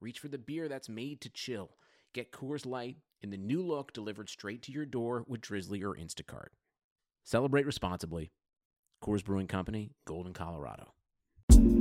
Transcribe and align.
reach 0.00 0.18
for 0.18 0.28
the 0.28 0.38
beer 0.38 0.68
that's 0.68 0.88
made 0.88 1.20
to 1.20 1.28
chill. 1.28 1.70
Get 2.14 2.32
Coors 2.32 2.66
Light 2.66 2.96
in 3.22 3.30
the 3.30 3.36
new 3.36 3.62
look 3.62 3.92
delivered 3.92 4.28
straight 4.28 4.62
to 4.62 4.72
your 4.72 4.86
door 4.86 5.24
with 5.26 5.42
Drizly 5.42 5.82
or 5.82 5.94
Instacart. 5.94 6.48
Celebrate 7.24 7.66
responsibly. 7.66 8.32
Coors 9.04 9.24
Brewing 9.24 9.46
Company, 9.46 9.92
Golden, 10.06 10.32
Colorado. 10.32 10.92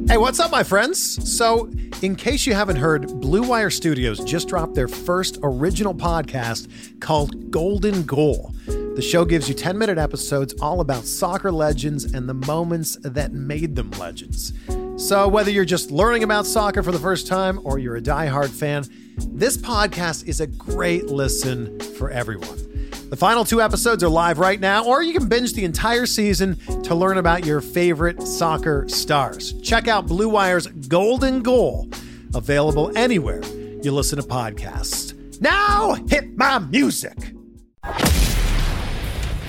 Hey, 0.08 0.18
what's 0.18 0.40
up, 0.40 0.52
my 0.52 0.64
friends? 0.64 1.38
So, 1.38 1.70
in 2.02 2.16
case 2.16 2.46
you 2.46 2.54
haven't 2.54 2.78
heard, 2.78 3.20
Blue 3.22 3.44
Wire 3.44 3.70
Studios 3.70 4.24
just 4.24 4.48
dropped 4.48 4.74
their 4.74 4.88
first 4.88 5.38
original 5.44 5.94
podcast 5.94 7.00
called 7.00 7.52
Golden 7.52 8.04
Goal. 8.04 8.52
The 8.66 9.02
show 9.02 9.24
gives 9.24 9.48
you 9.48 9.54
10 9.54 9.78
minute 9.78 9.98
episodes 9.98 10.54
all 10.62 10.82
about 10.82 11.06
soccer 11.06 11.52
legends 11.52 12.06
and 12.06 12.28
the 12.28 12.34
moments 12.34 12.98
that 13.04 13.34
made 13.34 13.76
them 13.76 13.92
legends. 13.92 14.52
So, 15.00 15.30
whether 15.30 15.50
you're 15.50 15.64
just 15.64 15.92
learning 15.92 16.24
about 16.24 16.46
soccer 16.46 16.84
for 16.84 16.92
the 16.92 17.00
first 17.00 17.26
time 17.26 17.62
or 17.64 17.80
you're 17.80 17.96
a 17.96 18.02
diehard 18.02 18.50
fan, 18.50 18.84
this 19.30 19.56
podcast 19.56 20.28
is 20.28 20.42
a 20.42 20.46
great 20.46 21.06
listen 21.06 21.80
for 21.80 22.12
everyone. 22.12 22.90
The 23.10 23.16
final 23.16 23.46
two 23.46 23.62
episodes 23.62 24.04
are 24.04 24.10
live 24.10 24.40
right 24.40 24.60
now, 24.60 24.86
or 24.86 25.02
you 25.02 25.14
can 25.14 25.30
binge 25.30 25.54
the 25.54 25.64
entire 25.64 26.06
season 26.06 26.58
to 26.84 26.94
learn 26.94 27.18
about 27.18 27.46
your 27.46 27.62
favorite 27.62 28.22
soccer 28.22 28.90
stars. 28.90 29.60
Check 29.62 29.88
out 29.88 30.06
Blue 30.06 30.28
Wire's 30.28 30.68
Golden 30.68 31.42
Goal, 31.44 31.88
available 32.36 32.92
anywhere 32.98 33.42
you 33.82 33.94
listen 33.94 34.22
to 34.22 34.28
podcasts. 34.28 35.40
Now, 35.40 35.94
hit 36.10 36.38
my 36.38 36.60
music. 36.60 37.18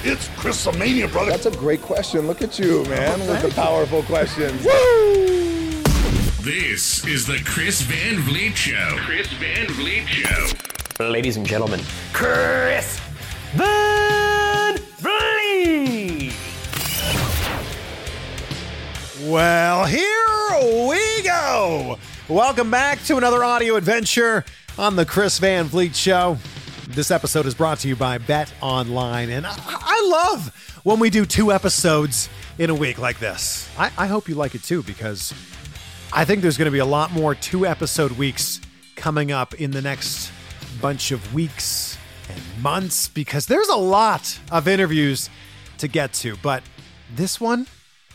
It's 0.02 0.28
Chris 0.28 0.66
Mania, 0.78 1.08
brother. 1.08 1.30
That's 1.30 1.44
a 1.44 1.50
great 1.50 1.82
question. 1.82 2.26
Look 2.26 2.40
at 2.40 2.58
you, 2.58 2.84
man, 2.84 3.20
with 3.28 3.42
the 3.42 3.50
powerful 3.50 4.02
questions. 4.04 4.62
This 6.42 7.04
is 7.06 7.26
the 7.26 7.38
Chris 7.44 7.82
Van 7.82 8.18
Vliet 8.20 8.56
Show. 8.56 8.96
Chris 9.00 9.26
Van 9.34 9.66
Vliet 9.66 10.08
Show. 10.08 11.04
Ladies 11.04 11.36
and 11.36 11.44
gentlemen, 11.44 11.80
Chris 12.14 12.98
Van 13.52 14.78
Vliet. 14.78 16.32
Well, 19.30 19.84
here 19.84 20.88
we 20.88 21.22
go. 21.24 21.98
Welcome 22.26 22.70
back 22.70 23.04
to 23.04 23.18
another 23.18 23.44
audio 23.44 23.76
adventure 23.76 24.46
on 24.78 24.96
the 24.96 25.04
Chris 25.04 25.38
Van 25.38 25.66
Vliet 25.66 25.94
Show. 25.94 26.38
This 26.92 27.12
episode 27.12 27.46
is 27.46 27.54
brought 27.54 27.78
to 27.80 27.88
you 27.88 27.94
by 27.94 28.18
BetOnline, 28.18 29.28
and 29.28 29.46
I, 29.46 29.54
I 29.56 30.08
love 30.10 30.80
when 30.82 30.98
we 30.98 31.08
do 31.08 31.24
two 31.24 31.52
episodes 31.52 32.28
in 32.58 32.68
a 32.68 32.74
week 32.74 32.98
like 32.98 33.20
this. 33.20 33.68
I, 33.78 33.92
I 33.96 34.06
hope 34.08 34.28
you 34.28 34.34
like 34.34 34.56
it 34.56 34.64
too, 34.64 34.82
because 34.82 35.32
I 36.12 36.24
think 36.24 36.42
there's 36.42 36.58
going 36.58 36.66
to 36.66 36.72
be 36.72 36.80
a 36.80 36.84
lot 36.84 37.12
more 37.12 37.36
two 37.36 37.64
episode 37.64 38.12
weeks 38.12 38.60
coming 38.96 39.30
up 39.30 39.54
in 39.54 39.70
the 39.70 39.80
next 39.80 40.32
bunch 40.80 41.12
of 41.12 41.32
weeks 41.32 41.96
and 42.28 42.40
months, 42.60 43.06
because 43.08 43.46
there's 43.46 43.68
a 43.68 43.76
lot 43.76 44.40
of 44.50 44.66
interviews 44.66 45.30
to 45.78 45.86
get 45.86 46.12
to. 46.14 46.36
But 46.42 46.64
this 47.14 47.40
one, 47.40 47.68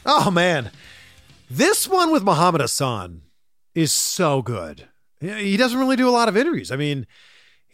oh 0.05 0.29
man, 0.29 0.69
this 1.49 1.87
one 1.87 2.11
with 2.11 2.23
Muhammad 2.23 2.59
Hassan 2.59 3.21
is 3.73 3.93
so 3.93 4.41
good. 4.41 4.89
He 5.21 5.55
doesn't 5.55 5.79
really 5.79 5.95
do 5.95 6.09
a 6.09 6.11
lot 6.11 6.27
of 6.27 6.35
interviews. 6.35 6.71
I 6.71 6.75
mean, 6.75 7.07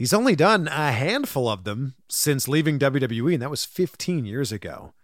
he's 0.02 0.14
only 0.14 0.36
done 0.36 0.68
a 0.68 0.92
handful 0.92 1.48
of 1.48 1.64
them 1.64 1.94
since 2.10 2.48
leaving 2.48 2.80
WWE, 2.80 3.34
and 3.34 3.42
that 3.44 3.52
was 3.52 3.66
15 3.66 4.26
years 4.26 4.52
ago. 4.52 4.96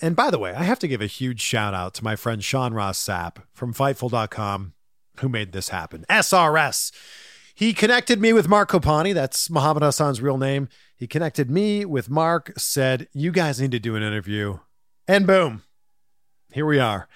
And 0.00 0.14
by 0.14 0.30
the 0.30 0.38
way, 0.38 0.54
I 0.54 0.62
have 0.62 0.78
to 0.78 0.88
give 0.88 1.00
a 1.00 1.06
huge 1.06 1.40
shout 1.40 1.74
out 1.74 1.94
to 1.94 2.04
my 2.04 2.14
friend 2.14 2.42
Sean 2.42 2.74
Ross 2.74 3.04
Sapp 3.04 3.42
from 3.52 3.74
Fightful.com 3.74 4.74
who 5.18 5.28
made 5.28 5.50
this 5.50 5.70
happen. 5.70 6.04
SRS. 6.08 6.92
He 7.56 7.72
connected 7.72 8.20
me 8.20 8.32
with 8.32 8.46
Mark 8.46 8.70
Copani. 8.70 9.12
That's 9.12 9.50
Muhammad 9.50 9.82
Hassan's 9.82 10.22
real 10.22 10.38
name. 10.38 10.68
He 10.96 11.08
connected 11.08 11.50
me 11.50 11.84
with 11.84 12.08
Mark, 12.08 12.52
said, 12.56 13.08
You 13.12 13.32
guys 13.32 13.60
need 13.60 13.72
to 13.72 13.80
do 13.80 13.96
an 13.96 14.04
interview. 14.04 14.60
And 15.08 15.26
boom, 15.26 15.64
here 16.52 16.66
we 16.66 16.78
are. 16.78 17.08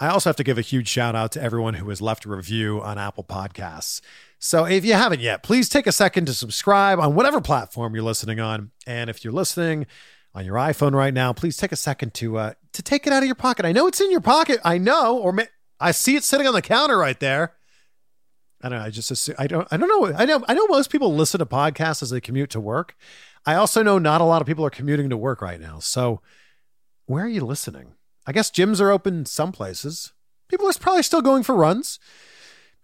I 0.00 0.08
also 0.08 0.30
have 0.30 0.36
to 0.36 0.44
give 0.44 0.58
a 0.58 0.62
huge 0.62 0.88
shout 0.88 1.14
out 1.14 1.32
to 1.32 1.42
everyone 1.42 1.74
who 1.74 1.88
has 1.90 2.00
left 2.00 2.24
a 2.24 2.30
review 2.30 2.80
on 2.80 2.98
Apple 2.98 3.24
Podcasts. 3.24 4.00
So 4.38 4.64
if 4.66 4.84
you 4.84 4.94
haven't 4.94 5.20
yet, 5.20 5.42
please 5.42 5.68
take 5.68 5.86
a 5.86 5.92
second 5.92 6.26
to 6.26 6.34
subscribe 6.34 6.98
on 6.98 7.14
whatever 7.14 7.40
platform 7.40 7.94
you're 7.94 8.04
listening 8.04 8.40
on. 8.40 8.72
And 8.86 9.08
if 9.08 9.24
you're 9.24 9.32
listening 9.32 9.86
on 10.34 10.44
your 10.44 10.56
iPhone 10.56 10.92
right 10.92 11.14
now, 11.14 11.32
please 11.32 11.56
take 11.56 11.72
a 11.72 11.76
second 11.76 12.12
to 12.14 12.36
uh, 12.38 12.52
to 12.72 12.82
take 12.82 13.06
it 13.06 13.12
out 13.12 13.22
of 13.22 13.26
your 13.26 13.34
pocket. 13.36 13.64
I 13.64 13.72
know 13.72 13.86
it's 13.86 14.00
in 14.00 14.10
your 14.10 14.20
pocket. 14.20 14.60
I 14.64 14.78
know, 14.78 15.16
or 15.18 15.34
I 15.80 15.92
see 15.92 16.16
it 16.16 16.24
sitting 16.24 16.46
on 16.46 16.54
the 16.54 16.62
counter 16.62 16.98
right 16.98 17.18
there. 17.18 17.54
I 18.62 18.68
don't 18.68 18.78
know. 18.78 18.84
I 18.84 18.90
just 18.90 19.10
assume, 19.10 19.36
I 19.38 19.46
don't 19.46 19.68
I 19.70 19.76
don't 19.76 19.88
know. 19.88 20.14
I 20.16 20.24
know 20.24 20.44
I 20.48 20.54
know 20.54 20.66
most 20.66 20.90
people 20.90 21.14
listen 21.14 21.38
to 21.38 21.46
podcasts 21.46 22.02
as 22.02 22.10
they 22.10 22.20
commute 22.20 22.50
to 22.50 22.60
work. 22.60 22.96
I 23.46 23.54
also 23.54 23.82
know 23.82 23.98
not 23.98 24.20
a 24.20 24.24
lot 24.24 24.40
of 24.40 24.46
people 24.46 24.64
are 24.64 24.70
commuting 24.70 25.10
to 25.10 25.16
work 25.16 25.42
right 25.42 25.60
now. 25.60 25.78
So 25.78 26.20
where 27.06 27.24
are 27.24 27.28
you 27.28 27.44
listening? 27.44 27.92
I 28.26 28.32
guess 28.32 28.50
gyms 28.50 28.80
are 28.80 28.90
open 28.90 29.26
some 29.26 29.52
places. 29.52 30.12
People 30.48 30.66
are 30.66 30.72
probably 30.72 31.02
still 31.02 31.20
going 31.20 31.42
for 31.42 31.54
runs. 31.54 31.98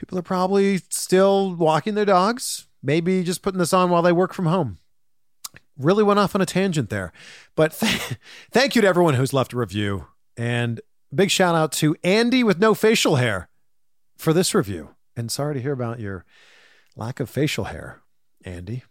People 0.00 0.18
are 0.18 0.22
probably 0.22 0.78
still 0.88 1.54
walking 1.54 1.94
their 1.94 2.06
dogs, 2.06 2.66
maybe 2.82 3.22
just 3.22 3.42
putting 3.42 3.58
this 3.58 3.74
on 3.74 3.90
while 3.90 4.00
they 4.00 4.12
work 4.12 4.32
from 4.32 4.46
home. 4.46 4.78
Really 5.76 6.02
went 6.02 6.18
off 6.18 6.34
on 6.34 6.40
a 6.40 6.46
tangent 6.46 6.88
there. 6.88 7.12
But 7.54 7.72
th- 7.72 8.16
thank 8.50 8.74
you 8.74 8.80
to 8.80 8.88
everyone 8.88 9.12
who's 9.12 9.34
left 9.34 9.52
a 9.52 9.58
review. 9.58 10.06
And 10.38 10.80
big 11.14 11.30
shout 11.30 11.54
out 11.54 11.70
to 11.72 11.96
Andy 12.02 12.42
with 12.42 12.58
no 12.58 12.72
facial 12.72 13.16
hair 13.16 13.50
for 14.16 14.32
this 14.32 14.54
review. 14.54 14.94
And 15.14 15.30
sorry 15.30 15.52
to 15.56 15.60
hear 15.60 15.72
about 15.72 16.00
your 16.00 16.24
lack 16.96 17.20
of 17.20 17.28
facial 17.28 17.64
hair, 17.64 18.00
Andy. 18.42 18.84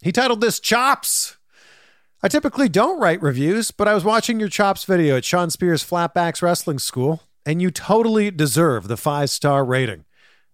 He 0.00 0.10
titled 0.10 0.40
this 0.40 0.58
Chops. 0.58 1.36
I 2.22 2.28
typically 2.28 2.70
don't 2.70 2.98
write 2.98 3.20
reviews, 3.20 3.72
but 3.72 3.88
I 3.88 3.92
was 3.92 4.04
watching 4.06 4.40
your 4.40 4.48
Chops 4.48 4.84
video 4.84 5.18
at 5.18 5.24
Shawn 5.26 5.50
Spears 5.50 5.84
Flatbacks 5.84 6.40
Wrestling 6.40 6.78
School, 6.78 7.24
and 7.44 7.60
you 7.60 7.70
totally 7.70 8.30
deserve 8.30 8.88
the 8.88 8.96
five 8.96 9.28
star 9.28 9.66
rating. 9.66 10.06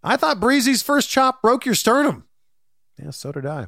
I 0.07 0.17
thought 0.17 0.41
Breezy's 0.41 0.83
first 0.83 1.11
chop 1.11 1.43
broke 1.43 1.67
your 1.67 1.75
sternum. 1.75 2.25
Yeah, 2.97 3.11
so 3.11 3.33
did 3.33 3.45
I. 3.45 3.67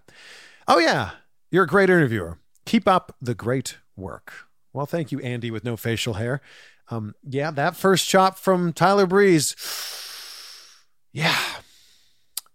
Oh, 0.69 0.79
yeah, 0.79 1.11
you're 1.51 1.65
a 1.65 1.69
great 1.69 1.91
interviewer. 1.91 2.39
Keep 2.65 2.87
up 2.87 3.17
the 3.21 3.35
great 3.35 3.79
work. 3.97 4.33
Well, 4.73 4.87
thank 4.87 5.11
you, 5.11 5.19
Andy, 5.21 5.51
with 5.51 5.65
no 5.65 5.77
facial 5.77 6.15
hair. 6.15 6.41
Um, 6.91 7.15
yeah, 7.23 7.51
that 7.51 7.77
first 7.77 8.09
chop 8.09 8.39
from 8.39 8.73
Tyler 8.73 9.07
Breeze. 9.07 9.57
Yeah, 11.11 11.39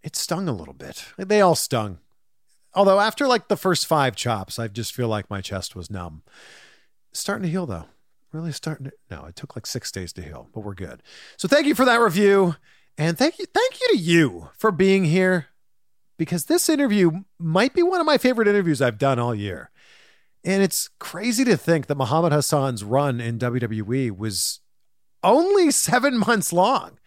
it 0.04 0.14
stung 0.14 0.48
a 0.48 0.52
little 0.52 0.72
bit. 0.72 1.06
They 1.18 1.40
all 1.40 1.56
stung. 1.56 1.98
Although 2.72 3.00
after 3.00 3.26
like 3.26 3.48
the 3.48 3.56
first 3.56 3.84
five 3.84 4.14
chops, 4.14 4.60
I 4.60 4.68
just 4.68 4.94
feel 4.94 5.08
like 5.08 5.28
my 5.28 5.40
chest 5.40 5.74
was 5.74 5.90
numb. 5.90 6.22
Starting 7.12 7.42
to 7.42 7.50
heal 7.50 7.66
though. 7.66 7.86
Really 8.32 8.52
starting 8.52 8.86
to 8.86 8.92
no, 9.10 9.24
it 9.24 9.36
took 9.36 9.56
like 9.56 9.66
six 9.66 9.90
days 9.90 10.12
to 10.14 10.22
heal, 10.22 10.48
but 10.54 10.60
we're 10.60 10.74
good. 10.74 11.02
So 11.36 11.48
thank 11.48 11.66
you 11.66 11.74
for 11.74 11.84
that 11.84 12.00
review. 12.00 12.54
And 12.96 13.18
thank 13.18 13.38
you, 13.38 13.46
thank 13.52 13.80
you 13.80 13.88
to 13.92 13.98
you 13.98 14.50
for 14.56 14.70
being 14.70 15.04
here. 15.04 15.46
Because 16.16 16.44
this 16.44 16.68
interview 16.68 17.10
might 17.40 17.74
be 17.74 17.82
one 17.82 18.00
of 18.00 18.06
my 18.06 18.18
favorite 18.18 18.46
interviews 18.46 18.80
I've 18.80 18.98
done 18.98 19.18
all 19.18 19.34
year. 19.34 19.70
And 20.44 20.62
it's 20.62 20.90
crazy 21.00 21.44
to 21.44 21.56
think 21.56 21.86
that 21.86 21.96
Muhammad 21.96 22.32
Hassan's 22.32 22.84
run 22.84 23.20
in 23.20 23.38
WWE 23.38 24.16
was 24.16 24.60
only 25.24 25.70
seven 25.70 26.18
months 26.26 26.52
long 26.52 26.98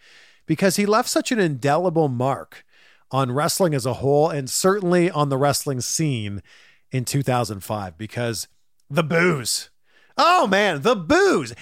because 0.46 0.76
he 0.76 0.84
left 0.84 1.08
such 1.08 1.32
an 1.32 1.38
indelible 1.38 2.08
mark 2.08 2.64
on 3.10 3.32
wrestling 3.32 3.74
as 3.74 3.86
a 3.86 3.94
whole 3.94 4.28
and 4.28 4.50
certainly 4.50 5.10
on 5.10 5.30
the 5.30 5.38
wrestling 5.38 5.80
scene 5.80 6.42
in 6.90 7.04
2005 7.04 7.96
because 7.96 8.48
the 8.90 9.02
boos. 9.02 9.70
Oh 10.16 10.46
man, 10.46 10.82
the 10.82 10.96
boos. 10.96 11.54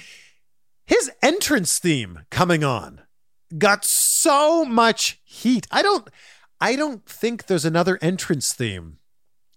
His 0.87 1.11
entrance 1.23 1.79
theme 1.79 2.21
coming 2.31 2.65
on 2.65 3.03
got 3.57 3.85
so 3.85 4.65
much 4.65 5.21
heat. 5.25 5.67
I 5.71 5.83
don't 5.83 6.09
I 6.61 6.77
don't 6.77 7.05
think 7.07 7.47
there's 7.47 7.65
another 7.65 7.99
entrance 8.01 8.53
theme 8.53 8.99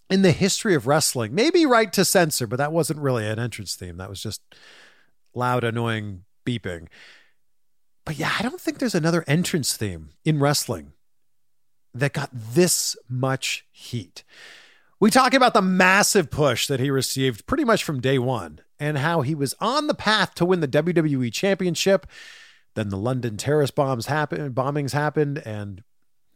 in 0.10 0.22
the 0.22 0.32
history 0.32 0.76
of 0.76 0.88
wrestling. 0.88 1.34
Maybe 1.34 1.66
right 1.66 1.92
to 1.94 2.04
censor, 2.04 2.48
but 2.48 2.58
that 2.58 2.72
wasn't 2.72 3.00
really 3.00 3.26
an 3.26 3.40
entrance 3.40 3.76
theme. 3.76 3.98
That 3.98 4.10
was 4.10 4.22
just 4.22 4.42
loud 5.34 5.64
annoying 5.64 6.24
beeping. 6.46 6.88
But 8.06 8.18
yeah, 8.18 8.34
I 8.38 8.42
don't 8.42 8.60
think 8.60 8.80
there's 8.80 8.96
another 8.96 9.24
entrance 9.28 9.78
theme 9.78 10.10
in 10.26 10.40
wrestling 10.40 10.94
that 11.94 12.14
got 12.14 12.30
this 12.34 12.96
much 13.08 13.66
heat. 13.72 14.24
We 15.00 15.12
talk 15.12 15.34
about 15.34 15.54
the 15.54 15.62
massive 15.62 16.30
push 16.30 16.68
that 16.68 16.80
he 16.80 16.90
received 16.90 17.46
pretty 17.46 17.64
much 17.64 17.84
from 17.84 18.02
day 18.02 18.20
one 18.20 18.62
and 18.80 18.98
how 18.98 19.22
he 19.22 19.34
was 19.34 19.56
on 19.60 19.88
the 19.88 19.94
path 19.94 20.34
to 20.36 20.46
win 20.46 20.60
the 20.60 20.68
WWE 20.68 21.32
Championship. 21.32 22.06
Then 22.76 22.90
the 22.90 22.98
London 22.98 23.38
terrorist 23.38 23.76
bombs 23.76 24.06
happened, 24.06 24.56
bombings 24.56 24.94
happened, 24.94 25.40
and 25.40 25.84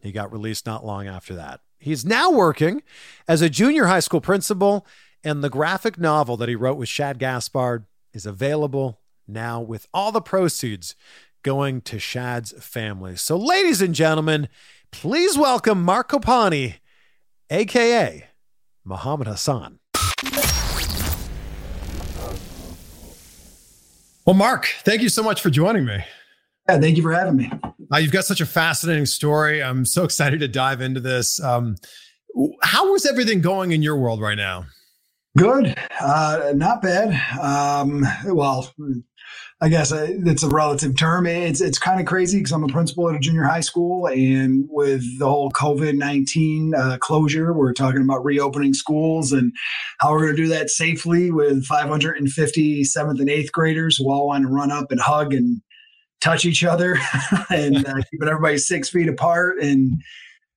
he 0.00 0.12
got 0.12 0.32
released 0.32 0.66
not 0.66 0.84
long 0.84 1.06
after 1.06 1.34
that. 1.34 1.60
He's 1.78 2.04
now 2.04 2.30
working 2.30 2.82
as 3.28 3.42
a 3.42 3.50
junior 3.50 3.86
high 3.86 4.00
school 4.00 4.20
principal, 4.20 4.86
and 5.22 5.42
the 5.42 5.50
graphic 5.50 5.98
novel 5.98 6.36
that 6.38 6.48
he 6.48 6.54
wrote 6.54 6.76
with 6.76 6.88
Shad 6.88 7.18
Gaspard 7.18 7.84
is 8.12 8.26
available 8.26 9.00
now 9.26 9.60
with 9.60 9.86
all 9.92 10.12
the 10.12 10.20
proceeds 10.20 10.94
going 11.42 11.80
to 11.82 11.98
Shad's 11.98 12.52
family. 12.64 13.16
So, 13.16 13.36
ladies 13.36 13.80
and 13.80 13.94
gentlemen, 13.94 14.48
please 14.90 15.36
welcome 15.38 15.82
Mark 15.82 16.10
Copani, 16.10 16.76
aka 17.50 18.28
Muhammad 18.84 19.26
Hassan. 19.26 19.78
Well, 24.26 24.34
Mark, 24.34 24.66
thank 24.84 25.02
you 25.02 25.10
so 25.10 25.22
much 25.22 25.42
for 25.42 25.50
joining 25.50 25.84
me. 25.84 26.02
Yeah, 26.68 26.78
thank 26.78 26.96
you 26.96 27.02
for 27.02 27.12
having 27.12 27.36
me. 27.36 27.50
Uh, 27.92 27.98
you've 27.98 28.12
got 28.12 28.24
such 28.24 28.40
a 28.40 28.46
fascinating 28.46 29.06
story. 29.06 29.62
I'm 29.62 29.84
so 29.84 30.04
excited 30.04 30.40
to 30.40 30.48
dive 30.48 30.80
into 30.80 31.00
this. 31.00 31.42
Um, 31.42 31.76
how 32.62 32.94
is 32.94 33.06
everything 33.06 33.40
going 33.40 33.72
in 33.72 33.82
your 33.82 33.96
world 33.96 34.20
right 34.20 34.36
now? 34.36 34.66
Good, 35.36 35.76
uh, 36.00 36.52
not 36.54 36.80
bad. 36.80 37.10
Um, 37.38 38.06
well, 38.26 38.72
I 39.60 39.68
guess 39.68 39.92
uh, 39.92 40.06
it's 40.08 40.42
a 40.42 40.48
relative 40.48 40.96
term. 40.96 41.26
It's 41.26 41.60
it's 41.60 41.78
kind 41.78 42.00
of 42.00 42.06
crazy 42.06 42.38
because 42.38 42.52
I'm 42.52 42.64
a 42.64 42.68
principal 42.68 43.08
at 43.08 43.16
a 43.16 43.18
junior 43.18 43.42
high 43.42 43.60
school, 43.60 44.06
and 44.06 44.66
with 44.70 45.02
the 45.18 45.28
whole 45.28 45.50
COVID 45.50 45.96
nineteen 45.96 46.72
uh, 46.76 46.98
closure, 47.00 47.52
we're 47.52 47.72
talking 47.72 48.02
about 48.02 48.24
reopening 48.24 48.74
schools 48.74 49.32
and 49.32 49.52
how 49.98 50.12
we're 50.12 50.20
going 50.20 50.36
to 50.36 50.42
do 50.42 50.48
that 50.48 50.70
safely 50.70 51.32
with 51.32 51.64
550 51.64 52.84
seventh 52.84 53.20
and 53.20 53.30
eighth 53.30 53.52
graders 53.52 53.96
who 53.96 54.10
all 54.10 54.28
want 54.28 54.44
to 54.44 54.48
run 54.48 54.70
up 54.70 54.92
and 54.92 55.00
hug 55.00 55.34
and 55.34 55.60
touch 56.24 56.44
each 56.44 56.64
other 56.64 56.98
and 57.50 57.86
uh, 57.86 57.94
keeping 58.10 58.28
everybody 58.28 58.58
six 58.58 58.88
feet 58.88 59.08
apart 59.08 59.58
and 59.60 60.00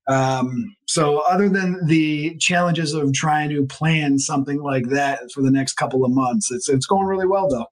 um, 0.09 0.73
so 0.87 1.21
other 1.29 1.49
than 1.49 1.85
the 1.85 2.37
challenges 2.37 2.93
of 2.93 3.11
trying 3.13 3.49
to 3.49 3.65
plan 3.65 4.17
something 4.17 4.61
like 4.61 4.87
that 4.87 5.19
for 5.33 5.41
the 5.43 5.51
next 5.51 5.73
couple 5.73 6.05
of 6.05 6.11
months 6.11 6.49
it's 6.51 6.69
it's 6.69 6.85
going 6.85 7.05
really 7.05 7.27
well 7.27 7.49
though 7.49 7.65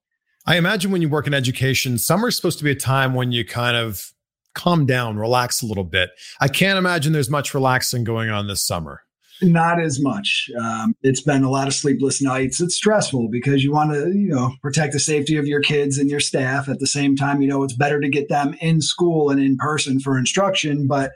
I 0.48 0.58
imagine 0.58 0.92
when 0.92 1.02
you 1.02 1.08
work 1.08 1.26
in 1.26 1.34
education, 1.34 1.98
summer 1.98 2.28
is 2.28 2.36
supposed 2.36 2.58
to 2.58 2.64
be 2.64 2.70
a 2.70 2.76
time 2.76 3.14
when 3.14 3.32
you 3.32 3.44
kind 3.44 3.76
of 3.76 4.12
calm 4.54 4.86
down, 4.86 5.16
relax 5.16 5.60
a 5.60 5.66
little 5.66 5.84
bit. 5.84 6.10
I 6.40 6.46
can't 6.46 6.78
imagine 6.78 7.12
there's 7.12 7.28
much 7.28 7.52
relaxing 7.52 8.04
going 8.04 8.30
on 8.30 8.46
this 8.46 8.64
summer. 8.64 9.02
Not 9.42 9.80
as 9.80 10.00
much. 10.00 10.50
Um, 10.58 10.94
it's 11.02 11.20
been 11.20 11.44
a 11.44 11.50
lot 11.50 11.68
of 11.68 11.74
sleepless 11.74 12.22
nights. 12.22 12.60
It's 12.60 12.76
stressful 12.76 13.28
because 13.30 13.62
you 13.62 13.72
want 13.72 13.92
to, 13.92 14.08
you 14.08 14.28
know, 14.28 14.52
protect 14.62 14.94
the 14.94 15.00
safety 15.00 15.36
of 15.36 15.46
your 15.46 15.60
kids 15.60 15.98
and 15.98 16.08
your 16.08 16.20
staff. 16.20 16.68
At 16.68 16.78
the 16.78 16.86
same 16.86 17.16
time, 17.16 17.42
you 17.42 17.48
know, 17.48 17.62
it's 17.62 17.76
better 17.76 18.00
to 18.00 18.08
get 18.08 18.28
them 18.28 18.56
in 18.60 18.80
school 18.80 19.30
and 19.30 19.40
in 19.40 19.56
person 19.58 20.00
for 20.00 20.18
instruction, 20.18 20.86
but 20.86 21.12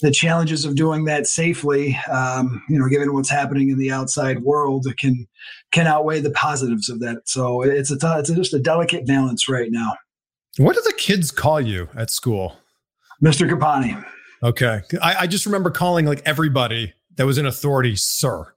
the 0.00 0.10
challenges 0.10 0.64
of 0.64 0.76
doing 0.76 1.04
that 1.04 1.26
safely, 1.26 1.98
um, 2.10 2.62
you 2.68 2.78
know, 2.78 2.88
given 2.88 3.12
what's 3.12 3.30
happening 3.30 3.70
in 3.70 3.78
the 3.78 3.90
outside 3.90 4.42
world, 4.42 4.86
can 4.98 5.26
can 5.72 5.86
outweigh 5.86 6.20
the 6.20 6.30
positives 6.30 6.88
of 6.88 7.00
that. 7.00 7.22
So 7.26 7.62
it's 7.62 7.90
a 7.90 7.98
t- 7.98 8.06
it's 8.06 8.30
just 8.30 8.54
a 8.54 8.58
delicate 8.58 9.06
balance 9.06 9.48
right 9.48 9.70
now. 9.70 9.96
What 10.56 10.74
do 10.74 10.82
the 10.82 10.94
kids 10.94 11.30
call 11.30 11.60
you 11.60 11.88
at 11.94 12.10
school, 12.10 12.56
Mr. 13.22 13.48
Copani? 13.48 14.02
Okay, 14.42 14.80
I, 15.02 15.16
I 15.20 15.26
just 15.26 15.46
remember 15.46 15.70
calling 15.70 16.06
like 16.06 16.22
everybody 16.24 16.94
that 17.20 17.26
was 17.26 17.36
an 17.36 17.44
authority, 17.44 17.96
sir. 17.96 18.50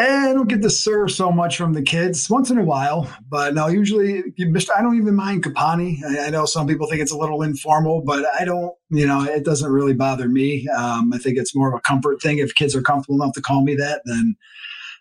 I 0.00 0.32
don't 0.32 0.48
get 0.48 0.62
to 0.62 0.70
sir 0.70 1.06
so 1.06 1.30
much 1.30 1.56
from 1.56 1.74
the 1.74 1.82
kids 1.82 2.28
once 2.28 2.50
in 2.50 2.58
a 2.58 2.64
while, 2.64 3.08
but 3.28 3.54
no, 3.54 3.68
usually 3.68 4.18
I 4.18 4.82
don't 4.82 4.96
even 4.96 5.14
mind 5.14 5.44
Copani. 5.44 6.02
I, 6.02 6.26
I, 6.26 6.30
know 6.30 6.44
some 6.44 6.66
people 6.66 6.88
think 6.88 7.00
it's 7.00 7.12
a 7.12 7.16
little 7.16 7.42
informal, 7.42 8.02
but 8.02 8.26
I 8.36 8.44
don't, 8.44 8.74
you 8.88 9.06
know, 9.06 9.22
it 9.22 9.44
doesn't 9.44 9.70
really 9.70 9.94
bother 9.94 10.28
me. 10.28 10.66
Um, 10.76 11.12
I 11.12 11.18
think 11.18 11.38
it's 11.38 11.54
more 11.54 11.68
of 11.68 11.74
a 11.74 11.80
comfort 11.82 12.20
thing. 12.20 12.38
If 12.38 12.56
kids 12.56 12.74
are 12.74 12.82
comfortable 12.82 13.22
enough 13.22 13.34
to 13.34 13.40
call 13.40 13.62
me 13.62 13.76
that, 13.76 14.02
then 14.06 14.34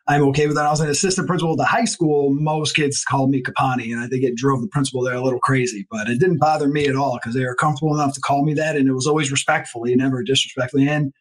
I'm 0.07 0.21
okay 0.25 0.45
with 0.45 0.55
that. 0.55 0.67
I 0.67 0.69
was 0.69 0.81
an 0.81 0.89
assistant 0.91 1.25
principal 1.25 1.53
at 1.53 1.57
the 1.57 1.65
high 1.65 1.85
school. 1.85 2.29
Most 2.29 2.75
kids 2.75 3.03
called 3.03 3.31
me 3.31 3.41
Copani, 3.41 3.91
and 3.91 4.01
I 4.01 4.07
think 4.07 4.23
it 4.23 4.35
drove 4.35 4.61
the 4.61 4.67
principal 4.67 5.01
there 5.01 5.15
a 5.15 5.23
little 5.23 5.39
crazy, 5.39 5.87
but 5.89 6.07
it 6.07 6.19
didn't 6.19 6.37
bother 6.37 6.67
me 6.67 6.85
at 6.85 6.95
all 6.95 7.17
because 7.17 7.33
they 7.33 7.43
were 7.43 7.55
comfortable 7.55 7.95
enough 7.95 8.13
to 8.13 8.21
call 8.21 8.45
me 8.45 8.53
that. 8.53 8.75
And 8.75 8.87
it 8.87 8.93
was 8.93 9.07
always 9.07 9.31
respectfully, 9.31 9.95
never 9.95 10.21
disrespectfully. 10.21 10.87
And 10.87 11.11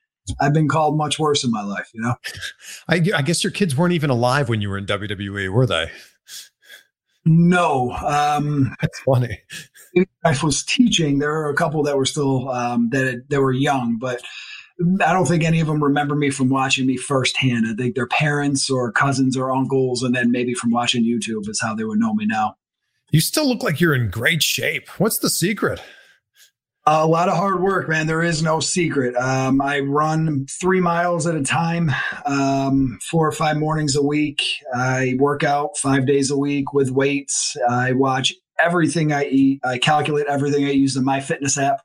I've 0.40 0.52
been 0.52 0.68
called 0.68 0.96
much 0.96 1.18
worse 1.18 1.44
in 1.44 1.50
my 1.50 1.62
life, 1.62 1.90
you 1.94 2.00
know. 2.00 2.14
I, 2.88 3.02
I 3.14 3.22
guess 3.22 3.42
your 3.42 3.50
kids 3.50 3.76
weren't 3.76 3.94
even 3.94 4.10
alive 4.10 4.48
when 4.48 4.60
you 4.60 4.68
were 4.68 4.78
in 4.78 4.86
WWE, 4.86 5.50
were 5.50 5.66
they? 5.66 5.90
No, 7.24 7.92
um, 7.92 8.74
that's 8.80 8.98
funny. 9.00 9.40
I 10.24 10.36
was 10.42 10.62
teaching. 10.64 11.18
There 11.18 11.34
are 11.34 11.50
a 11.50 11.54
couple 11.54 11.82
that 11.82 11.96
were 11.96 12.06
still 12.06 12.48
um, 12.48 12.88
that 12.90 13.24
that 13.28 13.40
were 13.40 13.52
young, 13.52 13.98
but 13.98 14.22
I 15.04 15.12
don't 15.12 15.26
think 15.26 15.44
any 15.44 15.60
of 15.60 15.66
them 15.66 15.82
remember 15.82 16.14
me 16.14 16.30
from 16.30 16.48
watching 16.48 16.86
me 16.86 16.96
firsthand. 16.96 17.66
I 17.68 17.74
think 17.74 17.96
their 17.96 18.06
parents 18.06 18.70
or 18.70 18.92
cousins 18.92 19.36
or 19.36 19.52
uncles, 19.52 20.02
and 20.02 20.14
then 20.14 20.30
maybe 20.30 20.54
from 20.54 20.70
watching 20.70 21.04
YouTube 21.04 21.48
is 21.48 21.60
how 21.60 21.74
they 21.74 21.84
would 21.84 21.98
know 21.98 22.14
me 22.14 22.24
now. 22.26 22.54
You 23.10 23.20
still 23.20 23.48
look 23.48 23.62
like 23.62 23.80
you're 23.80 23.94
in 23.94 24.10
great 24.10 24.42
shape. 24.42 24.88
What's 24.98 25.18
the 25.18 25.30
secret? 25.30 25.80
A 26.88 27.06
lot 27.06 27.28
of 27.28 27.36
hard 27.36 27.60
work, 27.60 27.88
man. 27.88 28.06
There 28.06 28.22
is 28.22 28.42
no 28.42 28.60
secret. 28.60 29.14
Um, 29.16 29.60
I 29.60 29.80
run 29.80 30.46
three 30.48 30.80
miles 30.80 31.26
at 31.26 31.34
a 31.34 31.42
time, 31.42 31.90
um, 32.24 32.98
four 33.10 33.28
or 33.28 33.32
five 33.32 33.58
mornings 33.58 33.94
a 33.94 34.02
week. 34.02 34.42
I 34.74 35.16
work 35.18 35.44
out 35.44 35.76
five 35.76 36.06
days 36.06 36.30
a 36.30 36.36
week 36.36 36.72
with 36.72 36.90
weights. 36.90 37.56
I 37.68 37.92
watch 37.92 38.32
everything 38.62 39.12
I 39.12 39.26
eat. 39.26 39.60
I 39.64 39.78
calculate 39.78 40.26
everything 40.28 40.64
I 40.64 40.70
use 40.70 40.96
in 40.96 41.04
my 41.04 41.20
fitness 41.20 41.58
app. 41.58 41.80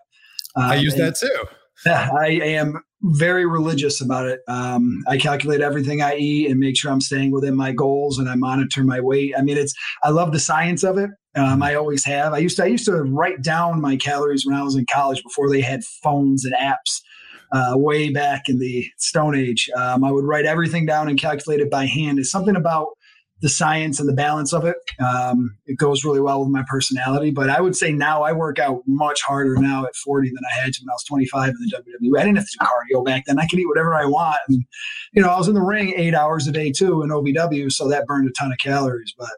Um, 0.55 0.63
I 0.63 0.75
use 0.75 0.95
that 0.95 1.15
too. 1.15 1.45
I 1.85 2.27
am 2.27 2.81
very 3.01 3.45
religious 3.45 3.99
about 3.99 4.27
it. 4.27 4.39
Um, 4.47 5.03
I 5.07 5.17
calculate 5.17 5.59
everything 5.59 6.01
I 6.01 6.15
eat 6.15 6.49
and 6.49 6.59
make 6.59 6.77
sure 6.77 6.91
I'm 6.91 7.01
staying 7.01 7.31
within 7.31 7.57
my 7.57 7.73
goals, 7.73 8.19
and 8.19 8.29
I 8.29 8.35
monitor 8.35 8.83
my 8.85 9.01
weight. 9.01 9.33
I 9.37 9.41
mean, 9.41 9.57
it's 9.57 9.73
I 10.01 10.11
love 10.11 10.31
the 10.31 10.39
science 10.39 10.83
of 10.83 10.97
it. 10.97 11.09
Um, 11.35 11.63
I 11.63 11.75
always 11.75 12.05
have. 12.05 12.33
I 12.33 12.37
used 12.39 12.57
to 12.57 12.63
I 12.63 12.67
used 12.67 12.85
to 12.85 13.03
write 13.03 13.41
down 13.41 13.81
my 13.81 13.95
calories 13.95 14.45
when 14.45 14.55
I 14.55 14.63
was 14.63 14.75
in 14.75 14.85
college 14.91 15.23
before 15.23 15.49
they 15.49 15.61
had 15.61 15.83
phones 15.83 16.45
and 16.45 16.53
apps. 16.55 17.01
Uh, 17.51 17.73
way 17.75 18.09
back 18.09 18.49
in 18.49 18.57
the 18.57 18.83
Stone 18.97 19.35
Age, 19.35 19.69
um, 19.77 20.03
I 20.03 20.11
would 20.11 20.25
write 20.25 20.45
everything 20.45 20.87
down 20.87 21.07
and 21.07 21.19
calculate 21.19 21.59
it 21.59 21.69
by 21.69 21.85
hand. 21.85 22.17
It's 22.17 22.31
something 22.31 22.55
about 22.55 22.87
the 23.43 23.49
science 23.49 23.99
and 23.99 24.07
the 24.07 24.13
balance 24.13 24.53
of 24.53 24.63
it. 24.63 24.77
Um, 24.99 25.57
it 25.65 25.77
goes 25.77 26.05
really 26.05 26.21
well 26.21 26.39
with 26.39 26.49
my 26.49 26.63
personality. 26.67 27.29
But 27.29 27.49
I 27.49 27.59
would 27.59 27.75
say 27.75 27.91
now 27.91 28.23
I 28.23 28.31
work 28.31 28.57
out 28.57 28.81
much 28.87 29.21
harder 29.21 29.57
now 29.57 29.85
at 29.85 29.93
40 29.97 30.29
than 30.29 30.43
I 30.49 30.61
had 30.61 30.71
to 30.73 30.81
when 30.81 30.89
I 30.89 30.93
was 30.93 31.03
25 31.03 31.49
in 31.49 31.55
the 31.59 32.09
WWE. 32.09 32.19
I 32.19 32.23
didn't 32.23 32.37
have 32.37 32.45
to 32.45 32.57
do 32.57 32.65
cardio 32.65 33.05
back 33.05 33.25
then. 33.27 33.39
I 33.39 33.45
could 33.47 33.59
eat 33.59 33.67
whatever 33.67 33.95
I 33.95 34.05
want. 34.05 34.39
And, 34.47 34.63
you 35.11 35.21
know, 35.21 35.27
I 35.27 35.37
was 35.37 35.49
in 35.49 35.55
the 35.55 35.61
ring 35.61 35.93
eight 35.97 36.15
hours 36.15 36.47
a 36.47 36.53
day 36.53 36.71
too 36.71 37.03
in 37.03 37.09
OVW, 37.09 37.69
so 37.69 37.89
that 37.89 38.07
burned 38.07 38.29
a 38.29 38.31
ton 38.31 38.53
of 38.53 38.57
calories. 38.59 39.13
But 39.17 39.31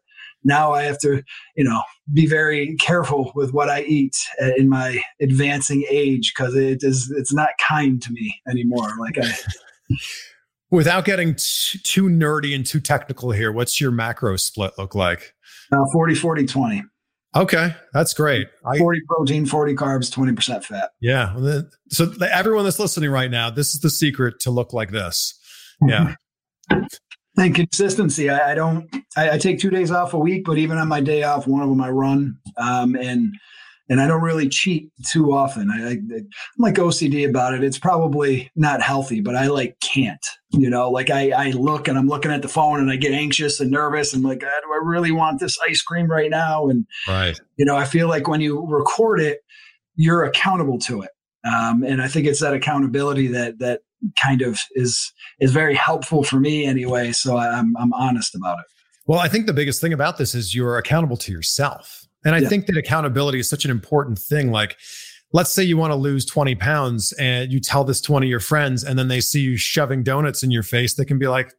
now 0.46 0.72
I 0.72 0.84
have 0.84 1.00
to, 1.00 1.24
you 1.56 1.64
know, 1.64 1.82
be 2.14 2.28
very 2.28 2.76
careful 2.78 3.32
with 3.36 3.52
what 3.52 3.70
I 3.70 3.82
eat 3.82 4.16
in 4.58 4.70
my 4.70 5.02
advancing 5.22 5.86
age 5.90 6.34
because 6.36 6.56
it 6.56 6.84
is 6.84 7.12
it's 7.18 7.34
not 7.34 7.50
kind 7.68 8.02
to 8.04 8.12
me 8.12 8.40
anymore. 8.50 8.94
Like 9.00 9.18
I. 9.22 9.34
Without 10.72 11.06
getting 11.06 11.36
t- 11.36 11.80
too 11.84 12.06
nerdy 12.06 12.56
and 12.56 12.66
too 12.66 12.80
technical 12.80 13.32
here, 13.32 13.52
what's 13.52 13.80
your 13.80 13.92
macro 13.92 14.36
split 14.36 14.74
look 14.78 14.96
like? 14.96 15.34
Uh, 15.72 15.86
40, 15.94 16.16
40, 16.16 16.46
20. 16.48 16.84
Okay, 17.36 17.76
that's 17.94 18.14
great. 18.14 18.48
40 18.78 19.02
protein, 19.08 19.46
40 19.46 19.76
carbs, 19.76 20.12
20% 20.12 20.64
fat. 20.64 20.92
Yeah. 21.02 21.36
So 21.90 22.12
everyone 22.32 22.64
that's 22.64 22.80
listening 22.80 23.12
right 23.12 23.30
now, 23.30 23.50
this 23.50 23.76
is 23.76 23.82
the 23.82 23.90
secret 23.90 24.40
to 24.42 24.52
look 24.52 24.74
like 24.74 24.92
this. 24.92 25.38
Yeah. 25.88 26.16
and 27.38 27.56
consistency. 27.56 28.30
I, 28.30 28.52
I 28.52 28.56
don't. 28.56 28.94
I, 29.18 29.32
I, 29.32 29.38
take 29.38 29.60
two 29.60 29.70
days 29.70 29.92
off 29.92 30.14
a 30.14 30.20
week, 30.20 30.46
but 30.46 30.58
even 30.58 30.78
on 30.78 30.88
my 30.88 31.02
day 31.02 31.24
off, 31.24 31.48
one 31.48 31.62
of 31.62 31.70
them 31.70 31.82
I 31.82 31.90
run, 31.90 32.38
um, 32.58 32.96
and 32.96 33.34
and 33.90 34.02
I 34.02 34.08
don't 34.08 34.22
really 34.22 34.50
cheat 34.50 34.90
too 35.06 35.34
often. 35.34 35.70
I, 35.70 35.90
I, 35.90 35.92
am 35.92 36.28
like 36.58 36.76
OCD 36.76 37.28
about 37.28 37.54
it. 37.54 37.64
It's 37.64 37.78
probably 37.78 38.50
not 38.56 38.82
healthy, 38.82 39.22
but 39.22 39.36
I 39.36 39.48
like 39.48 39.78
can't. 39.80 40.26
You 40.52 40.70
know, 40.70 40.90
like 40.90 41.10
I, 41.10 41.32
I 41.32 41.52
look 41.52 41.88
and 41.88 41.98
I'm 41.98 42.08
looking 42.08 42.32
at 42.32 42.42
the 42.42 42.48
phone 42.48 42.80
and 42.80 42.90
I 42.90 42.96
get 42.96 43.12
anxious 43.12 43.60
and 43.60 43.70
nervous 43.70 44.14
and 44.14 44.24
like, 44.24 44.40
do 44.40 44.48
I 44.48 44.80
really 44.82 45.12
want 45.12 45.40
this 45.40 45.58
ice 45.68 45.82
cream 45.82 46.08
right 46.08 46.32
now? 46.32 46.68
And 46.68 46.86
right, 47.08 47.40
you 47.58 47.66
know, 47.66 47.76
I 47.76 47.86
feel 47.86 48.08
like 48.08 48.28
when 48.28 48.42
you 48.42 48.66
record 48.66 49.20
it, 49.20 49.40
you're 49.96 50.24
accountable 50.24 50.80
to 50.80 51.02
it. 51.04 51.12
Um, 51.46 51.84
and 51.84 52.02
I 52.02 52.08
think 52.08 52.26
it's 52.26 52.40
that 52.40 52.54
accountability 52.54 53.28
that 53.28 53.60
that 53.60 53.82
kind 54.22 54.42
of 54.42 54.60
is 54.72 55.12
is 55.40 55.52
very 55.52 55.76
helpful 55.76 56.24
for 56.24 56.40
me 56.40 56.66
anyway. 56.66 57.12
So 57.12 57.38
I'm 57.38 57.76
I'm 57.78 57.94
honest 57.94 58.36
about 58.36 58.60
it. 58.60 58.66
Well, 59.08 59.20
I 59.20 59.28
think 59.28 59.46
the 59.46 59.54
biggest 59.54 59.82
thing 59.82 59.94
about 59.94 60.18
this 60.18 60.34
is 60.34 60.56
you're 60.56 60.78
accountable 60.78 61.18
to 61.18 61.32
yourself. 61.32 62.08
And 62.26 62.34
I 62.34 62.40
yeah. 62.40 62.50
think 62.50 62.66
that 62.66 62.78
accountability 62.78 63.40
is 63.40 63.48
such 63.48 63.66
an 63.66 63.72
important 63.72 64.18
thing. 64.18 64.52
Like 64.52 64.78
let's 65.36 65.52
say 65.52 65.62
you 65.62 65.76
want 65.76 65.92
to 65.92 65.96
lose 65.96 66.26
20 66.26 66.56
pounds 66.56 67.12
and 67.14 67.52
you 67.52 67.60
tell 67.60 67.84
this 67.84 68.00
to 68.00 68.14
one 68.14 68.24
of 68.24 68.30
your 68.30 68.40
friends 68.40 68.86
and 68.86 68.98
then 68.98 69.10
they 69.10 69.20
see 69.20 69.42
you 69.42 69.58
shoving 69.58 70.02
donuts 70.02 70.44
in 70.44 70.50
your 70.50 70.64
face, 70.64 70.96
they 70.96 71.04
can 71.04 71.20
be 71.20 71.28
like, 71.28 71.52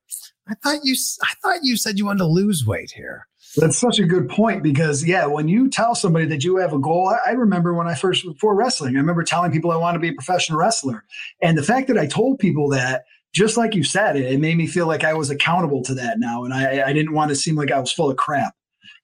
I 0.49 0.55
thought 0.55 0.81
you, 0.83 0.97
I 1.23 1.33
thought 1.43 1.59
you 1.63 1.77
said 1.77 1.99
you 1.99 2.07
wanted 2.07 2.21
to 2.21 2.27
lose 2.27 2.65
weight 2.67 2.93
here. 2.95 3.27
That's 3.57 3.79
such 3.79 3.99
a 3.99 4.05
good 4.05 4.29
point 4.29 4.63
because 4.63 5.05
yeah, 5.05 5.27
when 5.27 5.49
you 5.49 5.69
tell 5.69 5.95
somebody 5.95 6.27
that 6.27 6.45
you 6.45 6.57
have 6.57 6.73
a 6.73 6.79
goal, 6.79 7.09
I, 7.09 7.31
I, 7.31 7.33
remember 7.33 7.75
when 7.75 7.89
I 7.89 7.95
first 7.95 8.25
before 8.25 8.55
wrestling, 8.55 8.97
I 8.97 9.01
remember 9.01 9.23
telling 9.23 9.51
people 9.51 9.71
I 9.71 9.77
want 9.77 9.95
to 9.95 9.99
be 9.99 10.09
a 10.09 10.13
professional 10.13 10.59
wrestler, 10.59 11.05
and 11.43 11.57
the 11.57 11.63
fact 11.63 11.89
that 11.89 11.99
I 11.99 12.07
told 12.07 12.39
people 12.39 12.69
that, 12.71 13.05
just 13.35 13.57
like 13.57 13.75
you 13.75 13.83
said, 13.83 14.17
it, 14.17 14.31
it 14.31 14.41
made 14.41 14.57
me 14.57 14.67
feel 14.67 14.87
like 14.87 15.05
I 15.05 15.15
was 15.15 15.31
accountable 15.31 15.83
to 15.85 15.95
that 15.95 16.19
now, 16.19 16.45
and 16.45 16.53
I, 16.53 16.89
I 16.89 16.93
didn't 16.93 17.13
want 17.13 17.31
to 17.31 17.37
seem 17.37 17.57
like 17.57 17.71
I 17.71 17.81
was 17.81 17.93
full 17.93 18.11
of 18.11 18.17
crap. 18.17 18.55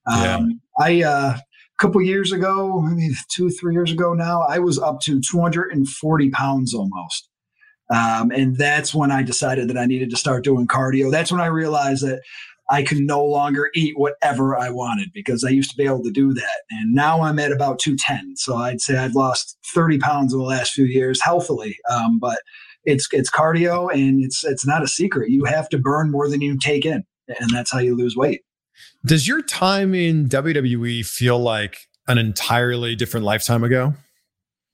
Yeah. 0.09 0.37
Um, 0.37 0.61
I 0.78 1.02
uh, 1.02 1.37
a 1.37 1.42
couple 1.78 2.02
years 2.02 2.32
ago, 2.32 2.80
maybe 2.80 3.14
two 3.30 3.50
three 3.50 3.73
years 3.73 3.92
ago 3.92 4.12
now, 4.12 4.42
I 4.42 4.59
was 4.59 4.78
up 4.78 5.00
to 5.02 5.21
240 5.21 6.30
pounds 6.30 6.75
almost. 6.75 7.28
Um, 7.92 8.30
and 8.30 8.56
that's 8.56 8.94
when 8.94 9.11
I 9.11 9.23
decided 9.23 9.68
that 9.68 9.76
I 9.76 9.85
needed 9.85 10.11
to 10.11 10.16
start 10.16 10.44
doing 10.44 10.66
cardio. 10.66 11.11
That's 11.11 11.30
when 11.30 11.42
I 11.42 11.47
realized 11.47 12.06
that 12.06 12.23
I 12.73 12.83
can 12.83 13.05
no 13.05 13.23
longer 13.23 13.69
eat 13.75 13.99
whatever 13.99 14.59
I 14.59 14.71
wanted 14.71 15.11
because 15.12 15.45
I 15.45 15.50
used 15.50 15.71
to 15.73 15.76
be 15.76 15.85
able 15.85 16.02
to 16.05 16.11
do 16.11 16.33
that. 16.33 16.62
And 16.71 16.95
now 16.95 17.21
I'm 17.21 17.38
at 17.38 17.52
about 17.52 17.79
210. 17.79 18.37
So 18.37 18.57
I'd 18.57 18.81
say 18.81 18.97
I've 18.97 19.14
lost 19.14 19.59
30 19.75 19.99
pounds 19.99 20.33
in 20.33 20.38
the 20.38 20.47
last 20.47 20.73
few 20.73 20.87
years 20.87 21.21
healthily. 21.21 21.76
Um, 21.91 22.19
but 22.19 22.38
it's 22.85 23.07
it's 23.12 23.31
cardio 23.31 23.93
and 23.93 24.25
it's 24.25 24.43
it's 24.43 24.67
not 24.67 24.83
a 24.83 24.88
secret. 24.88 25.29
You 25.31 25.45
have 25.45 25.69
to 25.69 25.79
burn 25.79 26.11
more 26.11 26.31
than 26.31 26.41
you 26.41 26.59
take 26.59 26.87
in. 26.87 27.05
And 27.29 27.50
that's 27.50 27.71
how 27.71 27.79
you 27.79 27.95
lose 27.95 28.17
weight. 28.17 28.41
Does 29.05 29.29
your 29.29 29.43
time 29.43 29.95
in 29.95 30.26
WWE 30.31 31.05
feel 31.05 31.38
like 31.38 31.76
an 32.09 32.17
entirely 32.17 32.97
different 32.97 33.26
lifetime 33.26 33.64
ago? 33.64 33.95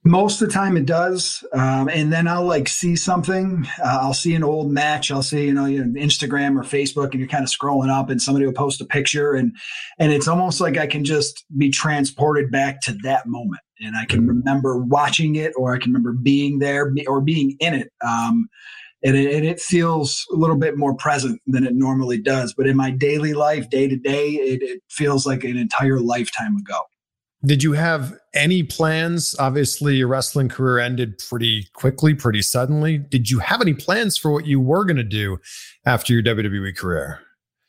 Most 0.05 0.41
of 0.41 0.49
the 0.49 0.55
time 0.55 0.77
it 0.77 0.87
does. 0.87 1.45
Um, 1.53 1.89
and 1.89 2.13
then 2.13 2.29
I'll 2.29 2.47
like 2.47 2.69
see 2.69 2.97
something. 2.97 3.67
Uh, 3.79 3.99
I'll 4.01 4.15
see 4.15 4.35
an 4.35 4.45
old 4.45 4.71
match. 4.71 5.11
I'll 5.11 5.23
see, 5.23 5.47
you 5.47 5.53
know, 5.53 5.67
you 5.67 5.85
know, 5.85 6.01
Instagram 6.01 6.59
or 6.59 6.63
Facebook 6.63 7.11
and 7.11 7.21
you're 7.21 7.29
kind 7.29 7.45
of 7.45 7.51
scrolling 7.51 7.91
up 7.91 8.09
and 8.09 8.23
somebody 8.23 8.47
will 8.47 8.53
post 8.53 8.81
a 8.81 8.87
picture 8.87 9.35
and, 9.35 9.53
and 9.99 10.13
it's 10.13 10.29
almost 10.29 10.61
like 10.61 10.79
I 10.79 10.87
can 10.87 11.05
just 11.05 11.45
be 11.57 11.69
transported 11.69 12.51
back 12.51 12.81
to 12.83 12.93
that 13.03 13.27
moment. 13.27 13.61
And 13.81 13.97
I 13.97 14.07
can 14.07 14.27
remember 14.27 14.79
watching 14.79 15.37
it 15.37 15.53
or 15.57 15.75
I 15.75 15.79
can 15.79 15.93
remember 15.93 16.13
being 16.13 16.59
there 16.59 16.93
or 17.07 17.21
being 17.21 17.57
in 17.61 17.75
it. 17.75 17.93
Um, 18.07 18.49
and 19.05 19.17
it, 19.17 19.35
and 19.35 19.45
it, 19.45 19.61
feels 19.61 20.27
a 20.33 20.37
little 20.37 20.57
bit 20.57 20.77
more 20.77 20.95
present 20.95 21.41
than 21.47 21.65
it 21.65 21.75
normally 21.75 22.21
does. 22.21 22.55
But 22.55 22.67
in 22.67 22.77
my 22.77 22.91
daily 22.91 23.33
life, 23.33 23.71
day 23.71 23.87
to 23.87 23.97
day, 23.97 24.31
it 24.31 24.83
feels 24.91 25.27
like 25.27 25.45
an 25.45 25.57
entire 25.57 26.01
lifetime 26.01 26.57
ago. 26.57 26.81
Did 27.45 27.63
you 27.63 27.73
have 27.73 28.19
any 28.35 28.65
plans? 28.65 29.37
Obviously, 29.39 29.97
your 29.97 30.09
wrestling 30.09 30.49
career 30.49 30.79
ended 30.81 31.19
pretty 31.19 31.69
quickly, 31.73 32.15
pretty 32.15 32.43
suddenly. 32.43 32.99
Did 32.99 33.31
you 33.31 33.39
have 33.39 33.61
any 33.61 33.75
plans 33.75 34.19
for 34.19 34.33
what 34.33 34.47
you 34.47 34.61
were 34.61 34.85
going 34.85 34.97
to 34.97 35.05
do 35.05 35.39
after 35.87 36.13
your 36.13 36.23
WWE 36.23 36.77
career? 36.77 37.21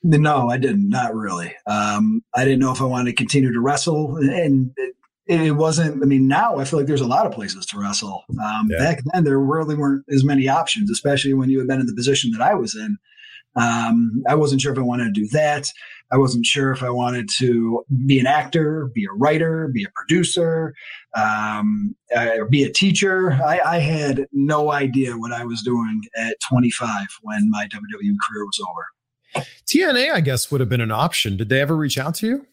No, 0.01 0.49
I 0.49 0.57
didn't. 0.57 0.89
Not 0.89 1.13
really. 1.13 1.53
Um, 1.67 2.21
I 2.35 2.45
didn't 2.45 2.59
know 2.59 2.71
if 2.71 2.81
I 2.81 2.85
wanted 2.85 3.11
to 3.11 3.15
continue 3.15 3.53
to 3.53 3.59
wrestle, 3.59 4.15
and 4.17 4.71
it, 4.77 4.95
it, 5.27 5.51
wasn't. 5.51 6.01
I 6.01 6.05
mean, 6.05 6.27
now 6.27 6.57
I 6.57 6.63
feel 6.63 6.79
like 6.79 6.88
there's 6.88 7.01
a 7.01 7.07
lot 7.07 7.27
of 7.27 7.33
places 7.33 7.65
to 7.67 7.79
wrestle. 7.79 8.23
Um, 8.43 8.69
yeah. 8.71 8.79
Back 8.79 9.01
then, 9.13 9.23
there 9.23 9.39
really 9.39 9.75
weren't 9.75 10.05
as 10.09 10.23
many 10.23 10.47
options, 10.47 10.89
especially 10.89 11.33
when 11.33 11.49
you 11.49 11.59
had 11.59 11.67
been 11.67 11.81
in 11.81 11.85
the 11.85 11.95
position 11.95 12.31
that 12.31 12.41
I 12.41 12.55
was 12.55 12.75
in. 12.75 12.97
Um, 13.55 14.23
I 14.27 14.35
wasn't 14.35 14.61
sure 14.61 14.71
if 14.71 14.79
I 14.79 14.83
wanted 14.83 15.13
to 15.13 15.21
do 15.21 15.27
that. 15.33 15.69
I 16.11 16.17
wasn't 16.17 16.45
sure 16.45 16.71
if 16.71 16.81
I 16.81 16.89
wanted 16.89 17.29
to 17.37 17.83
be 18.05 18.19
an 18.19 18.25
actor, 18.25 18.89
be 18.93 19.05
a 19.05 19.13
writer, 19.13 19.67
be 19.67 19.83
a 19.83 19.89
producer, 19.93 20.73
um, 21.15 21.95
or 22.15 22.45
be 22.45 22.63
a 22.63 22.71
teacher. 22.71 23.33
I, 23.33 23.59
I, 23.63 23.77
had 23.79 24.25
no 24.31 24.71
idea 24.71 25.17
what 25.17 25.31
I 25.31 25.45
was 25.45 25.61
doing 25.61 26.01
at 26.17 26.37
25 26.49 27.07
when 27.21 27.49
my 27.51 27.67
WWE 27.67 28.15
career 28.27 28.45
was 28.45 28.59
over. 28.69 29.45
TNA, 29.67 30.11
I 30.13 30.21
guess, 30.21 30.51
would 30.51 30.61
have 30.61 30.69
been 30.69 30.81
an 30.81 30.91
option. 30.91 31.37
Did 31.37 31.49
they 31.49 31.61
ever 31.61 31.75
reach 31.75 31.97
out 31.97 32.15
to 32.15 32.27
you? 32.27 32.47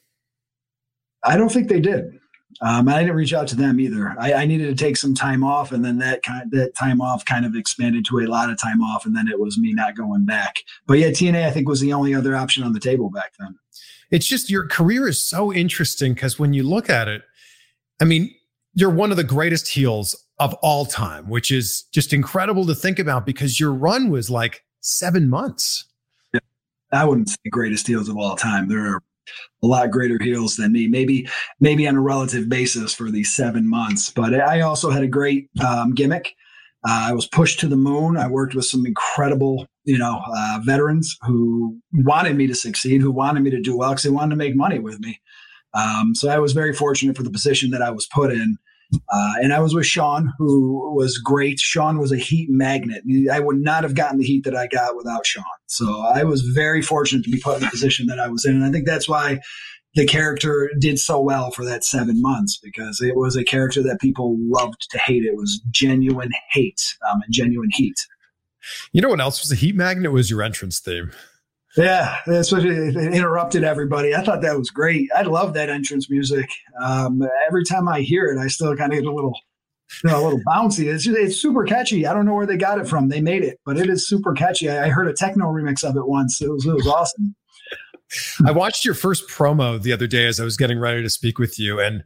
I 1.25 1.37
don't 1.37 1.51
think 1.51 1.69
they 1.69 1.81
did. 1.81 2.19
Um, 2.61 2.89
I 2.89 3.01
didn't 3.01 3.17
reach 3.17 3.35
out 3.35 3.49
to 3.49 3.57
them 3.57 3.79
either. 3.81 4.15
I, 4.19 4.33
I, 4.33 4.47
needed 4.47 4.67
to 4.77 4.85
take 4.85 4.97
some 4.97 5.15
time 5.15 5.45
off, 5.45 5.73
and 5.73 5.85
then 5.85 5.99
that 5.99 6.23
kind 6.23 6.51
that 6.53 6.75
time 6.75 7.03
off 7.03 7.25
kind 7.25 7.45
of 7.45 7.55
expanded 7.55 8.07
to 8.07 8.21
a 8.21 8.27
lot 8.27 8.49
of 8.49 8.59
time 8.59 8.81
off, 8.81 9.05
and 9.05 9.15
then 9.15 9.29
it 9.29 9.39
was 9.39 9.59
me 9.59 9.75
not 9.75 9.95
going 9.95 10.25
back. 10.25 10.57
But 10.87 10.99
yeah, 10.99 11.09
TNA 11.09 11.47
I 11.47 11.51
think 11.51 11.69
was 11.69 11.81
the 11.81 11.93
only 11.93 12.15
other 12.15 12.35
option 12.35 12.63
on 12.63 12.73
the 12.73 12.81
table 12.81 13.11
back 13.11 13.33
then. 13.39 13.59
It's 14.11 14.27
just 14.27 14.49
your 14.49 14.67
career 14.69 15.07
is 15.09 15.23
so 15.23 15.53
interesting 15.53 16.15
because 16.15 16.39
when 16.39 16.55
you 16.55 16.63
look 16.63 16.89
at 16.89 17.09
it, 17.09 17.23
I 18.01 18.05
mean, 18.05 18.35
you're 18.75 18.91
one 18.91 19.11
of 19.11 19.17
the 19.17 19.25
greatest 19.25 19.69
heels 19.69 20.15
of 20.39 20.55
all 20.63 20.87
time, 20.87 21.29
which 21.29 21.51
is 21.51 21.83
just 21.93 22.13
incredible 22.13 22.65
to 22.67 22.75
think 22.75 22.99
about 22.99 23.27
because 23.27 23.59
your 23.59 23.73
run 23.73 24.11
was 24.11 24.31
like 24.31 24.65
seven 24.81 25.29
months. 25.29 25.85
Yeah, 26.33 26.41
I 26.93 27.05
wouldn't 27.05 27.29
say 27.29 27.37
greatest 27.51 27.87
heels 27.87 28.09
of 28.09 28.17
all 28.17 28.37
time. 28.37 28.69
There 28.69 28.95
are 28.95 29.03
a 29.63 29.67
lot 29.67 29.91
greater 29.91 30.19
heels 30.23 30.57
than 30.57 30.73
me. 30.73 30.89
Maybe 30.89 31.29
maybe 31.61 31.87
on 31.87 31.97
a 31.97 32.01
relative 32.01 32.49
basis 32.49 32.95
for 32.95 33.11
these 33.11 33.35
seven 33.35 33.69
months. 33.69 34.11
But 34.11 34.35
I 34.35 34.61
also 34.61 34.91
had 34.91 35.03
a 35.03 35.09
great 35.09 35.49
um, 35.65 35.95
gimmick. 35.95 36.35
Uh, 36.87 37.09
I 37.09 37.13
was 37.13 37.27
pushed 37.27 37.59
to 37.61 37.69
the 37.69 37.77
moon. 37.77 38.17
I 38.17 38.29
worked 38.29 38.55
with 38.55 38.65
some 38.65 38.87
incredible, 38.87 39.67
you 39.85 39.99
know, 39.99 40.23
uh, 40.37 40.61
veterans 40.63 41.17
who 41.23 41.79
wanted 41.93 42.37
me 42.37 42.47
to 42.47 42.55
succeed, 42.55 43.01
who 43.01 43.11
wanted 43.11 43.43
me 43.43 43.51
to 43.51 43.61
do 43.61 43.77
well 43.77 43.91
because 43.91 44.05
they 44.05 44.11
wanted 44.11 44.31
to 44.31 44.37
make 44.37 44.55
money 44.55 44.79
with 44.79 45.01
me. 45.01 45.21
Um, 45.75 46.15
so 46.15 46.29
I 46.29 46.39
was 46.39 46.53
very 46.53 46.73
fortunate 46.73 47.17
for 47.17 47.23
the 47.23 47.31
position 47.31 47.71
that 47.71 47.83
I 47.83 47.91
was 47.91 48.07
put 48.07 48.33
in. 48.33 48.57
Uh, 48.93 49.33
and 49.43 49.53
I 49.53 49.61
was 49.61 49.75
with 49.75 49.87
Shawn, 49.87 50.33
who 50.39 50.95
was 50.95 51.19
great. 51.19 51.59
Shawn 51.59 51.99
was 51.99 52.13
a 52.13 52.17
heat 52.17 52.49
magnet. 52.51 53.03
I 53.31 53.41
would 53.41 53.59
not 53.59 53.83
have 53.83 53.95
gotten 53.95 54.19
the 54.19 54.25
heat 54.25 54.45
that 54.45 54.57
I 54.57 54.67
got 54.69 54.97
without 54.97 55.27
Shawn. 55.27 55.45
So 55.67 56.03
I 56.03 56.25
was 56.25 56.43
very 56.43 56.83
fortunate 56.83 57.25
to 57.25 57.31
be 57.31 57.41
put 57.41 57.57
in 57.57 57.63
the 57.63 57.71
position 57.71 58.07
that 58.07 58.21
I 58.21 58.29
was 58.29 58.45
in. 58.45 58.55
And 58.55 58.65
I 58.65 58.71
think 58.71 58.87
that's 58.87 59.09
why 59.09 59.41
the 59.95 60.07
character 60.07 60.71
did 60.79 60.99
so 60.99 61.21
well 61.21 61.51
for 61.51 61.65
that 61.65 61.83
seven 61.83 62.21
months 62.21 62.59
because 62.63 63.01
it 63.01 63.17
was 63.17 63.35
a 63.35 63.45
character 63.45 63.83
that 63.83 64.01
people 64.01 64.37
loved 64.39 64.89
to 64.91 64.99
hate. 64.99 65.25
It 65.25 65.37
was 65.37 65.61
genuine 65.71 66.31
hate 66.53 66.83
um, 67.11 67.23
and 67.25 67.33
genuine 67.33 67.71
heat. 67.73 67.97
You 68.93 69.01
know 69.01 69.09
what 69.09 69.21
else 69.21 69.43
was 69.43 69.51
a 69.51 69.57
heat 69.57 69.75
magnet? 69.75 70.13
Was 70.13 70.31
your 70.31 70.43
entrance 70.43 70.81
theme. 70.81 71.13
Yeah, 71.77 72.17
it, 72.27 72.53
it, 72.53 72.97
interrupted 72.97 73.63
everybody. 73.63 74.15
I 74.15 74.23
thought 74.23 74.41
that 74.43 74.59
was 74.59 74.71
great. 74.71 75.11
I 75.15 75.23
love 75.23 75.53
that 75.55 75.69
entrance 75.69 76.09
music. 76.09 76.49
Um, 76.81 77.23
every 77.47 77.65
time 77.65 77.87
I 77.87 78.01
hear 78.01 78.27
it, 78.27 78.39
I 78.39 78.47
still 78.47 78.75
kind 78.77 78.93
of 78.93 78.99
get 78.99 79.07
a 79.07 79.15
little, 79.15 79.39
you 80.03 80.11
know, 80.11 80.23
a 80.23 80.25
little 80.25 80.41
bouncy. 80.49 80.87
It's 80.93 81.05
just, 81.05 81.19
it's 81.19 81.37
super 81.37 81.65
catchy. 81.65 82.07
I 82.07 82.15
don't 82.15 82.25
know 82.25 82.35
where 82.35 82.47
they 82.47 82.57
got 82.57 82.79
it 82.79 82.89
from. 82.89 83.11
They 83.11 83.21
made 83.21 83.45
it, 83.45 83.61
but 83.67 83.77
it 83.77 83.91
is 83.91 84.09
super 84.09 84.33
catchy. 84.33 84.71
I, 84.71 84.87
I 84.87 84.89
heard 84.89 85.07
a 85.07 85.13
techno 85.13 85.47
remix 85.47 85.85
of 85.85 85.97
it 85.97 86.09
once. 86.09 86.41
It 86.41 86.51
was 86.51 86.65
it 86.65 86.75
was 86.75 86.87
awesome. 86.87 87.35
I 88.47 88.53
watched 88.53 88.85
your 88.85 88.95
first 88.95 89.29
promo 89.29 89.83
the 89.83 89.93
other 89.93 90.07
day 90.07 90.27
as 90.27 90.41
I 90.41 90.45
was 90.45 90.57
getting 90.57 90.79
ready 90.79 91.03
to 91.03 91.11
speak 91.11 91.39
with 91.39 91.59
you, 91.59 91.79
and 91.79 92.05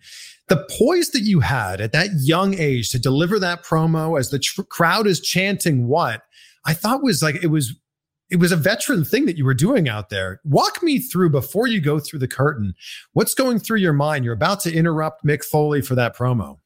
the 0.49 0.67
poise 0.79 1.11
that 1.11 1.23
you 1.23 1.41
had 1.41 1.81
at 1.81 1.93
that 1.93 2.09
young 2.19 2.55
age 2.59 2.91
to 2.91 2.99
deliver 2.99 3.39
that 3.39 3.63
promo 3.65 4.19
as 4.19 4.31
the 4.31 4.41
tr- 4.41 4.63
crowd 4.63 5.07
is 5.07 5.21
chanting 5.21 5.87
what 5.87 6.23
I 6.65 6.75
thought 6.75 7.03
was 7.03 7.23
like 7.23 7.37
it 7.43 7.49
was 7.49 7.75
it 8.31 8.39
was 8.39 8.53
a 8.53 8.57
veteran 8.57 9.05
thing 9.05 9.27
that 9.27 9.37
you 9.37 9.45
were 9.45 9.55
doing 9.55 9.89
out 9.89 10.09
there. 10.09 10.41
Walk 10.45 10.83
me 10.83 10.99
through 10.99 11.31
before 11.31 11.67
you 11.67 11.81
go 11.81 11.99
through 11.99 12.21
the 12.21 12.29
curtain. 12.29 12.75
What's 13.13 13.35
going 13.35 13.59
through 13.59 13.79
your 13.79 13.93
mind? 13.93 14.25
You're 14.25 14.35
about 14.35 14.61
to 14.61 14.75
interrupt 14.75 15.25
Mick 15.25 15.45
Foley 15.45 15.83
for 15.83 15.95
that 15.97 16.17
promo. 16.17 16.59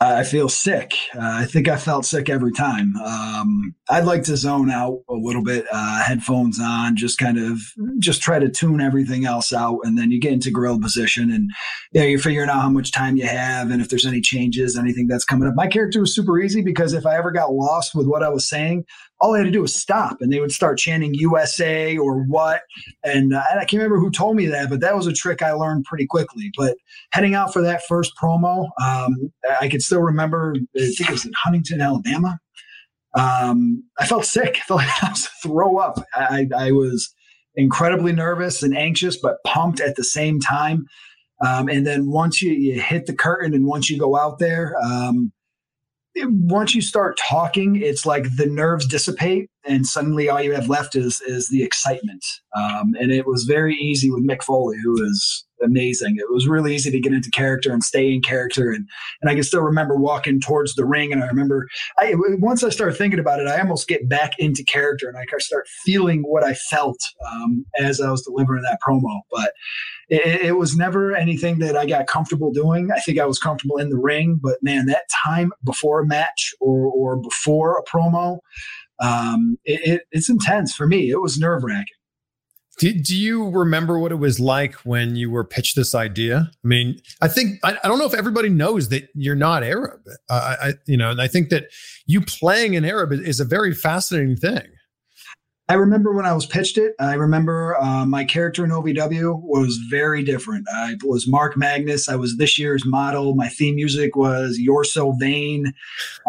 I 0.00 0.24
feel 0.24 0.48
sick. 0.48 0.94
Uh, 1.14 1.20
I 1.22 1.44
think 1.46 1.68
I 1.68 1.76
felt 1.76 2.04
sick 2.04 2.28
every 2.28 2.52
time. 2.52 2.96
Um, 2.96 3.74
I'd 3.88 4.04
like 4.04 4.24
to 4.24 4.36
zone 4.36 4.70
out 4.70 5.00
a 5.08 5.14
little 5.14 5.42
bit, 5.42 5.66
uh, 5.72 6.02
headphones 6.02 6.60
on, 6.60 6.96
just 6.96 7.16
kind 7.16 7.38
of 7.38 7.58
just 8.00 8.20
try 8.20 8.38
to 8.38 8.48
tune 8.48 8.80
everything 8.80 9.24
else 9.24 9.52
out, 9.52 9.80
and 9.84 9.96
then 9.96 10.10
you 10.10 10.20
get 10.20 10.32
into 10.32 10.50
Gorilla 10.50 10.80
position, 10.80 11.30
and 11.30 11.50
you 11.92 12.00
know, 12.00 12.06
you're 12.06 12.18
figuring 12.18 12.50
out 12.50 12.60
how 12.60 12.70
much 12.70 12.92
time 12.92 13.16
you 13.16 13.26
have, 13.26 13.70
and 13.70 13.80
if 13.80 13.88
there's 13.88 14.06
any 14.06 14.20
changes, 14.20 14.76
anything 14.76 15.06
that's 15.06 15.24
coming 15.24 15.48
up. 15.48 15.54
My 15.54 15.68
character 15.68 16.00
was 16.00 16.14
super 16.14 16.40
easy 16.40 16.60
because 16.60 16.92
if 16.92 17.06
I 17.06 17.16
ever 17.16 17.30
got 17.30 17.52
lost 17.52 17.94
with 17.94 18.06
what 18.06 18.22
I 18.22 18.28
was 18.28 18.48
saying, 18.48 18.84
all 19.20 19.34
I 19.34 19.38
had 19.38 19.44
to 19.44 19.50
do 19.50 19.62
was 19.62 19.74
stop 19.74 20.18
and 20.20 20.32
they 20.32 20.40
would 20.40 20.52
start 20.52 20.78
chanting 20.78 21.14
USA 21.14 21.96
or 21.96 22.24
what. 22.24 22.62
And, 23.04 23.34
uh, 23.34 23.42
I 23.52 23.64
can't 23.64 23.74
remember 23.74 23.98
who 23.98 24.10
told 24.10 24.36
me 24.36 24.46
that, 24.46 24.68
but 24.68 24.80
that 24.80 24.96
was 24.96 25.06
a 25.06 25.12
trick 25.12 25.40
I 25.42 25.52
learned 25.52 25.84
pretty 25.84 26.06
quickly. 26.06 26.50
But 26.56 26.76
heading 27.12 27.34
out 27.34 27.52
for 27.52 27.62
that 27.62 27.82
first 27.88 28.12
promo, 28.20 28.68
um, 28.82 29.32
I 29.60 29.68
could 29.68 29.82
still 29.82 30.02
remember, 30.02 30.54
I 30.76 30.80
think 30.80 31.08
it 31.08 31.10
was 31.10 31.24
in 31.24 31.32
Huntington, 31.42 31.80
Alabama. 31.80 32.38
Um, 33.14 33.84
I 33.98 34.06
felt 34.06 34.24
sick. 34.24 34.56
I 34.62 34.64
felt 34.64 34.80
like 34.80 35.02
I 35.02 35.10
was 35.10 35.26
throw 35.42 35.78
up. 35.78 36.04
I, 36.14 36.48
I, 36.54 36.72
was 36.72 37.14
incredibly 37.54 38.12
nervous 38.12 38.62
and 38.62 38.76
anxious, 38.76 39.16
but 39.16 39.36
pumped 39.46 39.80
at 39.80 39.96
the 39.96 40.04
same 40.04 40.40
time. 40.40 40.86
Um, 41.44 41.68
and 41.68 41.86
then 41.86 42.10
once 42.10 42.42
you, 42.42 42.52
you 42.52 42.80
hit 42.80 43.06
the 43.06 43.14
curtain 43.14 43.54
and 43.54 43.66
once 43.66 43.88
you 43.88 43.98
go 43.98 44.16
out 44.16 44.38
there, 44.38 44.74
um, 44.84 45.32
once 46.16 46.74
you 46.74 46.82
start 46.82 47.18
talking, 47.18 47.76
it's 47.76 48.06
like 48.06 48.36
the 48.36 48.46
nerves 48.46 48.86
dissipate, 48.86 49.50
and 49.66 49.86
suddenly 49.86 50.28
all 50.28 50.40
you 50.40 50.52
have 50.52 50.68
left 50.68 50.94
is 50.94 51.20
is 51.22 51.48
the 51.48 51.62
excitement. 51.62 52.24
Um, 52.56 52.94
and 52.98 53.10
it 53.10 53.26
was 53.26 53.44
very 53.44 53.74
easy 53.74 54.10
with 54.10 54.26
Mick 54.26 54.42
Foley, 54.42 54.76
who 54.82 55.02
is 55.02 55.44
amazing. 55.64 56.16
It 56.18 56.32
was 56.32 56.46
really 56.46 56.74
easy 56.74 56.90
to 56.90 57.00
get 57.00 57.12
into 57.12 57.30
character 57.30 57.72
and 57.72 57.82
stay 57.82 58.12
in 58.12 58.22
character. 58.22 58.70
And, 58.70 58.86
and 59.20 59.30
I 59.30 59.34
can 59.34 59.42
still 59.42 59.62
remember 59.62 59.96
walking 59.96 60.40
towards 60.40 60.74
the 60.74 60.84
ring. 60.84 61.12
And 61.12 61.22
I 61.22 61.26
remember 61.26 61.66
I, 61.98 62.14
once 62.38 62.62
I 62.62 62.68
started 62.68 62.96
thinking 62.96 63.18
about 63.18 63.40
it, 63.40 63.48
I 63.48 63.58
almost 63.60 63.88
get 63.88 64.08
back 64.08 64.32
into 64.38 64.64
character 64.64 65.08
and 65.08 65.16
I 65.16 65.24
start 65.38 65.66
feeling 65.84 66.22
what 66.22 66.44
I 66.44 66.54
felt 66.54 66.98
um, 67.32 67.64
as 67.78 68.00
I 68.00 68.10
was 68.10 68.22
delivering 68.22 68.62
that 68.62 68.78
promo. 68.86 69.20
But 69.30 69.52
it, 70.08 70.42
it, 70.42 70.52
was 70.52 70.76
never 70.76 71.16
anything 71.16 71.58
that 71.60 71.76
I 71.76 71.86
got 71.86 72.06
comfortable 72.06 72.52
doing. 72.52 72.90
I 72.94 73.00
think 73.00 73.18
I 73.18 73.24
was 73.24 73.38
comfortable 73.38 73.78
in 73.78 73.88
the 73.88 73.98
ring, 73.98 74.38
but 74.40 74.58
man, 74.62 74.86
that 74.86 75.04
time 75.24 75.52
before 75.64 76.00
a 76.00 76.06
match 76.06 76.54
or, 76.60 76.86
or 76.86 77.16
before 77.16 77.78
a 77.78 77.84
promo, 77.84 78.38
um, 79.00 79.58
it, 79.64 79.80
it, 79.88 80.02
it's 80.12 80.28
intense 80.28 80.74
for 80.74 80.86
me. 80.86 81.10
It 81.10 81.20
was 81.20 81.38
nerve 81.38 81.64
wracking. 81.64 81.86
Do, 82.78 82.92
do 82.92 83.16
you 83.16 83.50
remember 83.50 83.98
what 83.98 84.10
it 84.10 84.16
was 84.16 84.40
like 84.40 84.74
when 84.84 85.14
you 85.14 85.30
were 85.30 85.44
pitched 85.44 85.76
this 85.76 85.94
idea? 85.94 86.50
I 86.52 86.66
mean, 86.66 86.98
I 87.22 87.28
think 87.28 87.60
I, 87.62 87.76
I 87.84 87.88
don't 87.88 87.98
know 87.98 88.06
if 88.06 88.14
everybody 88.14 88.48
knows 88.48 88.88
that 88.88 89.08
you're 89.14 89.36
not 89.36 89.62
Arab. 89.62 90.00
I, 90.28 90.74
you 90.86 90.96
know, 90.96 91.10
and 91.10 91.20
I 91.20 91.28
think 91.28 91.50
that 91.50 91.66
you 92.06 92.20
playing 92.20 92.74
an 92.74 92.84
Arab 92.84 93.12
is 93.12 93.38
a 93.38 93.44
very 93.44 93.74
fascinating 93.74 94.36
thing. 94.36 94.66
I 95.68 95.74
remember 95.74 96.12
when 96.12 96.26
I 96.26 96.34
was 96.34 96.44
pitched 96.44 96.76
it. 96.76 96.94
I 97.00 97.14
remember 97.14 97.80
uh, 97.80 98.04
my 98.04 98.24
character 98.24 98.64
in 98.64 98.70
OVW 98.70 99.40
was 99.42 99.78
very 99.88 100.22
different. 100.22 100.66
I 100.70 100.96
was 101.04 101.26
Mark 101.26 101.56
Magnus. 101.56 102.06
I 102.06 102.16
was 102.16 102.36
this 102.36 102.58
year's 102.58 102.84
model. 102.84 103.34
My 103.34 103.48
theme 103.48 103.76
music 103.76 104.14
was 104.14 104.58
"You're 104.58 104.84
So 104.84 105.12
Vain," 105.12 105.72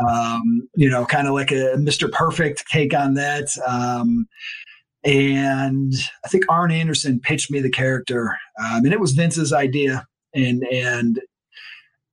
um, 0.09 0.69
you 0.75 0.89
know, 0.89 1.05
kind 1.05 1.27
of 1.27 1.33
like 1.33 1.51
a 1.51 1.75
Mr. 1.75 2.09
Perfect 2.09 2.63
take 2.71 2.93
on 2.93 3.15
that. 3.15 3.49
Um, 3.67 4.25
and 5.05 5.93
I 6.23 6.27
think 6.27 6.45
Arn 6.49 6.71
Anderson 6.71 7.19
pitched 7.19 7.51
me 7.51 7.61
the 7.61 7.69
character, 7.69 8.37
um, 8.59 8.83
and 8.85 8.93
it 8.93 8.99
was 8.99 9.13
Vince's 9.13 9.53
idea. 9.53 10.07
And 10.33 10.63
and 10.65 11.21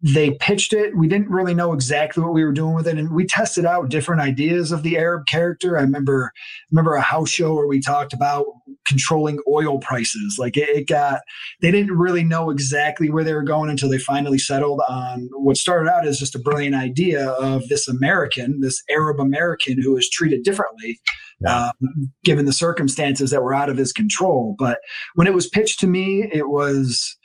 they 0.02 0.32
pitched 0.32 0.72
it. 0.72 0.96
We 0.96 1.06
didn't 1.06 1.30
really 1.30 1.54
know 1.54 1.72
exactly 1.72 2.22
what 2.24 2.32
we 2.32 2.44
were 2.44 2.52
doing 2.52 2.74
with 2.74 2.88
it, 2.88 2.98
and 2.98 3.14
we 3.14 3.24
tested 3.24 3.64
out 3.64 3.88
different 3.88 4.20
ideas 4.20 4.72
of 4.72 4.82
the 4.82 4.98
Arab 4.98 5.26
character. 5.26 5.78
I 5.78 5.82
remember 5.82 6.32
remember 6.72 6.94
a 6.94 7.00
house 7.00 7.30
show 7.30 7.54
where 7.54 7.68
we 7.68 7.80
talked 7.80 8.12
about 8.12 8.46
controlling 8.86 9.38
oil 9.48 9.78
prices. 9.78 10.36
Like 10.38 10.56
it, 10.56 10.68
it 10.70 10.88
got, 10.88 11.20
they 11.60 11.70
didn't 11.70 11.96
really 11.96 12.24
know 12.24 12.50
exactly 12.50 13.10
where 13.10 13.22
they 13.22 13.34
were 13.34 13.44
going 13.44 13.70
until 13.70 13.88
they 13.88 13.98
finally 13.98 14.38
settled 14.38 14.80
on 14.88 15.28
what 15.34 15.56
started 15.56 15.88
out 15.88 16.06
as 16.06 16.18
just 16.18 16.34
a 16.34 16.40
brilliant 16.40 16.74
idea 16.74 17.30
of 17.30 17.68
this 17.68 17.86
American, 17.86 18.60
this 18.60 18.82
Arab 18.90 19.20
American 19.20 19.80
who 19.80 19.96
is 19.96 20.10
treated 20.10 20.42
differently. 20.42 21.00
Yeah. 21.40 21.70
Um, 21.82 22.12
given 22.22 22.44
the 22.44 22.52
circumstances 22.52 23.32
that 23.32 23.42
were 23.42 23.52
out 23.52 23.68
of 23.68 23.76
his 23.76 23.92
control. 23.92 24.54
But 24.56 24.78
when 25.16 25.26
it 25.26 25.34
was 25.34 25.48
pitched 25.48 25.80
to 25.80 25.88
me, 25.88 26.28
it 26.32 26.48
was 26.48 27.16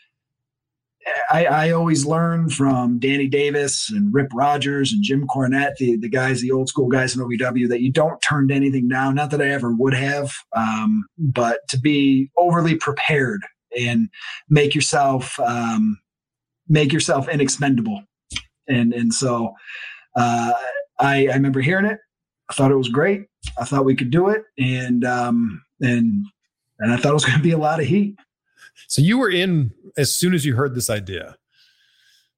I, 1.30 1.46
I, 1.46 1.72
always 1.72 2.06
learn 2.06 2.50
from 2.50 3.00
Danny 3.00 3.28
Davis 3.28 3.90
and 3.90 4.14
Rip 4.14 4.30
Rogers 4.34 4.92
and 4.92 5.04
Jim 5.04 5.28
Cornette, 5.28 5.76
the, 5.78 5.98
the 5.98 6.10
guys, 6.10 6.42
the 6.42 6.52
old 6.52 6.70
school 6.70 6.88
guys 6.88 7.16
in 7.16 7.22
OVW, 7.22 7.68
that 7.70 7.82
you 7.82 7.92
don't 7.92 8.20
turn 8.20 8.48
to 8.48 8.54
anything 8.54 8.88
now. 8.88 9.12
Not 9.12 9.32
that 9.32 9.42
I 9.42 9.50
ever 9.50 9.72
would 9.74 9.94
have, 9.94 10.32
um, 10.56 11.06
but 11.18 11.60
to 11.70 11.80
be 11.80 12.30
overly 12.38 12.76
prepared 12.76 13.42
and 13.78 14.10
make 14.50 14.74
yourself 14.74 15.40
um, 15.40 16.00
make 16.68 16.92
yourself 16.92 17.28
inexpendable. 17.28 18.04
And 18.68 18.94
and 18.94 19.14
so 19.14 19.54
uh, 20.16 20.54
I, 21.00 21.28
I 21.28 21.34
remember 21.34 21.62
hearing 21.62 21.86
it. 21.86 22.00
I 22.50 22.54
thought 22.54 22.72
it 22.72 22.78
was 22.78 22.90
great. 22.90 23.26
I 23.60 23.66
thought 23.66 23.86
we 23.86 23.96
could 23.96 24.12
do 24.12 24.30
it, 24.30 24.44
and 24.58 25.04
um, 25.06 25.64
and 25.82 26.26
and 26.80 26.94
I 26.94 26.98
thought 26.98 27.12
it 27.12 27.14
was 27.14 27.26
going 27.26 27.38
to 27.38 27.44
be 27.44 27.52
a 27.52 27.58
lot 27.58 27.80
of 27.80 27.86
heat. 27.86 28.16
So 28.88 29.02
you 29.02 29.18
were 29.18 29.30
in 29.30 29.72
as 29.98 30.16
soon 30.16 30.34
as 30.34 30.46
you 30.46 30.56
heard 30.56 30.76
this 30.76 30.90
idea. 30.90 31.38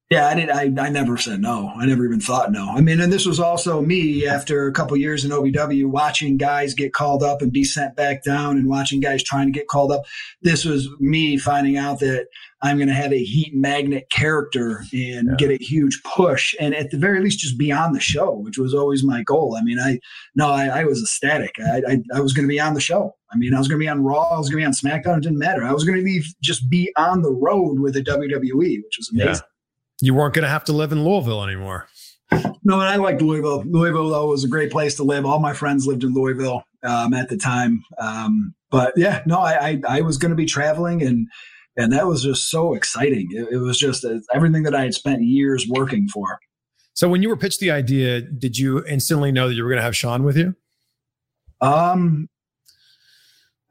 Yeah, 0.09 0.27
I 0.27 0.33
didn't. 0.33 0.79
I, 0.79 0.85
I 0.87 0.89
never 0.89 1.17
said 1.17 1.39
no. 1.39 1.71
I 1.75 1.85
never 1.85 2.03
even 2.03 2.19
thought 2.19 2.51
no. 2.51 2.67
I 2.69 2.81
mean, 2.81 2.99
and 2.99 3.13
this 3.13 3.27
was 3.27 3.39
also 3.39 3.79
me 3.79 4.25
after 4.25 4.65
a 4.65 4.71
couple 4.71 4.97
years 4.97 5.23
in 5.23 5.29
OVW, 5.29 5.85
watching 5.85 6.35
guys 6.35 6.73
get 6.73 6.93
called 6.93 7.21
up 7.21 7.43
and 7.43 7.53
be 7.53 7.63
sent 7.63 7.95
back 7.95 8.23
down, 8.23 8.57
and 8.57 8.67
watching 8.67 9.01
guys 9.01 9.21
trying 9.21 9.45
to 9.45 9.51
get 9.51 9.67
called 9.67 9.91
up. 9.91 10.05
This 10.41 10.65
was 10.65 10.89
me 10.99 11.37
finding 11.37 11.77
out 11.77 11.99
that 11.99 12.25
I'm 12.63 12.77
going 12.77 12.87
to 12.87 12.93
have 12.95 13.13
a 13.13 13.23
heat 13.23 13.53
magnet 13.53 14.09
character 14.11 14.83
and 14.91 15.29
yeah. 15.29 15.35
get 15.37 15.51
a 15.51 15.63
huge 15.63 16.01
push, 16.01 16.55
and 16.59 16.73
at 16.73 16.89
the 16.89 16.97
very 16.97 17.21
least, 17.21 17.37
just 17.37 17.59
be 17.59 17.71
on 17.71 17.93
the 17.93 17.99
show, 17.99 18.31
which 18.31 18.57
was 18.57 18.73
always 18.73 19.03
my 19.03 19.21
goal. 19.21 19.55
I 19.59 19.63
mean, 19.63 19.77
I 19.77 19.99
no, 20.33 20.49
I, 20.49 20.79
I 20.79 20.83
was 20.85 21.03
ecstatic. 21.03 21.53
I, 21.59 21.83
I, 21.87 21.97
I 22.15 22.19
was 22.19 22.33
going 22.33 22.47
to 22.47 22.51
be 22.51 22.59
on 22.59 22.73
the 22.73 22.81
show. 22.81 23.15
I 23.31 23.37
mean, 23.37 23.53
I 23.53 23.59
was 23.59 23.67
going 23.67 23.79
to 23.79 23.83
be 23.83 23.89
on 23.89 24.03
Raw. 24.03 24.29
I 24.29 24.37
was 24.37 24.49
going 24.49 24.63
to 24.63 24.63
be 24.63 24.65
on 24.65 24.73
SmackDown. 24.73 25.17
It 25.17 25.23
didn't 25.23 25.39
matter. 25.39 25.63
I 25.63 25.71
was 25.71 25.83
going 25.83 25.97
to 25.97 26.03
be 26.03 26.23
just 26.41 26.69
be 26.69 26.91
on 26.97 27.21
the 27.21 27.31
road 27.31 27.79
with 27.79 27.93
the 27.93 28.03
WWE, 28.03 28.83
which 28.83 28.97
was 28.97 29.09
amazing. 29.13 29.33
Yeah 29.35 29.39
you 30.01 30.13
weren't 30.13 30.33
going 30.33 30.43
to 30.43 30.49
have 30.49 30.63
to 30.65 30.73
live 30.73 30.91
in 30.91 31.03
Louisville 31.03 31.43
anymore. 31.43 31.87
No, 32.63 32.79
and 32.79 32.89
I 32.89 32.95
liked 32.97 33.21
Louisville. 33.21 33.63
Louisville 33.65 34.09
though 34.09 34.27
was 34.27 34.43
a 34.43 34.47
great 34.47 34.71
place 34.71 34.95
to 34.95 35.03
live. 35.03 35.25
All 35.25 35.39
my 35.39 35.53
friends 35.53 35.87
lived 35.87 36.03
in 36.03 36.13
Louisville 36.13 36.63
um, 36.83 37.13
at 37.13 37.29
the 37.29 37.37
time. 37.37 37.83
Um, 37.97 38.53
but 38.69 38.93
yeah, 38.95 39.23
no, 39.25 39.39
I 39.39 39.69
I, 39.69 39.81
I 39.87 40.01
was 40.01 40.17
going 40.17 40.29
to 40.29 40.35
be 40.35 40.45
traveling, 40.45 41.01
and 41.01 41.27
and 41.75 41.91
that 41.91 42.05
was 42.05 42.21
just 42.21 42.51
so 42.51 42.75
exciting. 42.75 43.27
It, 43.31 43.53
it 43.53 43.57
was 43.57 43.79
just 43.79 44.05
uh, 44.05 44.19
everything 44.33 44.63
that 44.63 44.75
I 44.75 44.83
had 44.83 44.93
spent 44.93 45.23
years 45.23 45.67
working 45.67 46.07
for. 46.07 46.39
So 46.93 47.09
when 47.09 47.23
you 47.23 47.29
were 47.29 47.37
pitched 47.37 47.61
the 47.61 47.71
idea, 47.71 48.21
did 48.21 48.57
you 48.57 48.85
instantly 48.85 49.31
know 49.31 49.47
that 49.47 49.55
you 49.55 49.63
were 49.63 49.69
going 49.69 49.79
to 49.79 49.83
have 49.83 49.97
Shawn 49.97 50.23
with 50.23 50.37
you? 50.37 50.55
Um, 51.61 52.29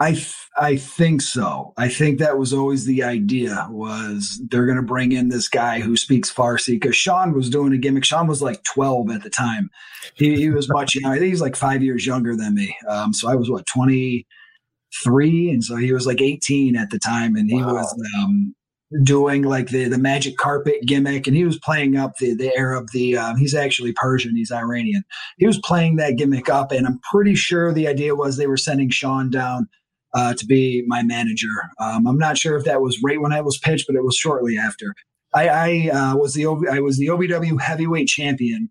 I 0.00 0.24
I 0.56 0.76
think 0.76 1.22
so. 1.22 1.72
I 1.76 1.88
think 1.88 2.18
that 2.18 2.38
was 2.38 2.52
always 2.52 2.84
the 2.84 3.02
idea 3.02 3.66
was 3.70 4.40
they're 4.48 4.66
going 4.66 4.76
to 4.76 4.82
bring 4.82 5.10
in 5.12 5.28
this 5.28 5.48
guy 5.48 5.80
who 5.80 5.96
speaks 5.96 6.32
Farsi 6.32 6.74
because 6.74 6.94
Shawn 6.94 7.32
was 7.32 7.50
doing 7.50 7.72
a 7.72 7.78
gimmick. 7.78 8.04
Shawn 8.04 8.28
was 8.28 8.40
like 8.40 8.62
12 8.64 9.10
at 9.10 9.22
the 9.22 9.30
time. 9.30 9.70
He, 10.14 10.36
he 10.36 10.50
was 10.50 10.68
much 10.68 10.94
younger. 10.94 11.16
I 11.16 11.18
think 11.18 11.30
he's 11.30 11.40
like 11.40 11.56
five 11.56 11.82
years 11.82 12.06
younger 12.06 12.36
than 12.36 12.54
me. 12.54 12.76
Um, 12.88 13.12
so 13.12 13.28
I 13.28 13.34
was 13.34 13.50
what 13.50 13.66
23, 13.66 15.50
and 15.50 15.64
so 15.64 15.76
he 15.76 15.92
was 15.92 16.06
like 16.06 16.20
18 16.20 16.76
at 16.76 16.90
the 16.90 16.98
time, 17.00 17.34
and 17.34 17.50
he 17.50 17.60
wow. 17.62 17.74
was 17.74 18.04
um, 18.20 18.54
doing 19.02 19.42
like 19.42 19.68
the 19.68 19.88
the 19.88 19.98
magic 19.98 20.36
carpet 20.36 20.76
gimmick, 20.86 21.26
and 21.26 21.36
he 21.36 21.44
was 21.44 21.58
playing 21.58 21.96
up 21.96 22.16
the 22.18 22.34
the 22.34 22.56
Arab. 22.56 22.86
The 22.92 23.16
um, 23.16 23.36
he's 23.36 23.54
actually 23.54 23.92
Persian. 23.94 24.36
He's 24.36 24.52
Iranian. 24.52 25.02
He 25.38 25.46
was 25.46 25.58
playing 25.58 25.96
that 25.96 26.16
gimmick 26.16 26.48
up, 26.48 26.70
and 26.70 26.86
I'm 26.86 27.00
pretty 27.10 27.34
sure 27.34 27.72
the 27.72 27.88
idea 27.88 28.14
was 28.14 28.36
they 28.36 28.46
were 28.46 28.56
sending 28.56 28.90
Shawn 28.90 29.30
down 29.30 29.68
uh, 30.14 30.34
to 30.34 30.46
be 30.46 30.84
my 30.86 31.02
manager. 31.02 31.48
Um, 31.80 32.06
I'm 32.06 32.18
not 32.18 32.38
sure 32.38 32.56
if 32.56 32.64
that 32.64 32.80
was 32.80 32.98
right 33.02 33.20
when 33.20 33.32
I 33.32 33.40
was 33.40 33.58
pitched, 33.58 33.86
but 33.86 33.96
it 33.96 34.04
was 34.04 34.16
shortly 34.16 34.56
after. 34.56 34.94
I, 35.34 35.48
I 35.48 35.90
uh, 35.90 36.16
was 36.16 36.34
the 36.34 36.46
I 36.46 36.80
was 36.80 36.98
the 36.98 37.08
OVW 37.08 37.60
heavyweight 37.60 38.08
champion. 38.08 38.70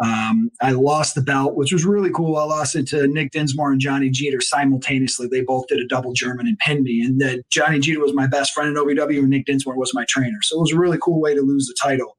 Um, 0.00 0.50
I 0.60 0.72
lost 0.72 1.14
the 1.14 1.22
belt, 1.22 1.54
which 1.54 1.72
was 1.72 1.84
really 1.84 2.10
cool. 2.10 2.36
I 2.36 2.44
lost 2.44 2.74
it 2.74 2.88
to 2.88 3.06
Nick 3.06 3.30
Dinsmore 3.30 3.70
and 3.70 3.80
Johnny 3.80 4.10
Jeter 4.10 4.40
simultaneously. 4.40 5.28
They 5.28 5.42
both 5.42 5.68
did 5.68 5.78
a 5.78 5.86
double 5.86 6.12
German 6.12 6.48
and 6.48 6.58
pinned 6.58 6.82
me. 6.82 7.00
And 7.00 7.20
that 7.20 7.48
Johnny 7.50 7.78
Jeter 7.78 8.00
was 8.00 8.12
my 8.12 8.26
best 8.26 8.52
friend 8.52 8.76
in 8.76 8.82
OVW, 8.82 9.20
and 9.20 9.30
Nick 9.30 9.46
Dinsmore 9.46 9.78
was 9.78 9.94
my 9.94 10.04
trainer. 10.08 10.38
So 10.42 10.58
it 10.58 10.62
was 10.62 10.72
a 10.72 10.78
really 10.78 10.98
cool 11.00 11.20
way 11.20 11.34
to 11.34 11.42
lose 11.42 11.66
the 11.66 11.76
title. 11.80 12.16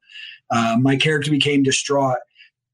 Uh, 0.52 0.78
my 0.80 0.96
character 0.96 1.32
became 1.32 1.64
distraught. 1.64 2.20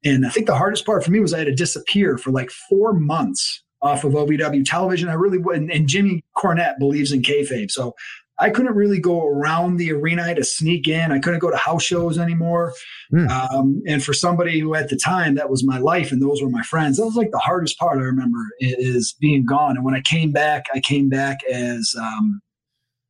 And 0.04 0.26
I 0.26 0.30
think 0.30 0.46
the 0.48 0.56
hardest 0.56 0.86
part 0.86 1.04
for 1.04 1.12
me 1.12 1.20
was 1.20 1.34
I 1.34 1.40
had 1.40 1.48
to 1.48 1.56
disappear 1.56 2.18
for 2.18 2.32
like 2.32 2.50
four 2.52 2.94
months 2.94 3.64
off 3.82 4.04
of 4.04 4.14
OVW 4.14 4.64
television. 4.66 5.10
I 5.10 5.14
really 5.14 5.38
wouldn't. 5.38 5.72
And 5.72 5.88
Jimmy 5.88 6.24
Cornette 6.38 6.78
believes 6.80 7.12
in 7.12 7.22
kayfabe. 7.22 7.72
So 7.72 7.96
I 8.42 8.50
couldn't 8.50 8.76
really 8.76 9.00
go 9.00 9.28
around 9.28 9.78
the 9.78 9.92
arena 9.92 10.34
to 10.34 10.44
sneak 10.44 10.88
in. 10.88 11.12
I 11.12 11.20
couldn't 11.20 11.40
go 11.40 11.52
to 11.52 11.58
house 11.58 11.84
shows 11.84 12.18
anymore. 12.18 12.74
Mm. 13.14 13.30
Um, 13.30 13.84
and 13.88 14.04
for 14.04 14.14
somebody 14.14 14.60
who 14.60 14.74
at 14.74 14.90
the 14.90 14.98
time 14.98 15.36
that 15.36 15.50
was 15.50 15.64
my 15.64 15.78
life 15.78 16.12
and 16.12 16.22
those 16.22 16.42
were 16.42 16.50
my 16.50 16.64
friends, 16.64 16.98
that 16.98 17.06
was 17.06 17.16
like 17.16 17.30
the 17.32 17.38
hardest 17.38 17.78
part 17.78 18.00
I 18.00 18.02
remember 18.02 18.40
is 18.60 19.16
being 19.20 19.46
gone. 19.46 19.76
And 19.78 19.86
when 19.86 19.94
I 19.94 20.02
came 20.02 20.32
back, 20.32 20.66
I 20.74 20.80
came 20.80 21.08
back 21.08 21.44
as 21.52 21.94
um, 22.00 22.42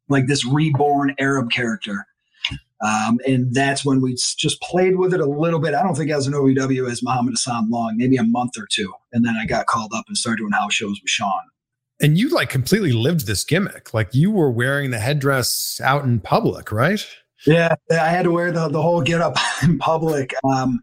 like 0.09 0.27
this 0.27 0.45
reborn 0.45 1.15
Arab 1.17 1.49
character. 1.49 2.05
Um, 2.83 3.19
and 3.27 3.53
that's 3.53 3.85
when 3.85 4.01
we 4.01 4.15
just 4.15 4.59
played 4.61 4.97
with 4.97 5.13
it 5.13 5.19
a 5.19 5.25
little 5.25 5.59
bit. 5.59 5.75
I 5.75 5.83
don't 5.83 5.95
think 5.95 6.11
I 6.11 6.15
was 6.15 6.27
an 6.27 6.33
OVW 6.33 6.89
as 6.89 7.03
Muhammad 7.03 7.33
Hassan 7.33 7.69
long, 7.69 7.95
maybe 7.97 8.17
a 8.17 8.23
month 8.23 8.57
or 8.57 8.67
two. 8.71 8.91
And 9.13 9.23
then 9.23 9.35
I 9.35 9.45
got 9.45 9.67
called 9.67 9.91
up 9.95 10.05
and 10.07 10.17
started 10.17 10.39
doing 10.39 10.51
house 10.51 10.73
shows 10.73 10.99
with 11.01 11.09
Shawn. 11.09 11.41
And 12.01 12.17
you 12.17 12.29
like 12.29 12.49
completely 12.49 12.91
lived 12.91 13.27
this 13.27 13.43
gimmick. 13.43 13.93
Like 13.93 14.15
you 14.15 14.31
were 14.31 14.49
wearing 14.49 14.89
the 14.89 14.99
headdress 14.99 15.79
out 15.83 16.03
in 16.03 16.19
public, 16.19 16.71
right? 16.71 17.05
Yeah, 17.45 17.75
I 17.91 18.09
had 18.09 18.23
to 18.23 18.31
wear 18.31 18.51
the, 18.51 18.67
the 18.69 18.81
whole 18.81 19.01
get 19.01 19.21
up 19.21 19.37
in 19.63 19.77
public. 19.77 20.33
Um, 20.43 20.79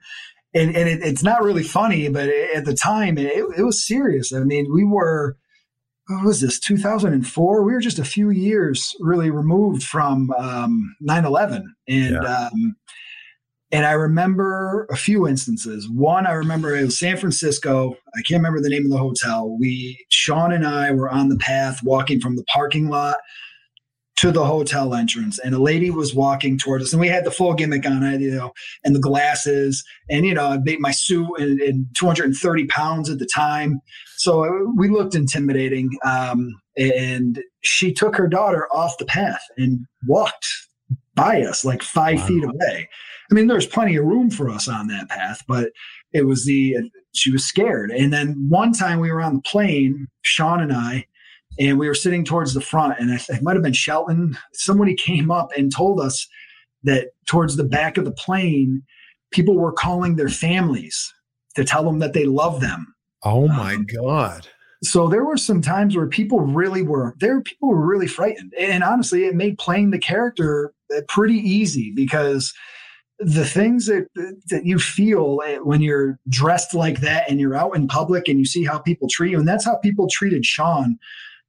and 0.55 0.75
and 0.77 0.89
it, 0.89 1.01
it's 1.03 1.23
not 1.23 1.43
really 1.43 1.65
funny, 1.65 2.09
but 2.09 2.29
at 2.29 2.65
the 2.65 2.75
time, 2.75 3.19
it, 3.19 3.33
it 3.57 3.63
was 3.63 3.87
serious. 3.87 4.33
I 4.33 4.41
mean, 4.41 4.73
we 4.73 4.85
were 4.85 5.37
what 6.09 6.25
was 6.25 6.41
this 6.41 6.59
2004 6.59 7.63
we 7.63 7.73
were 7.73 7.81
just 7.81 7.99
a 7.99 8.05
few 8.05 8.31
years 8.31 8.95
really 9.01 9.31
removed 9.31 9.83
from 9.83 10.31
um, 10.39 10.97
9-11 11.07 11.63
and 11.87 12.15
yeah. 12.15 12.19
um, 12.21 12.77
and 13.71 13.85
i 13.85 13.93
remember 13.93 14.87
a 14.91 14.97
few 14.97 15.29
instances. 15.29 15.89
One 15.89 16.27
i 16.27 16.33
remember 16.33 16.75
it 16.75 16.85
was 16.85 16.99
san 16.99 17.17
francisco. 17.17 17.97
I 18.17 18.23
can't 18.23 18.41
remember 18.41 18.61
the 18.61 18.71
name 18.71 18.85
of 18.85 18.91
the 18.91 18.99
hotel. 18.99 19.57
We 19.59 20.05
shawn 20.09 20.53
and 20.53 20.67
i 20.67 20.91
were 20.91 21.11
on 21.11 21.29
the 21.29 21.39
path 21.39 21.81
walking 21.83 22.21
from 22.21 22.37
the 22.37 22.45
parking 22.45 22.89
lot 22.89 23.19
to 24.21 24.33
the 24.33 24.45
hotel 24.45 24.95
entrance 24.95 25.39
and 25.39 25.55
a 25.55 25.63
lady 25.63 25.91
was 25.91 26.13
walking 26.13 26.59
towards 26.59 26.85
us 26.85 26.93
and 26.93 27.01
we 27.01 27.07
had 27.07 27.25
the 27.25 27.31
full 27.31 27.55
gimmick 27.55 27.87
on 27.87 28.03
it 28.03 28.21
you 28.21 28.31
know 28.31 28.53
and 28.85 28.95
the 28.97 29.01
glasses 29.01 29.85
and 30.11 30.27
you 30.27 30.35
know 30.35 30.47
i 30.47 30.59
made 30.59 30.81
my 30.81 30.91
suit 30.91 31.29
and, 31.39 31.61
and 31.61 31.87
230 31.97 32.67
pounds 32.67 33.09
at 33.09 33.21
the 33.21 33.29
time 33.33 33.81
so 34.19 34.45
uh, 34.45 34.73
we 34.77 34.89
looked 34.89 35.15
intimidating 35.15 35.91
um, 36.05 36.61
and 36.77 37.41
she 37.61 37.93
took 37.93 38.17
her 38.17 38.27
daughter 38.27 38.67
off 38.73 38.99
the 38.99 39.05
path 39.05 39.43
and 39.57 39.87
walked 40.07 40.47
by 41.15 41.43
us 41.43 41.65
like 41.65 41.83
five 41.83 42.19
wow. 42.19 42.27
feet 42.27 42.45
away. 42.45 42.89
I 43.31 43.35
mean 43.35 43.47
there's 43.47 43.67
plenty 43.67 43.97
of 43.97 44.05
room 44.05 44.29
for 44.31 44.51
us 44.51 44.69
on 44.69 44.89
that 44.89 45.09
path 45.09 45.43
but 45.47 45.71
it 46.13 46.27
was 46.27 46.45
the 46.47 46.77
she 47.15 47.31
was 47.31 47.45
scared. 47.45 47.91
And 47.91 48.13
then 48.13 48.47
one 48.49 48.73
time 48.73 49.01
we 49.01 49.11
were 49.13 49.23
on 49.23 49.37
the 49.37 49.43
plane 49.43 50.09
shawn 50.23 50.61
and 50.61 50.73
i 50.73 51.07
and 51.61 51.79
we 51.79 51.89
were 51.89 51.95
sitting 51.95 52.25
towards 52.25 52.55
the 52.55 52.61
front 52.61 52.99
and 52.99 53.11
it 53.11 53.43
might 53.43 53.55
have 53.55 53.63
been 53.63 53.73
shelton. 53.73 54.37
Somebody 54.53 54.95
came 54.95 55.31
up 55.31 55.51
and 55.57 55.75
told 55.75 56.01
us 56.01 56.27
that 56.83 57.11
towards 57.27 57.57
the 57.57 57.65
back 57.65 57.99
of 57.99 58.05
the 58.05 58.13
plane 58.13 58.83
people 59.31 59.57
were 59.57 59.73
calling 59.73 60.17
their 60.17 60.29
families 60.29 61.13
to 61.55 61.65
tell 61.65 61.85
them 61.85 62.01
that 62.01 62.15
they 62.15 62.25
love 62.25 62.61
them 62.61 62.95
oh 63.25 63.49
my 63.49 63.75
um, 63.75 63.87
god 63.87 64.47
so 64.83 65.09
there 65.09 65.25
were 65.25 65.37
some 65.37 65.61
times 65.61 65.97
where 65.97 66.07
people 66.07 66.41
really 66.41 66.83
were 66.83 67.15
there 67.21 67.41
people 67.41 67.69
were 67.69 67.87
really 67.87 68.07
frightened 68.07 68.53
and 68.59 68.83
honestly 68.83 69.25
it 69.25 69.35
made 69.35 69.59
playing 69.59 69.91
the 69.91 69.99
character 69.99 70.73
uh, 70.97 71.01
pretty 71.09 71.39
easy 71.39 71.93
because 71.95 72.53
the 73.19 73.45
things 73.45 73.87
that 73.87 74.07
that 74.49 74.65
you 74.65 74.79
feel 74.79 75.41
eh, 75.45 75.59
when 75.59 75.81
you're 75.81 76.19
dressed 76.29 76.75
like 76.75 77.01
that 77.01 77.29
and 77.29 77.41
you're 77.41 77.57
out 77.57 77.75
in 77.75 77.89
public 77.89 78.29
and 78.29 78.39
you 78.39 78.45
see 78.45 78.65
how 78.65 78.79
people 78.79 79.09
treat 79.11 79.33
you 79.33 79.39
and 79.39 79.49
that's 79.49 79.65
how 79.65 79.77
people 79.79 80.07
treated 80.11 80.45
shawn 80.45 80.99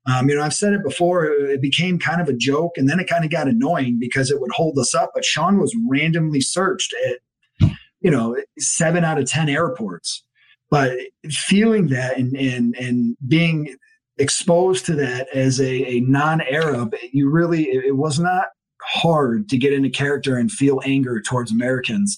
um, 0.05 0.29
you 0.29 0.36
know, 0.36 0.41
I've 0.41 0.53
said 0.53 0.73
it 0.73 0.84
before, 0.84 1.25
it 1.25 1.62
became 1.62 1.99
kind 1.99 2.21
of 2.21 2.29
a 2.29 2.34
joke 2.34 2.77
and 2.77 2.89
then 2.89 2.99
it 2.99 3.10
kind 3.10 3.25
of 3.25 3.32
got 3.32 3.47
annoying 3.47 3.97
because 3.99 4.32
it 4.32 4.39
would 4.39 4.51
hold 4.51 4.77
us 4.79 4.95
up. 4.95 5.12
But 5.13 5.25
Shawn 5.25 5.60
was 5.60 5.75
randomly 5.88 6.41
searched 6.41 6.93
at, 7.08 7.69
you 8.01 8.10
know, 8.10 8.36
seven 8.58 9.03
out 9.03 9.19
of 9.19 9.29
10 9.29 9.49
airports. 9.49 10.23
But 10.71 10.97
feeling 11.29 11.88
that 11.88 12.17
and, 12.17 12.36
and, 12.36 12.75
and 12.75 13.17
being 13.27 13.75
exposed 14.17 14.86
to 14.86 14.95
that 14.95 15.27
as 15.34 15.60
a, 15.60 15.86
a 15.86 15.99
non 16.01 16.41
Arab, 16.41 16.93
you 17.12 17.29
really, 17.29 17.63
it, 17.63 17.95
was 17.95 18.19
not 18.19 18.45
hard 18.82 19.49
to 19.49 19.58
get 19.58 19.73
into 19.73 19.89
character 19.89 20.38
and 20.38 20.51
feel 20.51 20.82
anger 20.86 21.21
towards 21.21 21.51
Americans 21.51 22.17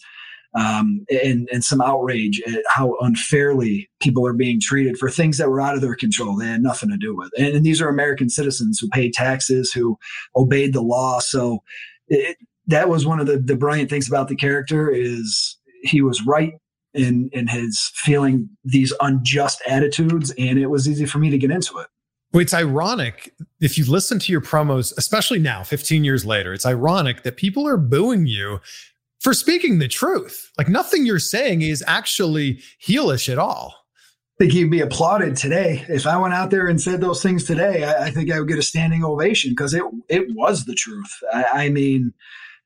um, 0.54 1.06
and, 1.24 1.48
and 1.52 1.64
some 1.64 1.82
outrage 1.82 2.42
at 2.46 2.64
how 2.68 2.98
unfairly 3.00 3.90
people 4.02 4.26
are 4.28 4.34
being 4.34 4.60
treated 4.60 4.98
for 4.98 5.10
things 5.10 5.38
that 5.38 5.50
were 5.50 5.62
out 5.62 5.76
of 5.76 5.82
their 5.82 5.96
control. 5.96 6.36
They 6.36 6.48
had 6.48 6.62
nothing 6.62 6.90
to 6.90 6.98
do 6.98 7.16
with. 7.16 7.32
And, 7.38 7.56
and 7.56 7.66
these 7.66 7.82
are 7.82 7.88
American 7.88 8.30
citizens 8.30 8.80
who 8.80 8.90
paid 8.90 9.14
taxes, 9.14 9.72
who 9.72 9.98
obeyed 10.36 10.74
the 10.74 10.82
law. 10.82 11.20
So 11.20 11.64
it, 12.08 12.38
that 12.68 12.90
was 12.90 13.06
one 13.06 13.20
of 13.20 13.28
the, 13.28 13.38
the 13.38 13.56
brilliant 13.56 13.90
things 13.90 14.08
about 14.08 14.28
the 14.28 14.36
character 14.36 14.90
is 14.90 15.58
he 15.84 16.02
was 16.02 16.26
right 16.26 16.54
in 16.94 17.30
in 17.32 17.48
his 17.48 17.92
feeling 17.96 18.50
these 18.64 18.94
unjust 19.02 19.62
attitudes, 19.68 20.34
and 20.38 20.60
it 20.60 20.68
was 20.68 20.88
easy 20.88 21.06
for 21.06 21.20
me 21.20 21.30
to 21.30 21.38
get 21.38 21.52
into 21.52 21.78
it. 21.80 21.88
Well, 22.34 22.42
it's 22.42 22.54
ironic 22.54 23.34
if 23.60 23.78
you 23.78 23.86
listen 23.86 24.18
to 24.20 24.32
your 24.32 24.42
promos, 24.42 24.94
especially 24.98 25.40
now, 25.40 25.64
15 25.64 26.04
years 26.04 26.26
later, 26.26 26.54
it's 26.54 26.66
ironic 26.66 27.24
that 27.24 27.36
people 27.38 27.68
are 27.68 27.78
booing 27.78 28.26
you 28.26 28.60
for 29.20 29.34
speaking 29.34 29.80
the 29.80 29.88
truth. 29.88 30.50
Like 30.58 30.70
nothing 30.70 31.06
you're 31.06 31.20
saying 31.20 31.62
is 31.62 31.84
actually 31.88 32.62
heelish 32.86 33.30
at 33.30 33.38
all. 33.38 33.76
I 34.40 34.46
think 34.46 34.54
you'd 34.56 34.72
be 34.72 34.80
applauded 34.80 35.36
today. 35.36 35.86
If 35.88 36.08
I 36.08 36.18
went 36.18 36.34
out 36.34 36.50
there 36.50 36.68
and 36.68 36.82
said 36.82 37.02
those 37.02 37.22
things 37.22 37.44
today, 37.44 37.84
I, 37.84 38.06
I 38.06 38.12
think 38.12 38.32
I 38.32 38.40
would 38.40 38.48
get 38.48 38.58
a 38.58 38.64
standing 38.64 39.04
ovation 39.04 39.52
because 39.52 39.74
it 39.74 39.84
it 40.10 40.34
was 40.34 40.66
the 40.66 40.74
truth. 40.74 41.12
I, 41.32 41.44
I 41.66 41.70
mean, 41.70 42.12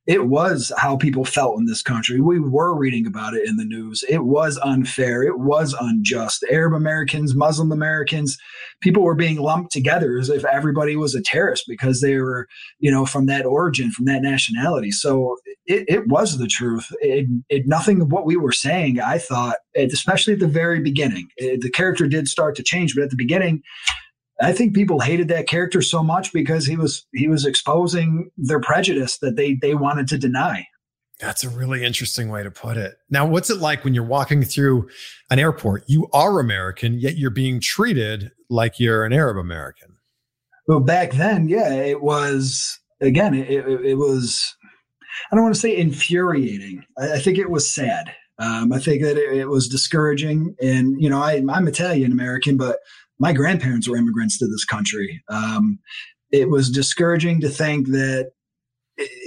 it 0.07 0.27
was 0.27 0.71
how 0.77 0.97
people 0.97 1.25
felt 1.25 1.57
in 1.57 1.65
this 1.65 1.81
country. 1.81 2.21
We 2.21 2.39
were 2.39 2.77
reading 2.77 3.07
about 3.07 3.33
it 3.33 3.47
in 3.47 3.57
the 3.57 3.65
news. 3.65 4.03
It 4.07 4.23
was 4.23 4.59
unfair. 4.59 5.23
It 5.23 5.39
was 5.39 5.75
unjust. 5.79 6.45
Arab 6.51 6.73
Americans, 6.73 7.33
Muslim 7.33 7.71
Americans, 7.71 8.37
people 8.81 9.01
were 9.01 9.15
being 9.15 9.37
lumped 9.37 9.71
together 9.71 10.19
as 10.19 10.29
if 10.29 10.45
everybody 10.45 10.95
was 10.95 11.15
a 11.15 11.21
terrorist 11.21 11.65
because 11.67 12.01
they 12.01 12.17
were, 12.17 12.47
you 12.79 12.91
know, 12.91 13.05
from 13.05 13.25
that 13.25 13.45
origin, 13.45 13.89
from 13.89 14.05
that 14.05 14.21
nationality. 14.21 14.91
So 14.91 15.37
it, 15.65 15.85
it 15.87 16.07
was 16.07 16.37
the 16.37 16.47
truth. 16.47 16.87
It, 17.01 17.25
it, 17.49 17.67
nothing 17.67 18.01
of 18.01 18.11
what 18.11 18.27
we 18.27 18.37
were 18.37 18.51
saying, 18.51 18.99
I 18.99 19.17
thought, 19.17 19.57
especially 19.75 20.33
at 20.33 20.39
the 20.39 20.47
very 20.47 20.81
beginning, 20.81 21.29
it, 21.37 21.61
the 21.61 21.71
character 21.71 22.07
did 22.07 22.27
start 22.27 22.55
to 22.57 22.63
change, 22.63 22.93
but 22.93 23.03
at 23.03 23.09
the 23.09 23.15
beginning, 23.15 23.63
I 24.41 24.51
think 24.51 24.75
people 24.75 24.99
hated 24.99 25.27
that 25.29 25.47
character 25.47 25.81
so 25.81 26.03
much 26.03 26.33
because 26.33 26.65
he 26.65 26.75
was 26.75 27.05
he 27.13 27.27
was 27.27 27.45
exposing 27.45 28.29
their 28.37 28.59
prejudice 28.59 29.17
that 29.19 29.35
they 29.35 29.55
they 29.55 29.75
wanted 29.75 30.07
to 30.09 30.17
deny. 30.17 30.67
That's 31.19 31.45
a 31.45 31.49
really 31.49 31.85
interesting 31.85 32.27
way 32.29 32.43
to 32.43 32.51
put 32.51 32.75
it. 32.75 32.95
Now, 33.09 33.25
what's 33.25 33.49
it 33.49 33.59
like 33.59 33.85
when 33.85 33.93
you're 33.93 34.03
walking 34.03 34.43
through 34.43 34.89
an 35.31 35.39
airport? 35.39 35.85
You 35.87 36.09
are 36.11 36.39
American, 36.41 36.99
yet 36.99 37.17
you're 37.17 37.29
being 37.29 37.61
treated 37.61 38.31
like 38.49 38.79
you're 38.81 39.05
an 39.05 39.13
Arab 39.13 39.37
American. 39.37 39.95
Well, 40.67 40.81
back 40.81 41.13
then, 41.13 41.47
yeah, 41.47 41.73
it 41.73 42.01
was 42.01 42.79
again, 42.99 43.33
it, 43.33 43.49
it, 43.49 43.85
it 43.85 43.95
was 43.95 44.55
I 45.31 45.35
don't 45.35 45.43
want 45.43 45.55
to 45.55 45.61
say 45.61 45.77
infuriating. 45.77 46.83
I, 46.97 47.13
I 47.13 47.19
think 47.19 47.37
it 47.37 47.49
was 47.49 47.73
sad. 47.73 48.13
Um, 48.37 48.73
I 48.73 48.79
think 48.79 49.01
that 49.01 49.17
it, 49.17 49.37
it, 49.37 49.47
was 49.47 49.69
discouraging. 49.69 50.55
And, 50.61 51.01
you 51.01 51.09
know, 51.09 51.21
I, 51.21 51.41
I'm 51.49 51.67
Italian 51.69 52.11
American, 52.11 52.57
but 52.57 52.79
my 53.19 53.33
grandparents 53.33 53.87
were 53.87 53.97
immigrants 53.97 54.37
to 54.39 54.47
this 54.47 54.65
country. 54.65 55.23
Um, 55.29 55.79
it 56.31 56.49
was 56.49 56.69
discouraging 56.69 57.41
to 57.41 57.49
think 57.49 57.87
that 57.87 58.31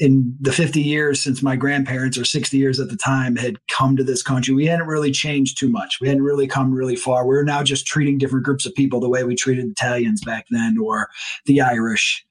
in 0.01 0.35
the 0.40 0.53
50 0.53 0.81
years 0.81 1.22
since 1.22 1.42
my 1.42 1.55
grandparents 1.55 2.16
or 2.16 2.24
60 2.24 2.57
years 2.57 2.81
at 2.81 2.88
the 2.88 2.96
time 2.96 3.37
had 3.37 3.57
come 3.68 3.96
to 3.96 4.05
this 4.05 4.22
country 4.22 4.55
we 4.55 4.64
hadn't 4.64 4.87
really 4.87 5.11
changed 5.11 5.59
too 5.59 5.68
much. 5.68 5.98
We 6.01 6.09
hadn't 6.09 6.22
really 6.22 6.46
come 6.46 6.72
really 6.72 6.96
far. 6.96 7.27
We're 7.27 7.44
now 7.44 7.62
just 7.62 7.87
treating 7.87 8.16
different 8.16 8.46
groups 8.46 8.64
of 8.64 8.74
people 8.74 8.98
the 8.98 9.11
way 9.11 9.24
we 9.24 9.35
treated 9.35 9.66
italians 9.66 10.24
back 10.24 10.46
then 10.51 10.79
or 10.79 11.09
the 11.44 11.61
irish. 11.61 12.24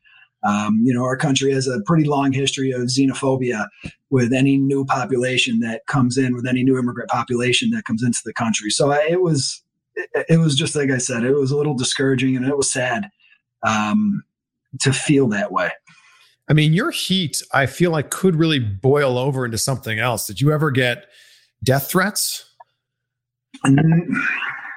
Um, 0.43 0.81
you 0.83 0.93
know 0.93 1.03
our 1.03 1.17
country 1.17 1.51
has 1.53 1.67
a 1.67 1.81
pretty 1.85 2.05
long 2.05 2.31
history 2.31 2.71
of 2.71 2.81
xenophobia 2.81 3.67
with 4.09 4.33
any 4.33 4.57
new 4.57 4.85
population 4.85 5.59
that 5.59 5.85
comes 5.87 6.17
in 6.17 6.33
with 6.33 6.47
any 6.47 6.63
new 6.63 6.77
immigrant 6.77 7.09
population 7.09 7.69
that 7.71 7.85
comes 7.85 8.01
into 8.01 8.21
the 8.25 8.33
country. 8.33 8.71
So 8.71 8.91
it 8.91 9.21
was 9.21 9.61
it, 9.97 10.25
it, 10.29 10.37
was 10.37 10.55
just 10.55 10.75
like 10.75 10.89
I 10.89 10.97
said, 10.97 11.23
it 11.23 11.33
was 11.33 11.51
a 11.51 11.57
little 11.57 11.75
discouraging 11.75 12.35
and 12.35 12.45
it 12.45 12.57
was 12.57 12.71
sad 12.71 13.09
um, 13.63 14.23
to 14.81 14.93
feel 14.93 15.27
that 15.29 15.51
way. 15.51 15.71
I 16.49 16.53
mean, 16.53 16.73
your 16.73 16.91
heat, 16.91 17.41
I 17.53 17.65
feel 17.65 17.91
like 17.91 18.09
could 18.09 18.35
really 18.35 18.59
boil 18.59 19.17
over 19.17 19.45
into 19.45 19.57
something 19.57 19.99
else. 19.99 20.25
Did 20.27 20.39
you 20.39 20.51
ever 20.51 20.71
get 20.71 21.05
death 21.63 21.89
threats? 21.89 22.45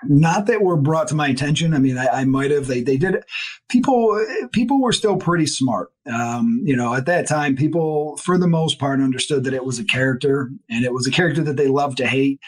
Not 0.09 0.47
that 0.47 0.63
were 0.63 0.79
brought 0.79 1.09
to 1.09 1.15
my 1.15 1.29
attention. 1.29 1.75
I 1.75 1.79
mean, 1.79 1.99
I, 1.99 2.07
I 2.07 2.25
might 2.25 2.51
have. 2.51 2.67
They 2.67 2.81
they 2.81 2.97
did. 2.97 3.23
People 3.69 4.25
people 4.51 4.81
were 4.81 4.95
still 4.95 5.17
pretty 5.19 5.47
smart. 5.47 5.93
Um, 6.11 6.63
you 6.65 6.75
know, 6.75 6.95
at 6.95 7.07
that 7.07 7.29
time, 7.29 7.55
people 7.55 8.17
for 8.17 8.39
the 8.39 8.49
most 8.49 8.79
part 8.79 9.01
understood 9.01 9.45
that 9.45 9.55
it 9.55 9.65
was 9.65 9.79
a 9.79 9.85
character, 9.85 10.51
and 10.71 10.85
it 10.85 10.95
was 10.95 11.07
a 11.07 11.11
character 11.11 11.43
that 11.43 11.59
they 11.59 11.69
loved 11.69 11.99
to 11.99 12.07
hate 12.07 12.41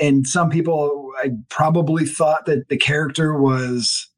and 0.00 0.26
some 0.26 0.50
people 0.50 1.10
I 1.22 1.30
probably 1.48 2.04
thought 2.04 2.46
that 2.46 2.68
the 2.68 2.76
character 2.76 3.38
was 3.38 4.08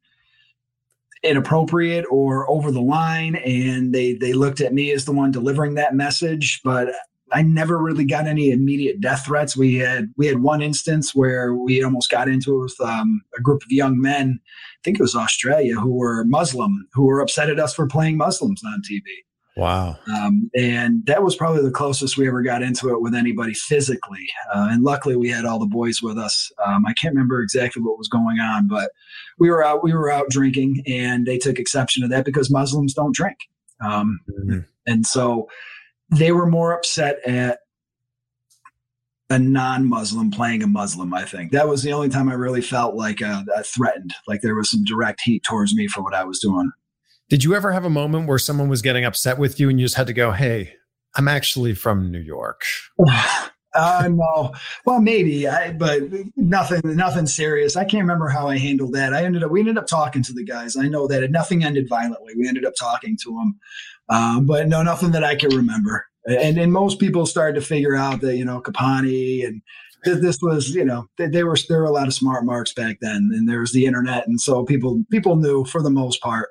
inappropriate 1.23 2.05
or 2.11 2.51
over 2.51 2.73
the 2.73 2.81
line 2.81 3.37
and 3.37 3.95
they 3.95 4.15
they 4.15 4.33
looked 4.33 4.61
at 4.61 4.75
me 4.75 4.91
as 4.91 5.05
the 5.05 5.13
one 5.13 5.31
delivering 5.31 5.75
that 5.75 5.95
message 5.95 6.61
but 6.65 6.93
I 7.33 7.43
never 7.43 7.79
really 7.79 8.05
got 8.05 8.27
any 8.27 8.51
immediate 8.51 9.01
death 9.01 9.25
threats. 9.25 9.57
We 9.57 9.77
had 9.77 10.13
we 10.17 10.27
had 10.27 10.43
one 10.43 10.61
instance 10.61 11.15
where 11.15 11.55
we 11.55 11.83
almost 11.83 12.11
got 12.11 12.29
into 12.29 12.59
it 12.59 12.63
with 12.65 12.81
um, 12.81 13.23
a 13.37 13.41
group 13.41 13.63
of 13.63 13.73
young 13.73 14.01
men. 14.01 14.39
I 14.45 14.81
think 14.85 14.99
it 14.99 15.03
was 15.03 15.17
Australia 15.17 15.77
who 15.77 15.95
were 15.95 16.25
Muslim, 16.25 16.87
who 16.93 17.07
were 17.07 17.21
upset 17.21 17.49
at 17.49 17.59
us 17.59 17.75
for 17.75 17.87
playing 17.87 18.19
Muslims 18.19 18.63
on 18.65 18.83
TV. 18.83 19.03
Wow. 19.57 19.99
Um, 20.07 20.51
and 20.55 21.05
that 21.07 21.23
was 21.23 21.37
probably 21.37 21.63
the 21.63 21.71
closest 21.71 22.17
we 22.17 22.27
ever 22.27 22.43
got 22.43 22.63
into 22.63 22.89
it 22.89 23.03
with 23.03 23.15
anybody 23.15 23.53
physically. 23.53 24.27
Uh, 24.55 24.69
and 24.71 24.83
luckily, 24.83 25.15
we 25.15 25.29
had 25.29 25.45
all 25.45 25.59
the 25.59 25.67
boys 25.67 26.01
with 26.03 26.17
us. 26.17 26.51
Um, 26.65 26.87
I 26.87 26.95
can't 26.95 27.15
remember 27.15 27.43
exactly 27.43 27.83
what 27.83 27.99
was 27.99 28.09
going 28.09 28.41
on, 28.41 28.67
but 28.67 28.93
we 29.39 29.51
were 29.51 29.63
out. 29.63 29.83
We 29.83 29.93
were 29.93 30.11
out 30.11 30.31
drinking, 30.31 30.83
and 30.87 31.27
they 31.27 31.37
took 31.37 31.59
exception 31.59 32.03
to 32.03 32.09
that 32.09 32.25
because 32.25 32.51
Muslims 32.51 32.95
don't 32.95 33.15
drink. 33.15 33.37
Um, 33.83 34.21
mm-hmm. 34.31 34.61
And 34.87 35.05
so 35.07 35.49
they 36.11 36.33
were 36.33 36.47
more 36.47 36.73
upset 36.73 37.19
at 37.27 37.59
a 39.29 39.39
non-Muslim 39.39 40.31
playing 40.31 40.63
a 40.63 40.67
Muslim. 40.67 41.15
I 41.15 41.25
think 41.25 41.53
that 41.53 41.69
was 41.69 41.83
the 41.83 41.93
only 41.93 42.11
time 42.11 42.29
I 42.29 42.35
really 42.35 42.61
felt 42.61 42.95
like 42.95 43.23
uh, 43.23 43.43
threatened, 43.65 44.15
like 44.29 44.43
there 44.43 44.55
was 44.55 44.71
some 44.71 44.85
direct 44.85 45.23
heat 45.23 45.43
towards 45.43 45.75
me 45.75 45.89
for 45.89 46.03
what 46.03 46.15
I 46.15 46.25
was 46.25 46.39
doing. 46.39 46.71
Did 47.33 47.45
you 47.45 47.55
ever 47.55 47.73
have 47.73 47.87
a 47.87 47.89
moment 47.89 48.29
where 48.29 48.39
someone 48.39 48.69
was 48.69 48.83
getting 48.83 49.07
upset 49.07 49.39
with 49.39 49.59
you 49.59 49.71
and 49.71 49.81
you 49.81 49.87
just 49.87 49.97
had 49.97 50.07
to 50.07 50.13
go, 50.13 50.33
"Hey, 50.33 50.75
I'm 51.15 51.29
actually 51.29 51.73
from 51.73 52.13
New 52.13 52.21
York"? 52.21 52.63
Uh, 53.75 54.07
no, 54.13 54.53
well, 54.85 55.01
maybe, 55.01 55.49
I, 55.49 55.73
but 55.73 56.03
nothing, 56.37 56.83
nothing 56.85 57.27
serious. 57.27 57.75
I 57.75 57.87
can't 57.87 58.03
remember 58.03 58.29
how 58.29 58.47
I 58.47 58.59
handled 58.59 58.93
that. 58.93 59.15
I 59.15 59.25
ended 59.25 59.43
up, 59.43 59.51
we 59.51 59.61
ended 59.61 59.79
up 59.79 59.87
talking 59.87 60.23
to 60.25 60.33
the 60.35 60.45
guys. 60.45 60.77
I 60.77 60.89
know 60.89 61.07
that 61.07 61.31
nothing 61.31 61.65
ended 61.65 61.89
violently. 61.89 62.35
We 62.37 62.47
ended 62.47 62.67
up 62.67 62.75
talking 62.79 63.17
to 63.23 63.31
them. 63.31 63.59
Um, 64.11 64.45
but 64.45 64.69
no, 64.69 64.83
nothing 64.83 65.13
that 65.13 65.25
I 65.25 65.37
can 65.37 65.57
remember. 65.57 66.05
And 66.27 66.59
and 66.59 66.71
most 66.71 66.99
people 66.99 67.25
started 67.25 67.59
to 67.59 67.67
figure 67.67 67.97
out 67.97 68.21
that 68.21 68.37
you 68.37 68.45
know 68.45 68.61
Copani 68.61 69.47
and 69.47 69.63
th- 70.05 70.19
this 70.19 70.39
was 70.43 70.69
you 70.75 70.85
know 70.85 71.07
they, 71.17 71.29
they 71.29 71.43
were 71.43 71.57
there 71.71 71.79
were 71.79 71.87
a 71.87 71.93
lot 71.93 72.09
of 72.09 72.13
smart 72.13 72.45
marks 72.45 72.75
back 72.75 72.99
then, 73.01 73.31
and 73.33 73.49
there 73.49 73.61
was 73.61 73.73
the 73.73 73.87
internet, 73.87 74.27
and 74.27 74.39
so 74.39 74.67
people 74.67 75.03
people 75.11 75.37
knew 75.37 75.65
for 75.65 75.81
the 75.83 75.89
most 75.89 76.21
part 76.21 76.51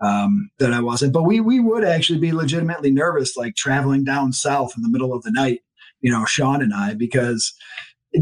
um, 0.00 0.50
that 0.58 0.72
I 0.72 0.80
wasn't. 0.80 1.12
But 1.12 1.24
we 1.24 1.40
we 1.40 1.60
would 1.60 1.84
actually 1.84 2.18
be 2.18 2.32
legitimately 2.32 2.90
nervous, 2.90 3.36
like 3.36 3.56
traveling 3.56 4.04
down 4.04 4.32
south 4.32 4.72
in 4.76 4.82
the 4.82 4.90
middle 4.90 5.12
of 5.12 5.22
the 5.22 5.30
night, 5.30 5.60
you 6.00 6.10
know, 6.10 6.24
Shawn 6.24 6.62
and 6.62 6.74
I, 6.74 6.94
because 6.94 7.54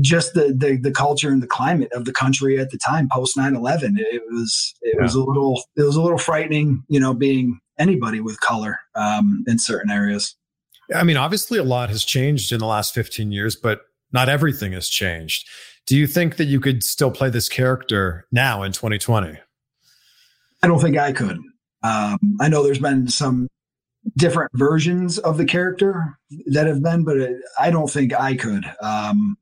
just 0.01 0.35
the, 0.35 0.55
the 0.57 0.77
the 0.77 0.91
culture 0.91 1.31
and 1.31 1.43
the 1.43 1.47
climate 1.47 1.93
of 1.93 2.05
the 2.05 2.13
country 2.13 2.59
at 2.59 2.71
the 2.71 2.79
time 2.79 3.09
post 3.13 3.37
9-11 3.37 3.95
it 3.97 4.23
was 4.31 4.75
it 4.83 4.97
yeah. 4.97 5.03
was 5.03 5.15
a 5.15 5.23
little 5.23 5.63
it 5.77 5.83
was 5.83 5.97
a 5.97 6.03
little 6.03 6.19
frightening 6.19 6.83
you 6.89 6.99
know 6.99 7.15
being 7.15 7.61
anybody 7.79 8.21
with 8.21 8.41
color 8.41 8.79
um, 8.95 9.45
in 9.47 9.59
certain 9.59 9.91
areas 9.91 10.35
i 10.95 11.03
mean 11.03 11.17
obviously 11.17 11.59
a 11.59 11.65
lot 11.65 11.91
has 11.91 12.05
changed 12.05 12.53
in 12.53 12.59
the 12.59 12.67
last 12.67 12.95
15 12.95 13.31
years 13.33 13.57
but 13.57 13.83
not 14.13 14.29
everything 14.29 14.73
has 14.73 14.89
changed 14.89 15.47
do 15.87 15.97
you 15.97 16.07
think 16.07 16.37
that 16.37 16.47
you 16.47 16.61
could 16.61 16.83
still 16.83 17.11
play 17.11 17.31
this 17.31 17.49
character 17.49 18.27
now 18.33 18.63
in 18.63 18.73
2020 18.73 19.39
i 20.63 20.67
don't 20.67 20.81
think 20.81 20.97
i 20.97 21.13
could 21.13 21.39
um, 21.85 22.19
I 22.41 22.49
know 22.49 22.65
there's 22.65 22.79
been 22.79 23.09
some 23.09 23.49
different 24.17 24.51
versions 24.55 25.19
of 25.19 25.37
the 25.37 25.45
character 25.45 26.19
that 26.47 26.67
have 26.67 26.83
been, 26.83 27.05
but 27.05 27.19
it, 27.19 27.37
I 27.61 27.71
don't 27.71 27.91
think 27.91 28.19
I 28.19 28.35
could. 28.37 28.65
Um, 28.81 29.37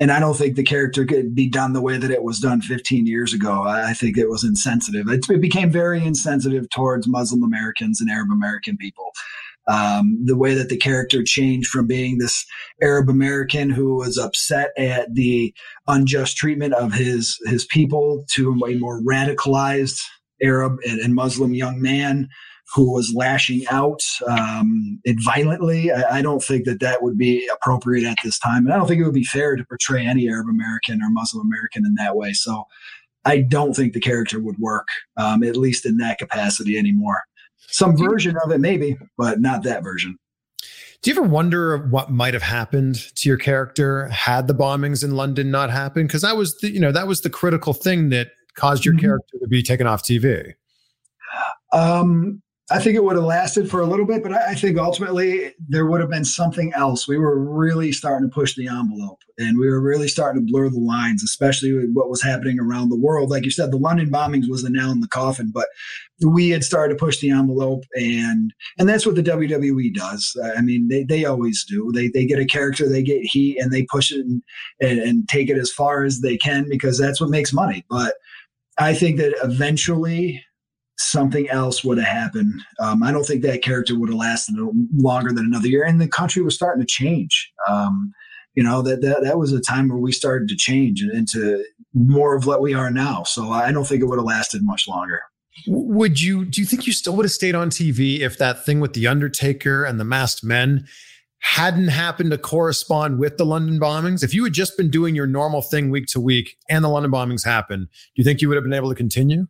and 0.00 0.10
I 0.10 0.18
don't 0.18 0.36
think 0.36 0.56
the 0.56 0.64
character 0.64 1.04
could 1.04 1.34
be 1.34 1.48
done 1.48 1.72
the 1.72 1.80
way 1.80 1.98
that 1.98 2.10
it 2.10 2.24
was 2.24 2.40
done 2.40 2.60
15 2.60 3.06
years 3.06 3.32
ago. 3.32 3.62
I, 3.62 3.92
think 3.92 4.18
it 4.18 4.28
was 4.28 4.42
insensitive. 4.42 5.08
It, 5.08 5.28
it, 5.30 5.40
became 5.40 5.70
very 5.70 6.04
insensitive 6.04 6.68
towards 6.70 7.06
Muslim 7.06 7.44
Americans 7.44 8.00
and 8.00 8.10
Arab 8.10 8.30
American 8.32 8.76
people. 8.76 9.12
Um, 9.66 10.18
the 10.24 10.36
way 10.36 10.54
that 10.54 10.68
the 10.68 10.76
character 10.76 11.22
changed 11.22 11.68
from 11.68 11.86
being 11.86 12.18
this 12.18 12.44
Arab 12.82 13.08
American 13.08 13.70
who 13.70 13.94
was 13.94 14.18
upset 14.18 14.70
at 14.76 15.14
the 15.14 15.54
unjust 15.86 16.36
treatment 16.36 16.74
of 16.74 16.92
his 16.92 17.38
his 17.46 17.64
people 17.64 18.26
to 18.32 18.50
a 18.66 18.74
more 18.74 19.00
radicalized 19.00 20.02
Arab 20.42 20.78
and, 20.86 21.00
and 21.00 21.14
Muslim 21.14 21.54
young 21.54 21.80
man 21.80 22.28
who 22.74 22.92
was 22.92 23.12
lashing 23.14 23.62
out 23.70 24.00
um, 24.26 24.98
it 25.04 25.16
violently. 25.22 25.92
I, 25.92 26.18
I, 26.18 26.22
don't 26.22 26.42
think 26.42 26.64
that 26.64 26.80
that 26.80 27.02
would 27.02 27.18
be 27.18 27.46
appropriate 27.52 28.06
at 28.06 28.16
this 28.24 28.38
time. 28.38 28.64
And 28.64 28.72
I 28.72 28.78
don't 28.78 28.86
think 28.88 29.00
it 29.00 29.04
would 29.04 29.12
be 29.12 29.24
fair 29.24 29.54
to 29.54 29.64
portray 29.64 30.06
any 30.06 30.28
Arab 30.28 30.48
American 30.48 31.02
or 31.02 31.10
Muslim 31.10 31.46
American 31.46 31.84
in 31.84 31.94
that 31.96 32.16
way. 32.16 32.32
So 32.32 32.64
I 33.24 33.42
don't 33.42 33.74
think 33.74 33.92
the 33.92 34.00
character 34.00 34.40
would 34.40 34.58
work, 34.58 34.88
um, 35.16 35.42
at 35.42 35.56
least 35.56 35.86
in 35.86 35.98
that 35.98 36.18
capacity 36.18 36.78
anymore. 36.78 37.22
Some 37.68 37.96
version 37.96 38.36
of 38.44 38.50
it, 38.50 38.60
maybe, 38.60 38.96
but 39.18 39.40
not 39.40 39.62
that 39.64 39.82
version. 39.82 40.16
Do 41.02 41.10
you 41.10 41.16
ever 41.18 41.28
wonder 41.28 41.76
what 41.88 42.10
might 42.10 42.32
have 42.32 42.42
happened 42.42 42.96
to 43.16 43.28
your 43.28 43.36
character 43.36 44.08
had 44.08 44.46
the 44.46 44.54
bombings 44.54 45.04
in 45.04 45.16
London 45.16 45.50
not 45.50 45.70
happened? 45.70 46.08
Because 46.08 46.22
that 46.22 46.36
was 46.36 46.56
the, 46.58 46.70
you 46.70 46.80
know, 46.80 46.92
that 46.92 47.06
was 47.06 47.20
the 47.20 47.28
critical 47.28 47.74
thing 47.74 48.08
that 48.08 48.28
caused 48.56 48.84
your 48.84 48.94
mm-hmm. 48.94 49.06
character 49.06 49.38
to 49.40 49.48
be 49.48 49.62
taken 49.62 49.86
off 49.86 50.02
TV? 50.02 50.54
Um, 51.72 52.42
I 52.70 52.78
think 52.78 52.96
it 52.96 53.04
would 53.04 53.16
have 53.16 53.24
lasted 53.24 53.70
for 53.70 53.82
a 53.82 53.86
little 53.86 54.06
bit, 54.06 54.22
but 54.22 54.32
I, 54.32 54.52
I, 54.52 54.54
think 54.54 54.78
ultimately 54.78 55.52
there 55.68 55.84
would 55.84 56.00
have 56.00 56.08
been 56.08 56.24
something 56.24 56.72
else. 56.72 57.06
We 57.06 57.18
were 57.18 57.38
really 57.38 57.92
starting 57.92 58.26
to 58.26 58.34
push 58.34 58.54
the 58.54 58.68
envelope 58.68 59.18
and 59.36 59.58
we 59.58 59.68
were 59.68 59.82
really 59.82 60.08
starting 60.08 60.46
to 60.46 60.50
blur 60.50 60.70
the 60.70 60.78
lines, 60.78 61.22
especially 61.22 61.74
with 61.74 61.90
what 61.92 62.08
was 62.08 62.22
happening 62.22 62.58
around 62.58 62.88
the 62.88 62.98
world. 62.98 63.28
Like 63.28 63.44
you 63.44 63.50
said, 63.50 63.70
the 63.70 63.76
London 63.76 64.10
bombings 64.10 64.48
was 64.48 64.62
the 64.62 64.70
nail 64.70 64.90
in 64.92 65.00
the 65.00 65.08
coffin, 65.08 65.50
but 65.52 65.66
we 66.24 66.48
had 66.48 66.64
started 66.64 66.94
to 66.94 67.04
push 67.04 67.20
the 67.20 67.30
envelope 67.30 67.84
and 67.96 68.54
and 68.78 68.88
that's 68.88 69.04
what 69.04 69.16
the 69.16 69.22
WWE 69.22 69.92
does. 69.92 70.34
I 70.56 70.62
mean, 70.62 70.88
they, 70.88 71.04
they 71.04 71.26
always 71.26 71.64
do. 71.64 71.92
They 71.92 72.08
they 72.08 72.24
get 72.24 72.38
a 72.38 72.46
character, 72.46 72.88
they 72.88 73.02
get 73.02 73.24
heat 73.24 73.58
and 73.58 73.72
they 73.72 73.84
push 73.90 74.10
it 74.10 74.24
and, 74.24 74.42
and, 74.80 75.00
and 75.00 75.28
take 75.28 75.50
it 75.50 75.58
as 75.58 75.70
far 75.70 76.04
as 76.04 76.20
they 76.20 76.38
can 76.38 76.66
because 76.70 76.98
that's 76.98 77.20
what 77.20 77.28
makes 77.28 77.52
money. 77.52 77.84
But 77.90 78.14
I 78.78 78.94
think 78.94 79.18
that 79.18 79.34
eventually 79.42 80.42
something 80.98 81.48
else 81.48 81.84
would 81.84 81.98
have 81.98 82.06
happened. 82.06 82.60
Um, 82.80 83.02
I 83.02 83.12
don't 83.12 83.24
think 83.24 83.42
that 83.42 83.62
character 83.62 83.98
would 83.98 84.10
have 84.10 84.18
lasted 84.18 84.56
longer 84.96 85.32
than 85.32 85.46
another 85.46 85.68
year. 85.68 85.84
And 85.84 86.00
the 86.00 86.08
country 86.08 86.42
was 86.42 86.54
starting 86.54 86.80
to 86.80 86.86
change. 86.86 87.52
Um, 87.68 88.12
you 88.54 88.62
know 88.62 88.82
that, 88.82 89.00
that 89.02 89.24
that 89.24 89.38
was 89.38 89.52
a 89.52 89.60
time 89.60 89.88
where 89.88 89.98
we 89.98 90.12
started 90.12 90.48
to 90.48 90.56
change 90.56 91.02
into 91.02 91.64
more 91.92 92.36
of 92.36 92.46
what 92.46 92.62
we 92.62 92.72
are 92.72 92.90
now. 92.90 93.24
So 93.24 93.50
I 93.50 93.72
don't 93.72 93.84
think 93.84 94.00
it 94.00 94.06
would 94.06 94.18
have 94.18 94.24
lasted 94.24 94.62
much 94.64 94.86
longer. 94.86 95.22
Would 95.66 96.20
you? 96.20 96.44
Do 96.44 96.60
you 96.60 96.66
think 96.66 96.86
you 96.86 96.92
still 96.92 97.16
would 97.16 97.24
have 97.24 97.32
stayed 97.32 97.54
on 97.54 97.70
TV 97.70 98.20
if 98.20 98.38
that 98.38 98.64
thing 98.64 98.80
with 98.80 98.92
the 98.92 99.06
Undertaker 99.06 99.84
and 99.84 99.98
the 99.98 100.04
Masked 100.04 100.44
Men 100.44 100.86
hadn't 101.44 101.88
happened 101.88 102.30
to 102.30 102.38
correspond 102.38 103.18
with 103.18 103.36
the 103.36 103.44
London 103.44 103.78
bombings? 103.78 104.24
If 104.24 104.32
you 104.32 104.44
had 104.44 104.54
just 104.54 104.78
been 104.78 104.90
doing 104.90 105.14
your 105.14 105.26
normal 105.26 105.60
thing 105.60 105.90
week 105.90 106.06
to 106.06 106.20
week 106.20 106.56
and 106.70 106.82
the 106.82 106.88
London 106.88 107.12
bombings 107.12 107.44
happened, 107.44 107.86
do 107.90 108.12
you 108.14 108.24
think 108.24 108.40
you 108.40 108.48
would 108.48 108.56
have 108.56 108.64
been 108.64 108.72
able 108.72 108.88
to 108.88 108.94
continue? 108.94 109.46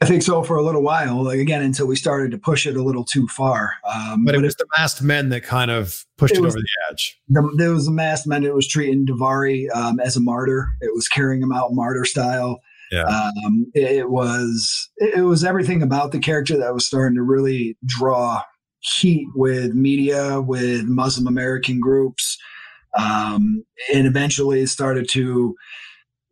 I 0.00 0.06
think 0.06 0.22
so 0.22 0.42
for 0.42 0.56
a 0.56 0.62
little 0.62 0.82
while, 0.82 1.22
like 1.22 1.38
again, 1.38 1.62
until 1.62 1.86
we 1.86 1.96
started 1.96 2.30
to 2.30 2.38
push 2.38 2.66
it 2.66 2.76
a 2.76 2.82
little 2.82 3.04
too 3.04 3.28
far. 3.28 3.74
Um, 3.86 4.24
but, 4.24 4.34
it 4.34 4.40
was 4.40 4.54
it, 4.54 4.58
the 4.58 4.66
masked 4.78 5.02
men 5.02 5.28
that 5.28 5.42
kind 5.42 5.70
of 5.70 6.04
pushed 6.16 6.34
it, 6.34 6.38
it 6.38 6.46
over 6.46 6.56
the 6.56 6.68
edge. 6.90 7.20
The, 7.28 7.54
there 7.58 7.72
was 7.72 7.84
the 7.84 7.92
masked 7.92 8.26
men 8.26 8.42
that 8.44 8.54
was 8.54 8.66
treating 8.66 9.06
Daivari 9.06 9.68
um, 9.76 10.00
as 10.00 10.16
a 10.16 10.20
martyr. 10.20 10.68
It 10.80 10.94
was 10.94 11.08
carrying 11.08 11.42
him 11.42 11.52
out 11.52 11.72
martyr 11.72 12.06
style. 12.06 12.60
Yeah. 12.90 13.02
Um, 13.02 13.66
it, 13.74 13.92
it, 13.92 14.10
was 14.10 14.88
it 14.96 15.24
was 15.24 15.44
everything 15.44 15.82
about 15.82 16.12
the 16.12 16.20
character 16.20 16.56
that 16.56 16.72
was 16.72 16.86
starting 16.86 17.16
to 17.16 17.22
really 17.22 17.76
draw 17.84 18.42
heat 18.86 19.26
with 19.34 19.74
media, 19.74 20.40
with 20.40 20.84
Muslim 20.84 21.26
American 21.26 21.80
groups, 21.80 22.38
um, 22.98 23.64
and 23.92 24.06
eventually 24.06 24.60
it 24.62 24.68
started 24.68 25.08
to 25.10 25.54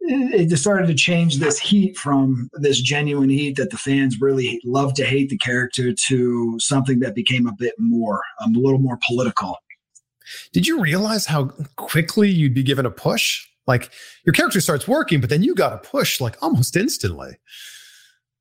it 0.07 0.49
just 0.49 0.63
started 0.63 0.87
to 0.87 0.95
change 0.95 1.39
this 1.39 1.59
heat 1.59 1.97
from 1.97 2.51
this 2.55 2.81
genuine 2.81 3.31
heat 3.31 3.57
that 3.57 3.71
the 3.71 3.79
fans 3.79 4.21
really 4.21 4.61
love 4.65 4.93
to 4.95 5.05
hate 5.05 5.31
the 5.31 5.39
character 5.39 5.95
to 5.95 6.59
something 6.61 6.99
that 7.01 7.15
became 7.15 7.47
a 7.47 7.55
bit 7.59 7.75
more, 7.79 8.21
um, 8.43 8.55
a 8.55 8.59
little 8.59 8.79
more 8.79 8.99
political. 9.07 9.57
Did 10.53 10.67
you 10.67 10.81
realize 10.81 11.27
how 11.27 11.47
quickly 11.77 12.29
you'd 12.29 12.55
be 12.55 12.63
given 12.63 12.87
a 12.87 12.91
push? 12.91 13.47
Like 13.67 13.91
your 14.27 14.35
character 14.35 14.61
starts 14.61 14.87
working, 14.87 15.21
but 15.21 15.31
then 15.31 15.43
you 15.43 15.55
got 15.55 15.73
a 15.73 15.79
push 15.79 16.21
like 16.21 16.37
almost 16.43 16.77
instantly. 16.77 17.39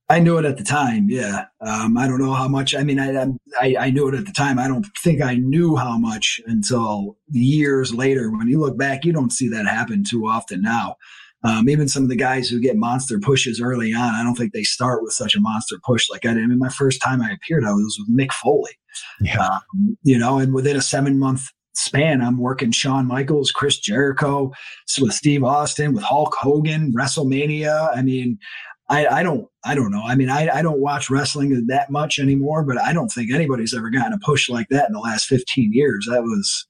I 0.10 0.20
knew 0.20 0.38
it 0.38 0.46
at 0.46 0.58
the 0.58 0.64
time. 0.64 1.08
Yeah. 1.10 1.46
Um, 1.62 1.98
I 1.98 2.08
don't 2.08 2.20
know 2.20 2.34
how 2.34 2.48
much. 2.48 2.76
I 2.76 2.84
mean, 2.84 3.00
I, 3.00 3.26
I, 3.60 3.76
I 3.80 3.90
knew 3.90 4.08
it 4.10 4.16
at 4.16 4.26
the 4.26 4.34
time. 4.34 4.60
I 4.60 4.68
don't 4.68 4.86
think 5.02 5.22
I 5.22 5.36
knew 5.36 5.76
how 5.76 5.98
much 5.98 6.42
until 6.46 7.18
years 7.30 7.94
later. 7.94 8.30
When 8.30 8.48
you 8.48 8.60
look 8.60 8.78
back, 8.78 9.06
you 9.06 9.14
don't 9.14 9.32
see 9.32 9.48
that 9.50 9.66
happen 9.66 10.04
too 10.04 10.28
often 10.28 10.62
now. 10.62 10.98
Um, 11.46 11.68
even 11.68 11.88
some 11.88 12.04
of 12.04 12.10
the 12.10 12.16
guys 12.16 12.48
who 12.48 12.60
get 12.60 12.78
monster 12.78 13.20
pushes 13.20 13.62
early 13.62 13.94
on, 13.94 14.14
I 14.16 14.24
don't 14.24 14.36
think 14.36 14.54
they 14.54 14.64
start 14.64 15.04
with 15.04 15.14
such 15.14 15.36
a 15.36 15.42
monster 15.42 15.78
push 15.84 16.10
like 16.10 16.26
I 16.26 16.34
did. 16.34 16.44
I 16.44 16.48
mean, 16.48 16.60
my 16.60 16.70
first 16.70 17.02
time 17.02 17.22
I 17.22 17.32
appeared, 17.32 17.66
I 17.66 17.74
was 17.74 18.00
with 18.00 18.18
Mick 18.18 18.32
Foley. 18.32 18.72
Yeah. 19.22 19.48
Um, 19.48 19.98
you 20.04 20.18
know, 20.18 20.38
and 20.38 20.54
within 20.54 20.78
a 20.78 20.82
seven 20.82 21.20
month 21.20 21.50
span, 21.74 22.22
I'm 22.22 22.38
working 22.38 22.72
Shawn 22.72 23.08
Michaels, 23.08 23.52
Chris 23.52 23.78
Jericho, 23.78 24.52
with 25.02 25.14
Steve 25.14 25.44
Austin, 25.44 25.94
with 25.94 26.04
Hulk 26.04 26.36
Hogan, 26.40 26.94
WrestleMania. 26.98 27.96
I 27.96 28.04
mean, 28.04 28.38
I, 28.90 29.08
I 29.08 29.24
don't 29.24 29.48
I 29.64 29.76
don't 29.76 29.92
know. 29.92 30.04
I 30.04 30.16
mean, 30.16 30.30
I, 30.30 30.50
I 30.50 30.62
don't 30.62 30.80
watch 30.80 31.10
wrestling 31.10 31.68
that 31.68 31.90
much 31.90 32.20
anymore, 32.20 32.64
but 32.64 32.78
I 32.78 32.92
don't 32.94 33.10
think 33.10 33.32
anybody's 33.32 33.74
ever 33.74 33.90
gotten 33.90 34.14
a 34.14 34.20
push 34.20 34.50
like 34.50 34.68
that 34.70 34.88
in 34.88 34.94
the 34.94 35.00
last 35.00 35.26
15 35.26 35.72
years. 35.72 36.08
That 36.10 36.24
was 36.24 36.68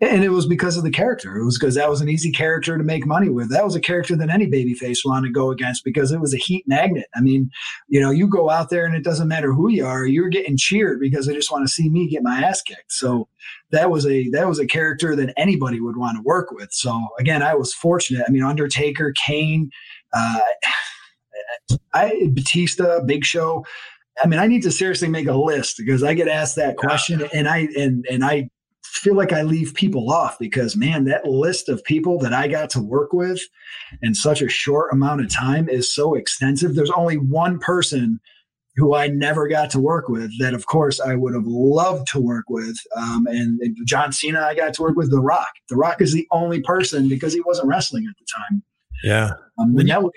and 0.00 0.24
it 0.24 0.30
was 0.30 0.46
because 0.46 0.76
of 0.76 0.82
the 0.82 0.90
character. 0.90 1.36
It 1.36 1.44
was 1.44 1.56
because 1.56 1.76
that 1.76 1.88
was 1.88 2.00
an 2.00 2.08
easy 2.08 2.32
character 2.32 2.76
to 2.76 2.84
make 2.84 3.06
money 3.06 3.28
with. 3.28 3.48
That 3.50 3.64
was 3.64 3.76
a 3.76 3.80
character 3.80 4.16
that 4.16 4.28
any 4.28 4.46
babyface 4.46 4.98
wanted 5.04 5.28
to 5.28 5.32
go 5.32 5.50
against 5.50 5.84
because 5.84 6.10
it 6.10 6.20
was 6.20 6.34
a 6.34 6.38
heat 6.38 6.64
magnet. 6.66 7.06
I 7.14 7.20
mean, 7.20 7.50
you 7.88 8.00
know, 8.00 8.10
you 8.10 8.26
go 8.26 8.50
out 8.50 8.70
there 8.70 8.84
and 8.84 8.94
it 8.94 9.04
doesn't 9.04 9.28
matter 9.28 9.52
who 9.52 9.70
you 9.70 9.86
are, 9.86 10.04
you're 10.04 10.28
getting 10.28 10.56
cheered 10.56 10.98
because 10.98 11.26
they 11.26 11.34
just 11.34 11.50
want 11.50 11.66
to 11.66 11.72
see 11.72 11.88
me 11.88 12.08
get 12.08 12.24
my 12.24 12.42
ass 12.42 12.60
kicked. 12.60 12.92
So 12.92 13.28
that 13.70 13.90
was 13.90 14.04
a 14.06 14.28
that 14.30 14.48
was 14.48 14.58
a 14.58 14.66
character 14.66 15.14
that 15.16 15.32
anybody 15.36 15.80
would 15.80 15.96
want 15.96 16.16
to 16.16 16.22
work 16.22 16.50
with. 16.50 16.72
So 16.72 17.08
again, 17.18 17.42
I 17.42 17.54
was 17.54 17.72
fortunate. 17.72 18.24
I 18.26 18.30
mean, 18.30 18.42
Undertaker, 18.42 19.14
Kane, 19.24 19.70
uh, 20.12 20.40
I 21.92 22.28
Batista, 22.32 23.02
Big 23.04 23.24
Show. 23.24 23.64
I 24.22 24.28
mean, 24.28 24.38
I 24.38 24.46
need 24.46 24.62
to 24.62 24.70
seriously 24.70 25.08
make 25.08 25.26
a 25.26 25.34
list 25.34 25.76
because 25.78 26.02
I 26.02 26.14
get 26.14 26.28
asked 26.28 26.56
that 26.56 26.76
question, 26.76 27.28
and 27.32 27.48
I 27.48 27.68
and 27.76 28.04
and 28.10 28.24
I 28.24 28.48
feel 28.84 29.16
like 29.16 29.32
I 29.32 29.42
leave 29.42 29.74
people 29.74 30.10
off 30.12 30.38
because 30.38 30.76
man, 30.76 31.04
that 31.04 31.26
list 31.26 31.68
of 31.68 31.82
people 31.84 32.18
that 32.20 32.32
I 32.32 32.46
got 32.46 32.70
to 32.70 32.80
work 32.80 33.12
with 33.12 33.40
in 34.02 34.14
such 34.14 34.40
a 34.40 34.48
short 34.48 34.92
amount 34.92 35.20
of 35.20 35.32
time 35.32 35.68
is 35.68 35.92
so 35.92 36.14
extensive. 36.14 36.74
There's 36.74 36.90
only 36.90 37.16
one 37.16 37.58
person 37.58 38.20
who 38.76 38.94
I 38.94 39.06
never 39.06 39.46
got 39.48 39.70
to 39.70 39.80
work 39.80 40.08
with 40.08 40.36
that, 40.40 40.52
of 40.52 40.66
course, 40.66 41.00
I 41.00 41.14
would 41.14 41.32
have 41.34 41.46
loved 41.46 42.08
to 42.08 42.20
work 42.20 42.46
with. 42.48 42.76
Um, 42.96 43.26
and, 43.28 43.60
and, 43.60 43.76
John 43.86 44.10
Cena, 44.10 44.40
I 44.40 44.54
got 44.54 44.74
to 44.74 44.82
work 44.82 44.96
with 44.96 45.10
The 45.10 45.20
Rock. 45.20 45.50
The 45.68 45.76
Rock 45.76 46.00
is 46.00 46.12
the 46.12 46.26
only 46.32 46.60
person 46.60 47.08
because 47.08 47.32
he 47.32 47.40
wasn't 47.42 47.68
wrestling 47.68 48.06
at 48.08 48.16
the 48.18 48.26
time. 48.36 48.62
Yeah. 49.04 49.30
Um, 49.60 49.74
when, 49.74 49.86
you, 49.86 50.10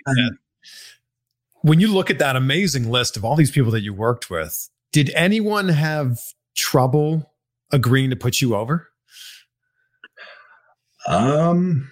when 1.61 1.79
you 1.79 1.93
look 1.93 2.09
at 2.09 2.19
that 2.19 2.35
amazing 2.35 2.89
list 2.89 3.17
of 3.17 3.25
all 3.25 3.35
these 3.35 3.51
people 3.51 3.71
that 3.71 3.81
you 3.81 3.93
worked 3.93 4.29
with, 4.29 4.69
Did 4.91 5.11
anyone 5.15 5.69
have 5.69 6.19
trouble 6.55 7.31
agreeing 7.71 8.09
to 8.09 8.15
put 8.15 8.41
you 8.41 8.55
over? 8.55 8.87
Um, 11.07 11.91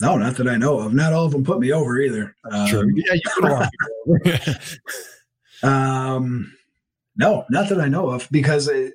no, 0.00 0.16
not 0.16 0.36
that 0.36 0.48
I 0.48 0.56
know 0.56 0.78
of. 0.80 0.94
Not 0.94 1.12
all 1.12 1.26
of 1.26 1.32
them 1.32 1.44
put 1.44 1.60
me 1.60 1.72
over 1.72 2.00
either. 2.00 2.34
Um, 2.50 2.66
True. 2.68 2.90
Yeah, 2.96 3.14
you 3.14 3.20
put 3.34 3.44
a 3.44 3.52
lot 3.52 3.62
of 3.62 3.70
people 3.70 4.32
over. 4.32 4.58
Um, 5.64 6.52
no, 7.14 7.44
not 7.48 7.68
that 7.68 7.80
I 7.80 7.86
know 7.86 8.10
of, 8.10 8.26
because 8.32 8.66
it, 8.66 8.94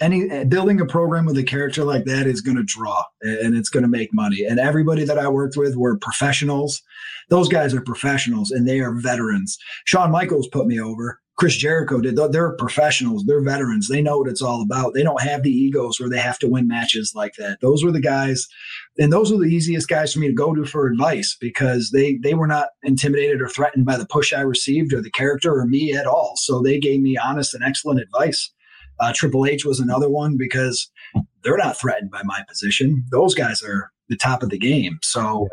any 0.00 0.28
eh, 0.30 0.44
building 0.44 0.80
a 0.80 0.86
program 0.86 1.24
with 1.24 1.38
a 1.38 1.42
character 1.42 1.84
like 1.84 2.04
that 2.04 2.26
is 2.26 2.40
going 2.40 2.56
to 2.56 2.64
draw 2.64 3.02
and 3.22 3.54
it's 3.54 3.68
going 3.68 3.82
to 3.82 3.88
make 3.88 4.12
money. 4.12 4.44
And 4.44 4.58
everybody 4.58 5.04
that 5.04 5.18
I 5.18 5.28
worked 5.28 5.56
with 5.56 5.76
were 5.76 5.96
professionals. 5.98 6.82
Those 7.30 7.48
guys 7.48 7.72
are 7.74 7.80
professionals 7.80 8.50
and 8.50 8.68
they 8.68 8.80
are 8.80 8.92
veterans. 8.92 9.56
Shawn 9.84 10.10
Michaels 10.10 10.48
put 10.48 10.66
me 10.66 10.80
over. 10.80 11.20
Chris 11.36 11.56
Jericho 11.56 12.00
did. 12.00 12.16
They're 12.16 12.52
professionals. 12.52 13.24
They're 13.24 13.42
veterans. 13.42 13.88
They 13.88 14.00
know 14.00 14.18
what 14.18 14.28
it's 14.28 14.42
all 14.42 14.62
about. 14.62 14.94
They 14.94 15.02
don't 15.02 15.22
have 15.22 15.42
the 15.42 15.50
egos 15.50 15.98
where 15.98 16.08
they 16.08 16.20
have 16.20 16.38
to 16.40 16.48
win 16.48 16.68
matches 16.68 17.12
like 17.14 17.34
that. 17.38 17.58
Those 17.60 17.82
were 17.82 17.90
the 17.90 18.00
guys, 18.00 18.46
and 18.98 19.12
those 19.12 19.32
were 19.32 19.38
the 19.38 19.52
easiest 19.52 19.88
guys 19.88 20.12
for 20.12 20.20
me 20.20 20.28
to 20.28 20.32
go 20.32 20.54
to 20.54 20.64
for 20.64 20.86
advice 20.86 21.36
because 21.40 21.90
they 21.90 22.18
they 22.22 22.34
were 22.34 22.46
not 22.46 22.68
intimidated 22.84 23.42
or 23.42 23.48
threatened 23.48 23.84
by 23.84 23.96
the 23.96 24.06
push 24.06 24.32
I 24.32 24.42
received 24.42 24.92
or 24.92 25.02
the 25.02 25.10
character 25.10 25.52
or 25.52 25.66
me 25.66 25.92
at 25.92 26.06
all. 26.06 26.34
So 26.36 26.62
they 26.62 26.78
gave 26.78 27.00
me 27.00 27.16
honest 27.16 27.52
and 27.52 27.64
excellent 27.64 28.00
advice. 28.00 28.52
Uh, 29.00 29.12
Triple 29.14 29.46
H 29.46 29.64
was 29.64 29.80
another 29.80 30.08
one 30.08 30.36
because 30.36 30.90
they're 31.42 31.56
not 31.56 31.78
threatened 31.78 32.10
by 32.10 32.22
my 32.24 32.42
position. 32.48 33.04
Those 33.10 33.34
guys 33.34 33.62
are 33.62 33.90
the 34.08 34.16
top 34.16 34.42
of 34.42 34.50
the 34.50 34.58
game. 34.58 34.98
So. 35.02 35.48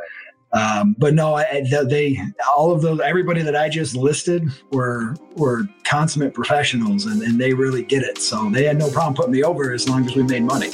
Um, 0.54 0.97
but 0.97 1.13
no, 1.13 1.36
I, 1.36 1.63
they 1.86 2.21
all 2.45 2.73
of 2.73 2.82
those 2.82 2.99
everybody 2.99 3.41
that 3.41 3.56
I 3.56 3.69
just 3.69 3.95
listed 3.95 4.49
were 4.73 5.15
were 5.38 5.63
consummate 5.86 6.34
professionals, 6.34 7.06
and, 7.06 7.21
and 7.21 7.39
they 7.39 7.54
really 7.54 7.84
get 7.84 8.04
it. 8.04 8.17
So 8.17 8.49
they 8.49 8.65
had 8.65 8.77
no 8.77 8.91
problem 8.91 9.13
putting 9.13 9.32
me 9.32 9.43
over 9.43 9.71
as 9.71 9.88
long 9.88 10.06
as 10.06 10.13
we 10.13 10.23
made 10.23 10.43
money. 10.43 10.69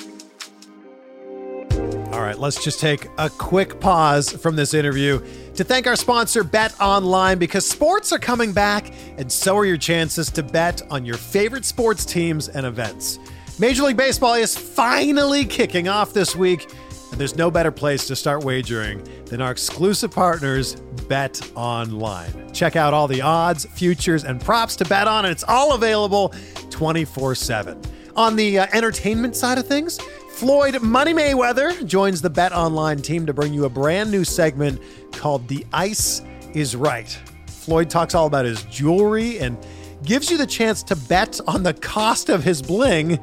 Right, 2.28 2.38
let's 2.38 2.62
just 2.62 2.82
take 2.82 3.08
a 3.18 3.30
quick 3.30 3.80
pause 3.80 4.30
from 4.30 4.58
this 4.58 4.74
interview 4.74 5.22
to 5.56 5.64
thank 5.64 5.88
our 5.88 5.96
sponsor, 5.96 6.44
BetOnline, 6.44 7.40
because 7.40 7.66
sports 7.66 8.12
are 8.12 8.20
coming 8.20 8.52
back, 8.52 8.92
and 9.18 9.32
so 9.32 9.56
are 9.56 9.66
your 9.66 9.78
chances 9.78 10.30
to 10.32 10.44
bet 10.44 10.82
on 10.92 11.06
your 11.06 11.16
favorite 11.16 11.64
sports 11.64 12.04
teams 12.04 12.50
and 12.50 12.66
events. 12.66 13.18
Major 13.60 13.84
League 13.84 13.96
Baseball 13.96 14.34
is 14.34 14.58
finally 14.58 15.46
kicking 15.46 15.88
off 15.88 16.12
this 16.12 16.36
week, 16.36 16.70
and 17.12 17.18
there's 17.18 17.38
no 17.38 17.50
better 17.50 17.72
place 17.72 18.06
to 18.08 18.16
start 18.18 18.44
wagering 18.44 19.02
than 19.28 19.40
our 19.40 19.52
exclusive 19.52 20.12
partners, 20.12 20.76
Bet 21.08 21.40
Online. 21.56 22.52
Check 22.52 22.76
out 22.76 22.94
all 22.94 23.08
the 23.08 23.22
odds, 23.22 23.64
futures, 23.68 24.26
and 24.26 24.42
props 24.42 24.76
to 24.76 24.84
bet 24.84 25.08
on, 25.08 25.24
and 25.24 25.32
it's 25.32 25.46
all 25.48 25.76
available 25.76 26.34
24 26.72 27.36
7. 27.36 27.82
On 28.18 28.36
the 28.36 28.60
uh, 28.60 28.68
entertainment 28.74 29.34
side 29.36 29.60
of 29.60 29.66
things, 29.66 29.98
Floyd 30.38 30.84
Money 30.84 31.16
Mayweather 31.16 31.84
joins 31.84 32.22
the 32.22 32.30
BetOnline 32.30 33.02
team 33.02 33.26
to 33.26 33.34
bring 33.34 33.56
you 33.56 33.66
a 33.66 33.70
brand 33.70 34.12
new 34.12 34.24
segment 34.24 34.80
called 35.12 35.48
The 35.48 35.66
Ice 35.74 36.22
is 36.54 36.76
Right. 36.76 37.10
Floyd 37.48 37.90
talks 37.90 38.14
all 38.14 38.28
about 38.28 38.46
his 38.46 38.62
jewelry 38.66 39.40
and 39.40 39.58
gives 40.04 40.30
you 40.30 40.38
the 40.38 40.46
chance 40.46 40.84
to 40.84 40.96
bet 40.96 41.40
on 41.48 41.64
the 41.64 41.74
cost 41.74 42.30
of 42.30 42.44
his 42.44 42.62
bling 42.62 43.20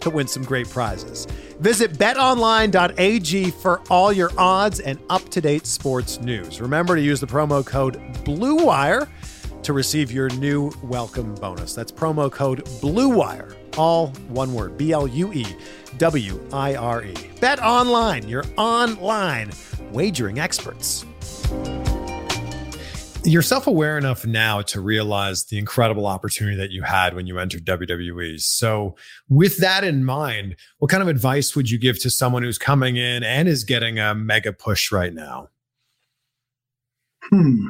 to 0.00 0.10
win 0.10 0.28
some 0.28 0.42
great 0.44 0.68
prizes. 0.68 1.26
Visit 1.58 1.94
betonline.ag 1.94 3.50
for 3.52 3.80
all 3.88 4.12
your 4.12 4.30
odds 4.36 4.80
and 4.80 4.98
up 5.08 5.26
to 5.30 5.40
date 5.40 5.66
sports 5.66 6.20
news. 6.20 6.60
Remember 6.60 6.96
to 6.96 7.00
use 7.00 7.18
the 7.18 7.26
promo 7.26 7.64
code 7.64 7.94
BLUEWIRE 8.24 9.08
to 9.62 9.72
receive 9.72 10.12
your 10.12 10.28
new 10.34 10.70
welcome 10.82 11.34
bonus. 11.36 11.74
That's 11.74 11.90
promo 11.90 12.30
code 12.30 12.66
BLUEWIRE, 12.82 13.56
all 13.78 14.08
one 14.28 14.52
word 14.52 14.76
B 14.76 14.92
L 14.92 15.06
U 15.06 15.32
E 15.32 15.46
W 15.96 16.48
I 16.52 16.74
R 16.74 17.04
E. 17.04 17.14
BetOnline, 17.14 18.28
your 18.28 18.44
online 18.56 19.50
wagering 19.92 20.38
experts. 20.38 21.06
You're 23.24 23.42
self 23.42 23.66
aware 23.66 23.98
enough 23.98 24.24
now 24.24 24.62
to 24.62 24.80
realize 24.80 25.44
the 25.44 25.58
incredible 25.58 26.06
opportunity 26.06 26.56
that 26.56 26.70
you 26.70 26.82
had 26.82 27.14
when 27.14 27.26
you 27.26 27.38
entered 27.38 27.64
WWE. 27.64 28.40
So, 28.40 28.96
with 29.28 29.58
that 29.58 29.84
in 29.84 30.04
mind, 30.04 30.56
what 30.78 30.90
kind 30.90 31.02
of 31.02 31.08
advice 31.08 31.54
would 31.56 31.70
you 31.70 31.78
give 31.78 32.00
to 32.00 32.10
someone 32.10 32.42
who's 32.42 32.58
coming 32.58 32.96
in 32.96 33.22
and 33.22 33.48
is 33.48 33.64
getting 33.64 33.98
a 33.98 34.14
mega 34.14 34.52
push 34.52 34.92
right 34.92 35.12
now? 35.12 35.48
Hmm. 37.24 37.66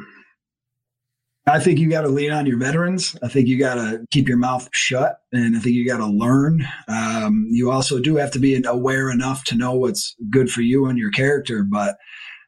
I 1.49 1.59
think 1.59 1.79
you 1.79 1.89
got 1.89 2.01
to 2.01 2.09
lean 2.09 2.31
on 2.31 2.45
your 2.45 2.57
veterans. 2.57 3.15
I 3.23 3.27
think 3.27 3.47
you 3.47 3.57
got 3.57 3.75
to 3.75 4.05
keep 4.11 4.27
your 4.27 4.37
mouth 4.37 4.69
shut, 4.71 5.17
and 5.31 5.57
I 5.57 5.59
think 5.59 5.75
you 5.75 5.87
got 5.87 5.97
to 5.97 6.05
learn. 6.05 6.65
Um, 6.87 7.47
you 7.49 7.71
also 7.71 7.99
do 7.99 8.17
have 8.17 8.31
to 8.31 8.39
be 8.39 8.61
aware 8.63 9.09
enough 9.09 9.43
to 9.45 9.55
know 9.55 9.73
what's 9.73 10.15
good 10.29 10.51
for 10.51 10.61
you 10.61 10.85
and 10.85 10.97
your 10.97 11.11
character. 11.11 11.65
But 11.69 11.95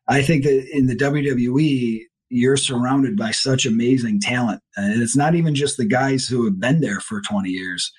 I 0.07 0.21
think 0.21 0.43
that 0.43 0.67
in 0.71 0.85
the 0.85 0.95
WWE, 0.95 2.01
you're 2.29 2.57
surrounded 2.57 3.17
by 3.17 3.31
such 3.31 3.65
amazing 3.65 4.21
talent, 4.21 4.61
and 4.77 5.01
it's 5.01 5.17
not 5.17 5.35
even 5.35 5.55
just 5.55 5.77
the 5.77 5.85
guys 5.85 6.27
who 6.27 6.45
have 6.45 6.59
been 6.59 6.81
there 6.81 6.99
for 6.99 7.21
20 7.21 7.49
years. 7.49 7.91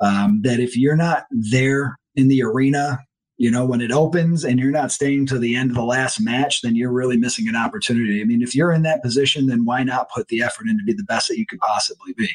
Um, 0.00 0.40
that 0.42 0.60
if 0.60 0.76
you're 0.76 0.96
not 0.96 1.24
there 1.30 1.98
in 2.14 2.28
the 2.28 2.42
arena 2.42 2.98
you 3.38 3.52
know, 3.52 3.64
when 3.64 3.80
it 3.80 3.92
opens 3.92 4.44
and 4.44 4.58
you're 4.58 4.72
not 4.72 4.90
staying 4.90 5.24
to 5.26 5.38
the 5.38 5.54
end 5.54 5.70
of 5.70 5.76
the 5.76 5.84
last 5.84 6.20
match, 6.20 6.60
then 6.62 6.74
you're 6.74 6.92
really 6.92 7.16
missing 7.16 7.48
an 7.48 7.54
opportunity. 7.54 8.20
I 8.20 8.24
mean, 8.24 8.42
if 8.42 8.54
you're 8.54 8.72
in 8.72 8.82
that 8.82 9.00
position, 9.00 9.46
then 9.46 9.64
why 9.64 9.84
not 9.84 10.10
put 10.10 10.26
the 10.26 10.42
effort 10.42 10.66
in 10.68 10.76
to 10.76 10.84
be 10.84 10.92
the 10.92 11.04
best 11.04 11.28
that 11.28 11.38
you 11.38 11.46
could 11.46 11.60
possibly 11.60 12.12
be? 12.14 12.28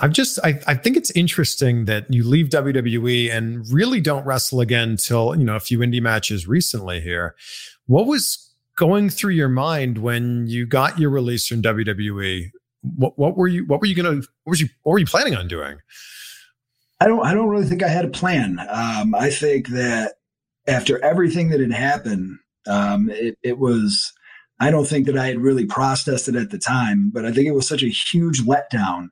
I've 0.00 0.12
just 0.12 0.38
I, 0.44 0.60
I 0.66 0.74
think 0.74 0.96
it's 0.96 1.10
interesting 1.12 1.86
that 1.86 2.12
you 2.12 2.24
leave 2.24 2.48
WWE 2.48 3.30
and 3.30 3.64
really 3.72 4.00
don't 4.00 4.24
wrestle 4.26 4.60
again 4.60 4.96
till, 4.96 5.36
you 5.36 5.44
know, 5.44 5.56
a 5.56 5.60
few 5.60 5.78
indie 5.78 6.02
matches 6.02 6.46
recently 6.46 7.00
here. 7.00 7.36
What 7.86 8.06
was 8.06 8.52
going 8.76 9.10
through 9.10 9.32
your 9.32 9.48
mind 9.48 9.98
when 9.98 10.46
you 10.46 10.66
got 10.66 10.98
your 10.98 11.10
release 11.10 11.46
from 11.46 11.62
WWE? 11.62 12.50
What, 12.82 13.18
what 13.18 13.36
were 13.36 13.48
you 13.48 13.64
what 13.66 13.80
were 13.80 13.86
you 13.86 13.94
gonna 13.94 14.16
what 14.16 14.50
was 14.50 14.60
you 14.60 14.68
what 14.82 14.92
were 14.92 14.98
you 14.98 15.06
planning 15.06 15.36
on 15.36 15.46
doing? 15.48 15.78
I 17.00 17.06
don't. 17.06 17.24
I 17.24 17.34
don't 17.34 17.48
really 17.48 17.66
think 17.66 17.82
I 17.82 17.88
had 17.88 18.04
a 18.04 18.10
plan. 18.10 18.58
Um, 18.68 19.14
I 19.14 19.30
think 19.30 19.68
that 19.68 20.14
after 20.66 21.02
everything 21.04 21.50
that 21.50 21.60
had 21.60 21.72
happened, 21.72 22.38
um, 22.66 23.08
it, 23.10 23.38
it, 23.42 23.58
was. 23.58 24.12
I 24.60 24.70
don't 24.70 24.86
think 24.86 25.06
that 25.06 25.16
I 25.16 25.28
had 25.28 25.38
really 25.38 25.66
processed 25.66 26.28
it 26.28 26.34
at 26.34 26.50
the 26.50 26.58
time, 26.58 27.10
but 27.14 27.24
I 27.24 27.32
think 27.32 27.46
it 27.46 27.54
was 27.54 27.68
such 27.68 27.84
a 27.84 27.88
huge 27.88 28.42
letdown, 28.42 29.08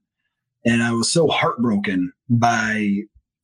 and 0.65 0.83
I 0.83 0.93
was 0.93 1.11
so 1.11 1.29
heartbroken 1.29 2.13
by 2.29 3.03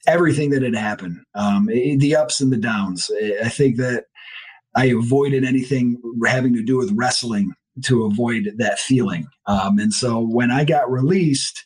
everything 0.09 0.51
that 0.51 0.63
had 0.63 0.75
happened, 0.75 1.21
um, 1.37 1.69
it, 1.71 2.01
the 2.01 2.17
ups 2.17 2.41
and 2.41 2.53
the 2.53 2.57
downs. 2.57 3.09
I 3.43 3.49
think 3.49 3.77
that 3.77 4.07
I 4.75 4.87
avoided 4.87 5.45
anything 5.45 6.01
having 6.27 6.55
to 6.55 6.63
do 6.65 6.77
with 6.77 6.93
wrestling 6.93 7.53
to 7.85 8.05
avoid 8.05 8.55
that 8.57 8.79
feeling. 8.79 9.29
Um, 9.47 9.79
and 9.79 9.93
so 9.93 10.21
when 10.21 10.51
I 10.51 10.65
got 10.65 10.91
released 10.91 11.65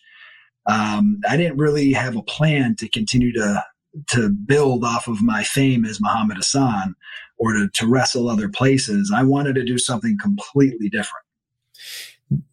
um, 0.67 1.21
I 1.29 1.37
didn't 1.37 1.59
really 1.59 1.93
have 1.93 2.17
a 2.17 2.23
plan 2.23 2.77
to 2.77 2.89
continue 2.89 3.33
to 3.33 3.65
to 4.09 4.29
build 4.29 4.85
off 4.85 5.09
of 5.09 5.23
my 5.23 5.43
fame 5.43 5.87
as 5.87 6.01
Muhammad 6.03 6.37
Hassan 6.37 6.95
or 7.39 7.55
to, 7.55 7.69
to 7.75 7.87
wrestle 7.87 8.29
other 8.29 8.49
places. 8.49 9.13
I 9.15 9.23
wanted 9.23 9.55
to 9.55 9.65
do 9.65 9.79
something 9.79 10.19
completely 10.21 10.91
different. 10.91 11.25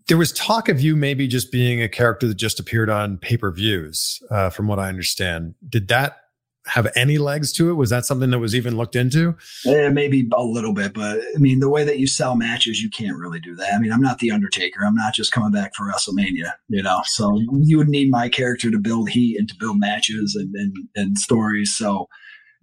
There 0.08 0.18
was 0.18 0.32
talk 0.32 0.70
of 0.70 0.80
you 0.80 0.96
maybe 0.96 1.28
just 1.28 1.52
being 1.52 1.82
a 1.82 1.90
character 1.90 2.28
that 2.28 2.36
just 2.36 2.60
appeared 2.60 2.90
on 2.90 3.18
pay 3.18 3.38
per 3.38 3.52
views, 3.52 4.22
uh, 4.30 4.50
from 4.52 4.68
what 4.68 4.80
I 4.80 4.88
understand. 4.88 5.56
Did 5.68 5.88
that 5.88 6.18
have 6.66 6.92
any 6.96 7.18
legs 7.18 7.52
to 7.54 7.70
it? 7.70 7.74
Was 7.74 7.90
that 7.90 8.06
something 8.06 8.30
that 8.30 8.40
was 8.40 8.56
even 8.56 8.78
looked 8.78 8.96
into? 8.96 9.36
Yeah, 9.66 9.90
maybe 9.90 10.28
a 10.34 10.44
little 10.44 10.74
bit, 10.74 10.94
but 10.94 11.20
I 11.36 11.38
mean, 11.38 11.60
the 11.60 11.70
way 11.70 11.84
that 11.84 12.00
you 12.00 12.08
sell 12.08 12.36
matches, 12.36 12.82
you 12.82 12.90
can't 12.90 13.18
really 13.18 13.40
do 13.40 13.56
that. 13.56 13.74
I 13.74 13.80
mean, 13.80 13.92
I'm 13.92 14.02
not 14.02 14.20
the 14.20 14.32
Undertaker. 14.32 14.82
I'm 14.86 14.96
not 14.96 15.14
just 15.14 15.32
coming 15.32 15.52
back 15.52 15.74
for 15.76 15.86
WrestleMania, 15.86 16.54
you 16.70 16.82
know. 16.82 17.02
So 17.06 17.42
you 17.62 17.78
would 17.78 17.90
need 17.90 18.10
my 18.10 18.30
character 18.30 18.72
to 18.72 18.80
build 18.80 19.10
heat 19.10 19.38
and 19.38 19.48
to 19.50 19.56
build 19.60 19.80
matches 19.80 20.36
and 20.36 20.54
and, 20.56 20.76
and 20.96 21.18
stories. 21.18 21.76
So 21.76 22.08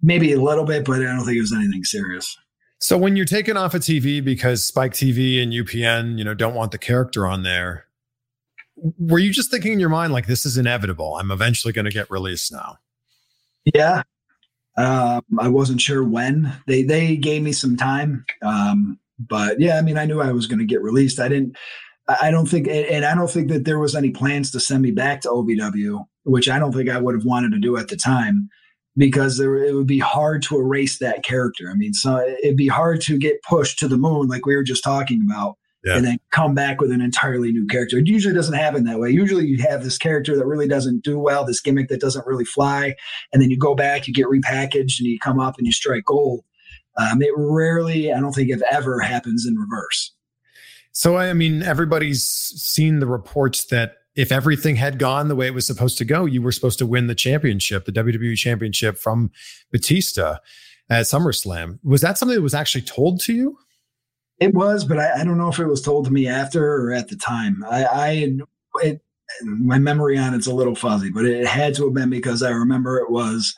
maybe 0.01 0.33
a 0.33 0.41
little 0.41 0.65
bit, 0.65 0.85
but 0.85 1.01
I 1.01 1.05
don't 1.05 1.25
think 1.25 1.37
it 1.37 1.41
was 1.41 1.53
anything 1.53 1.83
serious. 1.83 2.37
So 2.79 2.97
when 2.97 3.15
you're 3.15 3.25
taken 3.25 3.57
off 3.57 3.75
of 3.75 3.81
TV 3.81 4.23
because 4.23 4.65
Spike 4.65 4.93
TV 4.93 5.41
and 5.41 5.53
UPN, 5.53 6.17
you 6.17 6.23
know, 6.23 6.33
don't 6.33 6.55
want 6.55 6.71
the 6.71 6.79
character 6.79 7.27
on 7.27 7.43
there, 7.43 7.85
were 8.75 9.19
you 9.19 9.31
just 9.31 9.51
thinking 9.51 9.73
in 9.73 9.79
your 9.79 9.89
mind 9.89 10.13
like 10.13 10.25
this 10.25 10.45
is 10.45 10.57
inevitable? 10.57 11.15
I'm 11.17 11.29
eventually 11.29 11.73
going 11.73 11.85
to 11.85 11.91
get 11.91 12.09
released 12.09 12.51
now. 12.51 12.79
Yeah. 13.65 14.03
Um, 14.77 15.21
I 15.39 15.49
wasn't 15.49 15.81
sure 15.81 16.03
when 16.03 16.53
they 16.65 16.83
they 16.83 17.17
gave 17.17 17.43
me 17.43 17.51
some 17.51 17.75
time, 17.75 18.25
um, 18.41 18.97
but 19.19 19.59
yeah, 19.59 19.77
I 19.77 19.81
mean, 19.81 19.97
I 19.97 20.05
knew 20.05 20.21
I 20.21 20.31
was 20.31 20.47
going 20.47 20.59
to 20.59 20.65
get 20.65 20.81
released. 20.81 21.19
I 21.19 21.27
didn't. 21.27 21.57
I 22.21 22.31
don't 22.31 22.47
think, 22.47 22.67
and 22.67 23.05
I 23.05 23.13
don't 23.13 23.29
think 23.29 23.49
that 23.49 23.65
there 23.65 23.79
was 23.79 23.95
any 23.95 24.09
plans 24.09 24.51
to 24.51 24.59
send 24.59 24.81
me 24.81 24.91
back 24.91 25.21
to 25.21 25.29
OVW, 25.29 26.03
which 26.23 26.49
I 26.49 26.57
don't 26.57 26.73
think 26.73 26.89
I 26.89 26.99
would 26.99 27.15
have 27.15 27.25
wanted 27.25 27.51
to 27.51 27.59
do 27.59 27.77
at 27.77 27.89
the 27.89 27.95
time, 27.95 28.49
because 28.97 29.37
there, 29.37 29.55
it 29.55 29.75
would 29.75 29.87
be 29.87 29.99
hard 29.99 30.41
to 30.43 30.57
erase 30.57 30.97
that 30.99 31.23
character. 31.23 31.69
I 31.69 31.75
mean, 31.75 31.93
so 31.93 32.17
it'd 32.43 32.57
be 32.57 32.67
hard 32.67 33.01
to 33.01 33.17
get 33.17 33.43
pushed 33.43 33.77
to 33.79 33.87
the 33.87 33.97
moon, 33.97 34.27
like 34.27 34.45
we 34.45 34.55
were 34.55 34.63
just 34.63 34.83
talking 34.83 35.21
about, 35.23 35.57
Yeah. 35.83 35.97
and 35.97 36.05
then 36.05 36.19
come 36.31 36.53
back 36.53 36.79
with 36.79 36.91
an 36.91 37.01
entirely 37.01 37.51
new 37.51 37.65
character. 37.65 37.97
It 37.97 38.07
usually 38.07 38.35
doesn't 38.35 38.53
happen 38.53 38.83
that 38.83 38.99
way. 38.99 39.09
Usually 39.09 39.47
you 39.47 39.57
have 39.67 39.83
this 39.83 39.97
character 39.97 40.37
that 40.37 40.45
really 40.45 40.67
doesn't 40.67 41.03
do 41.03 41.17
well, 41.17 41.43
this 41.43 41.59
gimmick 41.59 41.89
that 41.89 41.99
doesn't 41.99 42.27
really 42.27 42.45
fly, 42.45 42.95
and 43.33 43.41
then 43.41 43.49
you 43.49 43.57
go 43.57 43.73
back, 43.73 44.07
you 44.07 44.13
get 44.13 44.27
repackaged, 44.27 44.99
and 44.99 45.07
you 45.07 45.17
come 45.19 45.39
up 45.39 45.57
and 45.57 45.65
you 45.65 45.73
strike 45.73 46.05
gold. 46.05 46.41
Um, 46.97 47.21
it 47.21 47.31
rarely, 47.35 48.13
I 48.13 48.19
don't 48.19 48.33
think, 48.33 48.49
if 48.49 48.61
ever, 48.69 48.99
happens 48.99 49.45
in 49.47 49.55
reverse. 49.55 50.13
So, 50.91 51.17
I 51.17 51.33
mean, 51.33 51.63
everybody's 51.63 52.23
seen 52.23 52.99
the 52.99 53.07
reports 53.07 53.65
that 53.67 53.95
if 54.15 54.31
everything 54.31 54.75
had 54.75 54.99
gone 54.99 55.29
the 55.29 55.35
way 55.35 55.47
it 55.47 55.53
was 55.53 55.65
supposed 55.65 55.97
to 55.99 56.05
go, 56.05 56.25
you 56.25 56.41
were 56.41 56.51
supposed 56.51 56.79
to 56.79 56.85
win 56.85 57.07
the 57.07 57.15
championship, 57.15 57.85
the 57.85 57.91
WWE 57.93 58.35
championship 58.35 58.97
from 58.97 59.31
Batista 59.71 60.37
at 60.89 61.05
SummerSlam. 61.05 61.79
Was 61.83 62.01
that 62.01 62.17
something 62.17 62.35
that 62.35 62.41
was 62.41 62.53
actually 62.53 62.81
told 62.81 63.21
to 63.21 63.33
you? 63.33 63.57
It 64.41 64.55
was, 64.55 64.83
but 64.83 64.97
I, 64.97 65.21
I 65.21 65.23
don't 65.23 65.37
know 65.37 65.49
if 65.49 65.59
it 65.59 65.67
was 65.67 65.83
told 65.83 66.05
to 66.05 66.11
me 66.11 66.27
after 66.27 66.73
or 66.73 66.93
at 66.93 67.09
the 67.09 67.15
time. 67.15 67.63
I, 67.69 67.85
I 67.85 68.37
it, 68.81 69.01
my 69.43 69.77
memory 69.77 70.17
on 70.17 70.33
it's 70.33 70.47
a 70.47 70.53
little 70.53 70.73
fuzzy, 70.73 71.11
but 71.11 71.25
it 71.25 71.45
had 71.45 71.75
to 71.75 71.85
have 71.85 71.93
been 71.93 72.09
because 72.09 72.41
I 72.41 72.49
remember 72.49 72.97
it 72.97 73.11
was 73.11 73.55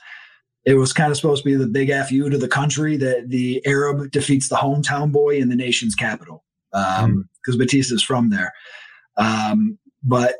it 0.65 0.75
was 0.75 0.91
kind 0.91 1.09
of 1.09 1.15
supposed 1.15 1.43
to 1.43 1.49
be 1.49 1.55
the 1.55 1.67
big 1.67 1.89
fu 2.07 2.29
to 2.29 2.37
the 2.37 2.49
country 2.49 2.97
that 2.97 3.29
the 3.29 3.65
Arab 3.65 4.11
defeats 4.11 4.49
the 4.49 4.57
hometown 4.57 5.11
boy 5.11 5.37
in 5.37 5.47
the 5.47 5.55
nation's 5.55 5.95
capital 5.95 6.43
because 6.71 7.03
um, 7.03 7.29
mm. 7.47 7.57
Batista's 7.57 8.03
from 8.03 8.29
there. 8.29 8.51
Um, 9.17 9.79
but 10.03 10.35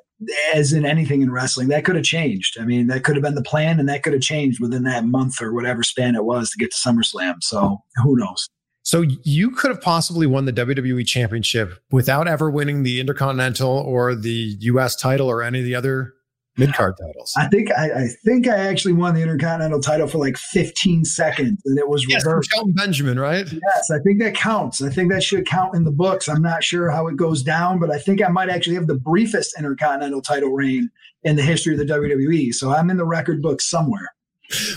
as 0.53 0.73
in 0.73 0.85
anything 0.85 1.21
in 1.21 1.31
wrestling, 1.31 1.69
that 1.69 1.85
could 1.85 1.95
have 1.95 2.05
changed. 2.05 2.57
I 2.59 2.65
mean, 2.65 2.87
that 2.87 3.05
could 3.05 3.15
have 3.15 3.23
been 3.23 3.35
the 3.35 3.43
plan, 3.43 3.79
and 3.79 3.87
that 3.87 4.03
could 4.03 4.13
have 4.13 4.21
changed 4.21 4.59
within 4.59 4.83
that 4.83 5.05
month 5.05 5.41
or 5.41 5.53
whatever 5.53 5.83
span 5.83 6.15
it 6.15 6.25
was 6.25 6.49
to 6.51 6.57
get 6.57 6.71
to 6.71 6.77
SummerSlam. 6.77 7.35
So 7.41 7.81
who 8.03 8.17
knows? 8.17 8.49
So 8.93 9.01
you 9.23 9.49
could 9.49 9.71
have 9.71 9.81
possibly 9.81 10.27
won 10.27 10.45
the 10.45 10.53
WWE 10.53 11.07
Championship 11.07 11.79
without 11.89 12.27
ever 12.27 12.51
winning 12.51 12.83
the 12.83 12.99
Intercontinental 12.99 13.71
or 13.71 14.13
the 14.13 14.55
US 14.59 14.95
title 14.95 15.27
or 15.27 15.41
any 15.41 15.57
of 15.57 15.65
the 15.65 15.73
other 15.73 16.13
mid 16.57 16.75
card 16.75 16.93
titles. 17.01 17.33
I 17.35 17.47
think 17.47 17.71
I, 17.75 17.85
I, 17.85 18.07
think 18.23 18.47
I 18.47 18.55
actually 18.55 18.93
won 18.93 19.15
the 19.15 19.23
Intercontinental 19.23 19.79
title 19.79 20.05
for 20.05 20.19
like 20.19 20.37
15 20.37 21.05
seconds, 21.05 21.59
and 21.65 21.79
it 21.79 21.89
was 21.89 22.05
yes, 22.07 22.23
reversed. 22.23 22.51
Shelton 22.53 22.73
Benjamin, 22.73 23.19
right? 23.19 23.51
Yes, 23.51 23.89
I 23.89 23.97
think 24.03 24.21
that 24.21 24.35
counts. 24.35 24.79
I 24.79 24.91
think 24.91 25.11
that 25.11 25.23
should 25.23 25.47
count 25.47 25.73
in 25.73 25.85
the 25.85 25.91
books. 25.91 26.29
I'm 26.29 26.43
not 26.43 26.63
sure 26.63 26.91
how 26.91 27.07
it 27.07 27.17
goes 27.17 27.41
down, 27.41 27.79
but 27.79 27.89
I 27.89 27.97
think 27.97 28.21
I 28.21 28.27
might 28.27 28.49
actually 28.49 28.75
have 28.75 28.85
the 28.85 28.99
briefest 28.99 29.57
Intercontinental 29.57 30.21
title 30.21 30.51
reign 30.51 30.91
in 31.23 31.35
the 31.35 31.41
history 31.41 31.73
of 31.73 31.79
the 31.79 31.91
WWE. 31.91 32.53
So 32.53 32.69
I'm 32.69 32.91
in 32.91 32.97
the 32.97 33.07
record 33.07 33.41
book 33.41 33.59
somewhere. 33.59 34.11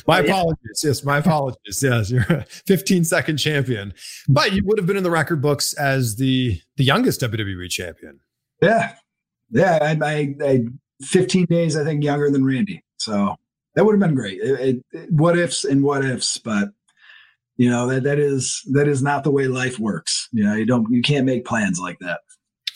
My 0.06 0.20
apologies. 0.20 0.82
Yes, 0.84 1.04
my 1.04 1.18
apologies. 1.18 1.82
Yes, 1.82 2.10
you're 2.10 2.22
a 2.22 2.44
15 2.44 3.04
second 3.04 3.36
champion, 3.38 3.94
but 4.28 4.52
you 4.52 4.62
would 4.64 4.78
have 4.78 4.86
been 4.86 4.96
in 4.96 5.02
the 5.02 5.10
record 5.10 5.40
books 5.40 5.72
as 5.74 6.16
the 6.16 6.60
the 6.76 6.84
youngest 6.84 7.20
WWE 7.20 7.68
champion. 7.70 8.20
Yeah, 8.62 8.94
yeah. 9.50 9.78
I, 9.82 9.98
I, 10.04 10.34
I 10.42 10.64
15 11.02 11.46
days, 11.46 11.76
I 11.76 11.84
think, 11.84 12.02
younger 12.02 12.30
than 12.30 12.44
Randy. 12.44 12.82
So 12.98 13.36
that 13.74 13.84
would 13.84 13.92
have 13.92 14.00
been 14.00 14.14
great. 14.14 14.40
It, 14.40 14.82
it, 14.92 15.12
what 15.12 15.38
ifs 15.38 15.64
and 15.64 15.82
what 15.82 16.04
ifs, 16.04 16.38
but 16.38 16.70
you 17.56 17.70
know 17.70 17.86
that 17.86 18.02
that 18.04 18.18
is 18.18 18.62
that 18.72 18.88
is 18.88 19.02
not 19.02 19.24
the 19.24 19.30
way 19.30 19.46
life 19.46 19.78
works. 19.78 20.28
You 20.32 20.44
know, 20.44 20.54
you 20.54 20.66
don't 20.66 20.90
you 20.90 21.02
can't 21.02 21.26
make 21.26 21.44
plans 21.44 21.78
like 21.78 21.98
that. 22.00 22.20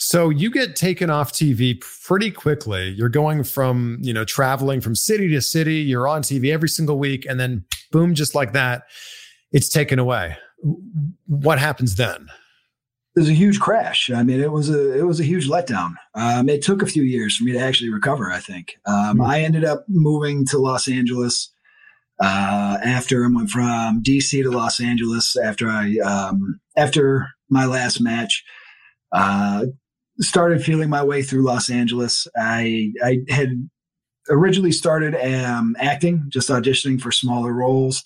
So 0.01 0.31
you 0.31 0.51
get 0.51 0.77
taken 0.77 1.11
off 1.11 1.31
TV 1.31 1.79
pretty 2.05 2.31
quickly. 2.31 2.89
You're 2.89 3.11
going 3.11 3.45
from, 3.45 3.99
you 4.01 4.15
know, 4.15 4.25
traveling 4.25 4.81
from 4.81 4.97
city 4.97 5.29
to 5.29 5.43
city, 5.43 5.77
you're 5.77 6.09
on 6.09 6.23
TV 6.23 6.51
every 6.51 6.71
single 6.71 6.99
week 6.99 7.27
and 7.29 7.39
then 7.39 7.67
boom 7.93 8.15
just 8.15 8.35
like 8.35 8.55
that, 8.55 8.85
it's 9.53 9.69
taken 9.69 9.99
away. 9.99 10.39
What 11.27 11.59
happens 11.59 11.97
then? 11.97 12.29
There's 13.15 13.29
a 13.29 13.35
huge 13.35 13.61
crash. 13.61 14.09
I 14.09 14.23
mean, 14.23 14.41
it 14.41 14.53
was 14.53 14.71
a 14.71 14.99
it 14.99 15.03
was 15.03 15.21
a 15.21 15.25
huge 15.25 15.49
letdown. 15.49 15.95
Um, 16.15 16.49
it 16.49 16.63
took 16.63 16.81
a 16.81 16.87
few 16.87 17.03
years 17.03 17.37
for 17.37 17.45
me 17.45 17.53
to 17.53 17.59
actually 17.59 17.91
recover. 17.91 18.31
I 18.31 18.39
think 18.39 18.79
um, 18.87 19.19
mm-hmm. 19.19 19.23
I 19.23 19.41
ended 19.41 19.65
up 19.65 19.85
moving 19.89 20.47
to 20.47 20.59
Los 20.59 20.89
Angeles 20.89 21.53
uh, 22.23 22.79
after 22.83 23.25
I 23.25 23.29
went 23.29 23.51
from 23.51 24.03
DC 24.03 24.43
to 24.45 24.51
Los 24.51 24.81
Angeles 24.81 25.37
after 25.37 25.69
I 25.69 25.97
um, 25.99 26.61
after 26.77 27.29
my 27.51 27.67
last 27.67 28.01
match. 28.01 28.45
Uh, 29.13 29.67
started 30.21 30.63
feeling 30.63 30.91
my 30.91 31.03
way 31.03 31.23
through 31.23 31.45
Los 31.45 31.71
Angeles. 31.71 32.27
I 32.37 32.93
I 33.05 33.19
had 33.29 33.69
originally 34.29 34.73
started 34.73 35.15
um, 35.15 35.75
acting, 35.79 36.27
just 36.29 36.51
auditioning 36.51 37.01
for 37.01 37.11
smaller 37.11 37.53
roles. 37.53 38.03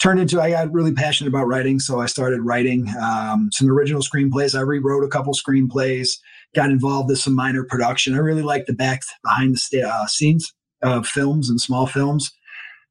Turned 0.00 0.20
into 0.20 0.40
I 0.40 0.50
got 0.50 0.72
really 0.72 0.92
passionate 0.92 1.28
about 1.28 1.46
writing, 1.46 1.78
so 1.78 2.00
I 2.00 2.06
started 2.06 2.42
writing 2.42 2.88
um, 3.00 3.48
some 3.52 3.70
original 3.70 4.02
screenplays. 4.02 4.56
I 4.56 4.60
rewrote 4.60 5.04
a 5.04 5.08
couple 5.08 5.32
screenplays, 5.34 6.08
got 6.54 6.70
involved 6.70 7.10
in 7.10 7.16
some 7.16 7.34
minor 7.34 7.64
production. 7.64 8.14
I 8.14 8.18
really 8.18 8.42
liked 8.42 8.66
the 8.66 8.74
back 8.74 9.00
behind 9.22 9.56
the 9.70 9.82
uh, 9.82 10.06
scenes 10.06 10.52
of 10.82 11.06
films 11.06 11.48
and 11.48 11.60
small 11.60 11.86
films. 11.86 12.30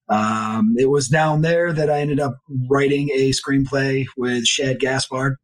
Um, 0.10 0.76
it 0.78 0.90
was 0.90 1.08
down 1.08 1.42
there 1.42 1.74
that 1.74 1.90
I 1.90 2.00
ended 2.00 2.20
up 2.20 2.38
writing 2.70 3.10
a 3.14 3.32
screenplay 3.32 4.06
with 4.18 4.46
Shad 4.46 4.80
Gaspard 4.80 5.38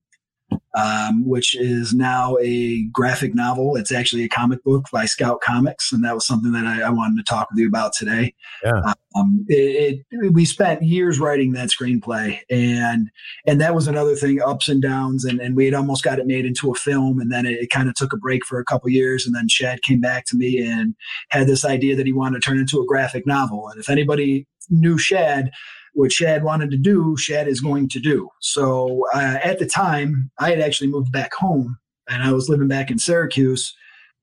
um, 0.76 1.28
which 1.28 1.56
is 1.56 1.94
now 1.94 2.38
a 2.42 2.84
graphic 2.92 3.34
novel. 3.34 3.76
It's 3.76 3.92
actually 3.92 4.24
a 4.24 4.30
comic 4.30 4.64
book 4.64 4.86
by 4.92 5.06
Scout 5.06 5.42
Comics, 5.42 5.92
and 5.92 6.04
that 6.04 6.14
was 6.14 6.26
something 6.26 6.52
that 6.52 6.66
I, 6.66 6.84
I 6.84 6.90
wanted 6.90 7.18
to 7.18 7.30
talk 7.30 7.50
with 7.50 7.60
you 7.60 7.68
about 7.68 7.94
today. 7.94 8.34
Yeah. 8.64 8.94
Um, 9.16 9.46
it, 9.48 10.06
it, 10.12 10.34
we 10.34 10.46
spent 10.46 10.84
years 10.84 11.20
writing 11.20 11.54
that 11.54 11.70
screenplay, 11.70 12.40
and 12.50 13.10
and 13.46 13.60
that 13.60 13.74
was 13.74 13.88
another 13.88 14.16
thing, 14.16 14.42
ups 14.42 14.70
and 14.70 14.82
downs, 14.82 15.26
and, 15.26 15.40
and 15.40 15.56
we 15.56 15.66
had 15.66 15.74
almost 15.74 16.04
got 16.04 16.20
it 16.20 16.28
made 16.28 16.46
into 16.46 16.72
a 16.72 16.76
film, 16.76 17.20
and 17.20 17.32
then 17.32 17.46
it, 17.46 17.60
it 17.60 17.70
kind 17.72 17.90
of 17.90 17.96
took 17.96 18.14
a 18.14 18.18
break 18.18 18.46
for 18.46 18.60
a 18.60 18.66
couple 18.66 18.90
years, 18.90 19.26
and 19.26 19.36
then 19.36 19.48
Shad 19.48 19.82
came 19.82 20.02
back 20.02 20.26
to 20.28 20.38
me 20.38 20.60
and 20.60 20.96
had 21.30 21.48
this 21.48 21.66
idea 21.66 21.96
that 21.96 22.06
he 22.06 22.14
wanted 22.14 22.42
to 22.42 22.48
turn 22.48 22.60
into 22.60 22.80
a 22.80 22.86
graphic 22.86 23.26
novel. 23.26 23.68
And 23.70 23.80
if 23.80 23.90
anybody 23.90 24.48
knew 24.70 24.98
Shad, 24.98 25.52
what 25.94 26.12
Shad 26.12 26.44
wanted 26.44 26.72
to 26.72 26.78
do, 26.78 27.18
Shad 27.18 27.48
is 27.48 27.62
going 27.62 27.90
to 27.90 28.00
do. 28.00 28.30
So 28.40 29.06
uh, 29.14 29.40
at 29.44 29.60
the 29.60 29.66
time, 29.66 30.32
I 30.40 30.50
had 30.50 30.60
actually 30.60 30.90
moved 30.90 31.12
back 31.12 31.34
home 31.34 31.78
and 32.10 32.24
I 32.24 32.32
was 32.32 32.50
living 32.50 32.68
back 32.68 32.92
in 32.92 33.00
Syracuse, 33.00 33.76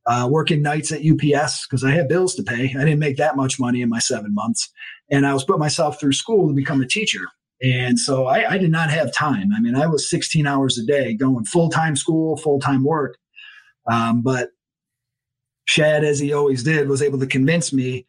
uh, 0.07 0.29
working 0.31 0.63
nights 0.63 0.93
at 0.93 1.03
UPS 1.05 1.67
because 1.67 1.85
I 1.85 1.91
had 1.91 2.09
bills 2.09 2.35
to 2.37 2.43
pay. 2.43 2.75
I 2.79 2.85
didn't 2.85 2.99
make 2.99 3.17
that 3.17 3.37
much 3.37 3.59
money 3.59 3.83
in 3.83 3.89
my 3.89 3.99
seven 3.99 4.35
months. 4.35 4.71
And 5.11 5.27
I 5.27 5.35
was 5.35 5.45
putting 5.45 5.61
myself 5.61 6.01
through 6.01 6.13
school 6.13 6.49
to 6.49 6.55
become 6.55 6.81
a 6.81 6.87
teacher. 6.87 7.27
And 7.63 7.99
so 7.99 8.27
I, 8.27 8.53
I 8.53 8.59
did 8.59 8.71
not 8.71 8.91
have 8.91 9.13
time. 9.13 9.51
I 9.57 9.61
mean, 9.61 9.75
I 9.75 9.87
was 9.87 10.11
16 10.11 10.47
hours 10.47 10.79
a 10.79 10.85
day 10.85 11.15
going 11.15 11.45
full 11.45 11.71
time 11.71 11.97
school, 11.97 12.37
full 12.37 12.61
time 12.61 12.85
work. 12.85 13.17
Um, 13.91 14.23
but 14.23 14.51
Shad, 15.65 16.05
as 16.05 16.19
he 16.19 16.33
always 16.33 16.63
did, 16.63 16.89
was 16.89 17.03
able 17.03 17.19
to 17.19 17.27
convince 17.27 17.73
me 17.73 18.07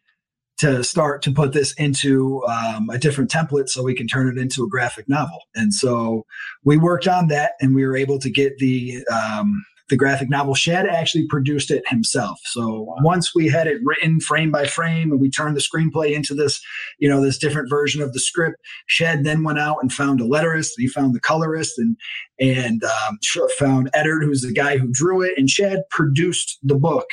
to 0.58 0.82
start 0.82 1.22
to 1.22 1.30
put 1.30 1.52
this 1.52 1.72
into 1.74 2.44
um, 2.46 2.90
a 2.90 2.98
different 2.98 3.30
template 3.30 3.68
so 3.68 3.82
we 3.82 3.94
can 3.94 4.06
turn 4.06 4.28
it 4.28 4.40
into 4.40 4.64
a 4.64 4.68
graphic 4.68 5.08
novel. 5.08 5.38
And 5.54 5.72
so 5.72 6.24
we 6.64 6.76
worked 6.76 7.06
on 7.06 7.28
that 7.28 7.52
and 7.60 7.74
we 7.74 7.86
were 7.86 7.96
able 7.96 8.18
to 8.18 8.30
get 8.30 8.58
the 8.58 9.04
um, 9.12 9.64
the 9.88 9.96
graphic 9.96 10.28
novel. 10.28 10.54
Shad 10.54 10.86
actually 10.86 11.26
produced 11.28 11.70
it 11.70 11.88
himself. 11.88 12.38
So 12.44 12.82
wow. 12.82 12.96
once 13.00 13.34
we 13.34 13.48
had 13.48 13.66
it 13.66 13.80
written 13.82 14.20
frame 14.20 14.50
by 14.50 14.66
frame 14.66 15.10
and 15.10 15.20
we 15.20 15.30
turned 15.30 15.56
the 15.56 15.62
screenplay 15.62 16.12
into 16.12 16.34
this, 16.34 16.60
you 16.98 17.08
know, 17.08 17.22
this 17.22 17.38
different 17.38 17.70
version 17.70 18.02
of 18.02 18.12
the 18.12 18.20
script, 18.20 18.56
Shad 18.86 19.24
then 19.24 19.44
went 19.44 19.58
out 19.58 19.78
and 19.80 19.92
found 19.92 20.20
a 20.20 20.24
letterist. 20.24 20.72
And 20.76 20.82
he 20.82 20.88
found 20.88 21.14
the 21.14 21.20
colorist 21.20 21.78
and 21.78 21.96
and 22.40 22.84
um, 22.84 23.18
found 23.58 23.90
Eddard, 23.94 24.22
who's 24.22 24.42
the 24.42 24.52
guy 24.52 24.78
who 24.78 24.88
drew 24.92 25.22
it. 25.22 25.34
And 25.36 25.48
Shad 25.48 25.80
produced 25.90 26.58
the 26.62 26.76
book 26.76 27.06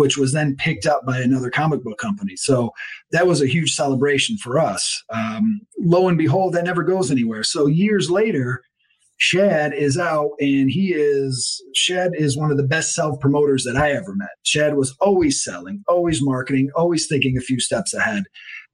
which 0.00 0.16
was 0.16 0.32
then 0.32 0.56
picked 0.56 0.86
up 0.86 1.04
by 1.04 1.18
another 1.20 1.50
comic 1.50 1.84
book 1.84 1.98
company. 1.98 2.34
So 2.34 2.72
that 3.12 3.26
was 3.26 3.42
a 3.42 3.46
huge 3.46 3.74
celebration 3.74 4.38
for 4.38 4.58
us. 4.58 5.04
Um, 5.12 5.60
lo 5.78 6.08
and 6.08 6.16
behold, 6.16 6.54
that 6.54 6.64
never 6.64 6.82
goes 6.82 7.10
anywhere. 7.10 7.42
So 7.42 7.66
years 7.66 8.10
later, 8.10 8.62
Shad 9.18 9.74
is 9.74 9.98
out 9.98 10.30
and 10.40 10.70
he 10.70 10.94
is 10.94 11.62
Shad 11.74 12.12
is 12.14 12.34
one 12.34 12.50
of 12.50 12.56
the 12.56 12.66
best 12.66 12.94
self 12.94 13.20
promoters 13.20 13.62
that 13.64 13.76
I 13.76 13.90
ever 13.90 14.14
met. 14.16 14.30
Shad 14.42 14.74
was 14.74 14.96
always 15.02 15.44
selling, 15.44 15.84
always 15.86 16.22
marketing, 16.22 16.70
always 16.74 17.06
thinking 17.06 17.36
a 17.36 17.42
few 17.42 17.60
steps 17.60 17.92
ahead. 17.92 18.24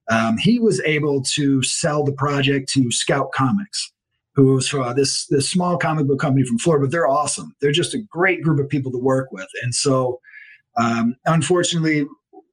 Um, 0.08 0.38
he 0.38 0.60
was 0.60 0.80
able 0.82 1.22
to 1.34 1.60
sell 1.64 2.04
the 2.04 2.12
project 2.12 2.68
to 2.74 2.92
Scout 2.92 3.32
Comics, 3.32 3.92
who's 4.36 4.72
uh, 4.72 4.92
this 4.92 5.26
this 5.26 5.50
small 5.50 5.76
comic 5.76 6.06
book 6.06 6.20
company 6.20 6.46
from 6.46 6.58
Florida, 6.58 6.86
but 6.86 6.92
they're 6.92 7.08
awesome. 7.08 7.52
They're 7.60 7.72
just 7.72 7.94
a 7.94 8.02
great 8.08 8.42
group 8.44 8.60
of 8.60 8.68
people 8.68 8.92
to 8.92 8.98
work 8.98 9.32
with, 9.32 9.48
and 9.64 9.74
so 9.74 10.20
um, 10.76 11.16
unfortunately, 11.24 12.06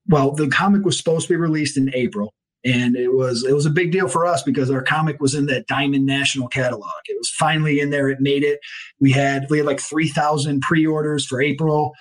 well, 0.07 0.31
the 0.31 0.47
comic 0.47 0.85
was 0.85 0.97
supposed 0.97 1.27
to 1.27 1.33
be 1.33 1.37
released 1.37 1.77
in 1.77 1.93
April, 1.93 2.33
and 2.65 2.95
it 2.95 3.13
was 3.13 3.43
it 3.43 3.53
was 3.53 3.65
a 3.65 3.71
big 3.71 3.91
deal 3.91 4.07
for 4.07 4.25
us 4.25 4.43
because 4.43 4.69
our 4.69 4.81
comic 4.81 5.19
was 5.19 5.35
in 5.35 5.45
that 5.47 5.67
Diamond 5.67 6.05
National 6.05 6.47
catalog. 6.47 6.91
It 7.05 7.17
was 7.17 7.29
finally 7.37 7.79
in 7.79 7.89
there. 7.89 8.09
It 8.09 8.19
made 8.21 8.43
it. 8.43 8.59
We 8.99 9.11
had 9.11 9.47
we 9.49 9.57
had 9.59 9.67
like 9.67 9.79
three 9.79 10.07
thousand 10.07 10.61
pre-orders 10.61 11.25
for 11.25 11.41
April, 11.41 11.93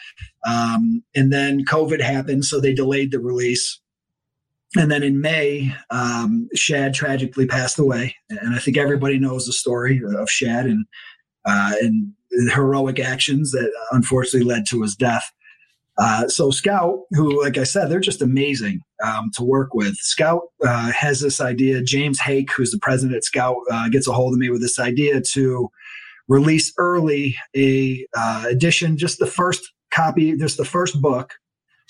um, 0.47 1.03
and 1.15 1.33
then 1.33 1.65
COVID 1.65 2.01
happened, 2.01 2.45
so 2.45 2.61
they 2.61 2.75
delayed 2.75 3.13
the 3.13 3.21
release. 3.21 3.81
And 4.75 4.91
then 4.91 5.03
in 5.03 5.21
May, 5.21 5.75
um, 5.91 6.49
Shad 6.55 6.95
tragically 6.95 7.47
passed 7.47 7.79
away, 7.79 8.17
and 8.31 8.55
I 8.55 8.59
think 8.59 8.79
everybody 8.79 9.19
knows 9.19 9.47
the 9.47 9.53
story 9.53 10.01
of 10.17 10.31
Shad 10.31 10.67
and 10.67 10.87
uh, 11.45 11.73
and 11.81 12.15
heroic 12.51 12.99
actions 12.99 13.51
that 13.53 13.71
unfortunately 13.91 14.49
led 14.49 14.65
to 14.71 14.83
his 14.83 14.97
death. 14.97 15.31
Uh, 15.99 16.27
so 16.29 16.51
Scout, 16.51 17.01
who, 17.11 17.43
like 17.43 17.59
I 17.59 17.65
said, 17.65 17.89
they're 17.89 18.01
just 18.01 18.23
amazing 18.23 18.81
um, 19.05 19.31
to 19.37 19.45
work 19.45 19.75
with. 19.75 19.95
Scout 19.97 20.43
uh, 20.65 20.91
has 20.93 21.21
this 21.21 21.41
idea. 21.41 21.83
James 21.83 22.19
Haick, 22.19 22.51
who's 22.51 22.71
the 22.71 22.79
president 22.79 23.17
at 23.17 23.25
Scout, 23.25 23.57
uh, 23.71 23.89
gets 23.89 24.09
a 24.09 24.13
hold 24.13 24.33
of 24.33 24.39
me 24.39 24.51
with 24.51 24.63
this 24.63 24.79
idea 24.79 25.21
to 25.33 25.69
release 26.29 26.73
early 26.79 27.37
a 27.55 28.07
uh, 28.17 28.47
edition, 28.49 28.97
just 28.97 29.19
the 29.19 29.27
first 29.27 29.71
copy, 29.91 30.37
just 30.37 30.57
the 30.57 30.65
first 30.65 31.01
book, 31.03 31.35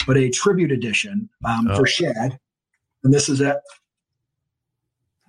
but 0.06 0.16
a 0.16 0.30
tribute 0.30 0.72
edition 0.72 1.28
um, 1.44 1.68
oh. 1.70 1.76
for 1.76 1.86
Shad. 1.86 2.38
And 3.04 3.14
this 3.14 3.28
is 3.28 3.40
it. 3.40 3.56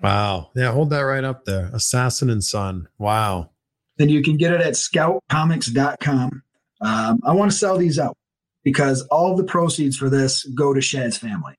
Wow. 0.02 0.50
Yeah, 0.56 0.72
hold 0.72 0.90
that 0.90 1.02
right 1.02 1.24
up 1.24 1.46
there. 1.46 1.70
Assassin 1.74 2.30
and 2.30 2.44
Son. 2.44 2.88
Wow. 2.98 3.52
And 4.00 4.10
you 4.10 4.24
can 4.24 4.38
get 4.38 4.52
it 4.52 4.62
at 4.62 4.74
scoutcomics.com. 4.74 6.44
Um, 6.82 7.20
I 7.24 7.32
want 7.32 7.52
to 7.52 7.58
sell 7.58 7.78
these 7.78 8.00
out 8.00 8.18
because 8.64 9.02
all 9.04 9.36
the 9.36 9.44
proceeds 9.44 9.98
for 9.98 10.10
this 10.10 10.44
go 10.46 10.74
to 10.74 10.82
Shad's 10.82 11.18
family. 11.18 11.56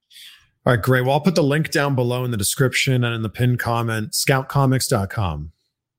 All 0.67 0.73
right, 0.73 0.83
great. 0.83 1.03
Well, 1.03 1.13
I'll 1.13 1.21
put 1.21 1.35
the 1.35 1.43
link 1.43 1.71
down 1.71 1.95
below 1.95 2.25
in 2.25 2.31
the 2.31 2.37
description 2.39 3.05
and 3.05 3.15
in 3.15 3.23
the 3.23 3.29
pinned 3.29 3.59
comment, 3.59 4.13
scoutcomics.com. 4.13 5.53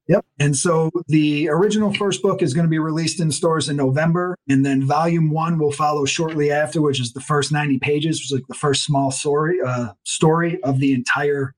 Yep. 0.07 0.25
And 0.39 0.55
so 0.55 0.91
the 1.07 1.49
original 1.49 1.91
first 1.93 2.21
book 2.21 2.41
is 2.43 2.53
going 2.53 2.65
to 2.65 2.69
be 2.69 2.79
released 2.79 3.19
in 3.19 3.31
stores 3.31 3.69
in 3.69 3.75
November. 3.75 4.37
And 4.47 4.65
then 4.65 4.85
volume 4.85 5.31
one 5.31 5.57
will 5.57 5.71
follow 5.71 6.05
shortly 6.05 6.51
after, 6.51 6.81
which 6.81 6.99
is 6.99 7.13
the 7.13 7.21
first 7.21 7.51
90 7.51 7.79
pages, 7.79 8.17
which 8.17 8.25
is 8.25 8.31
like 8.31 8.47
the 8.47 8.53
first 8.53 8.83
small 8.83 9.09
story, 9.09 9.57
uh, 9.65 9.93
story 10.03 10.61
of 10.63 10.79
the 10.79 10.93
entire 10.93 11.55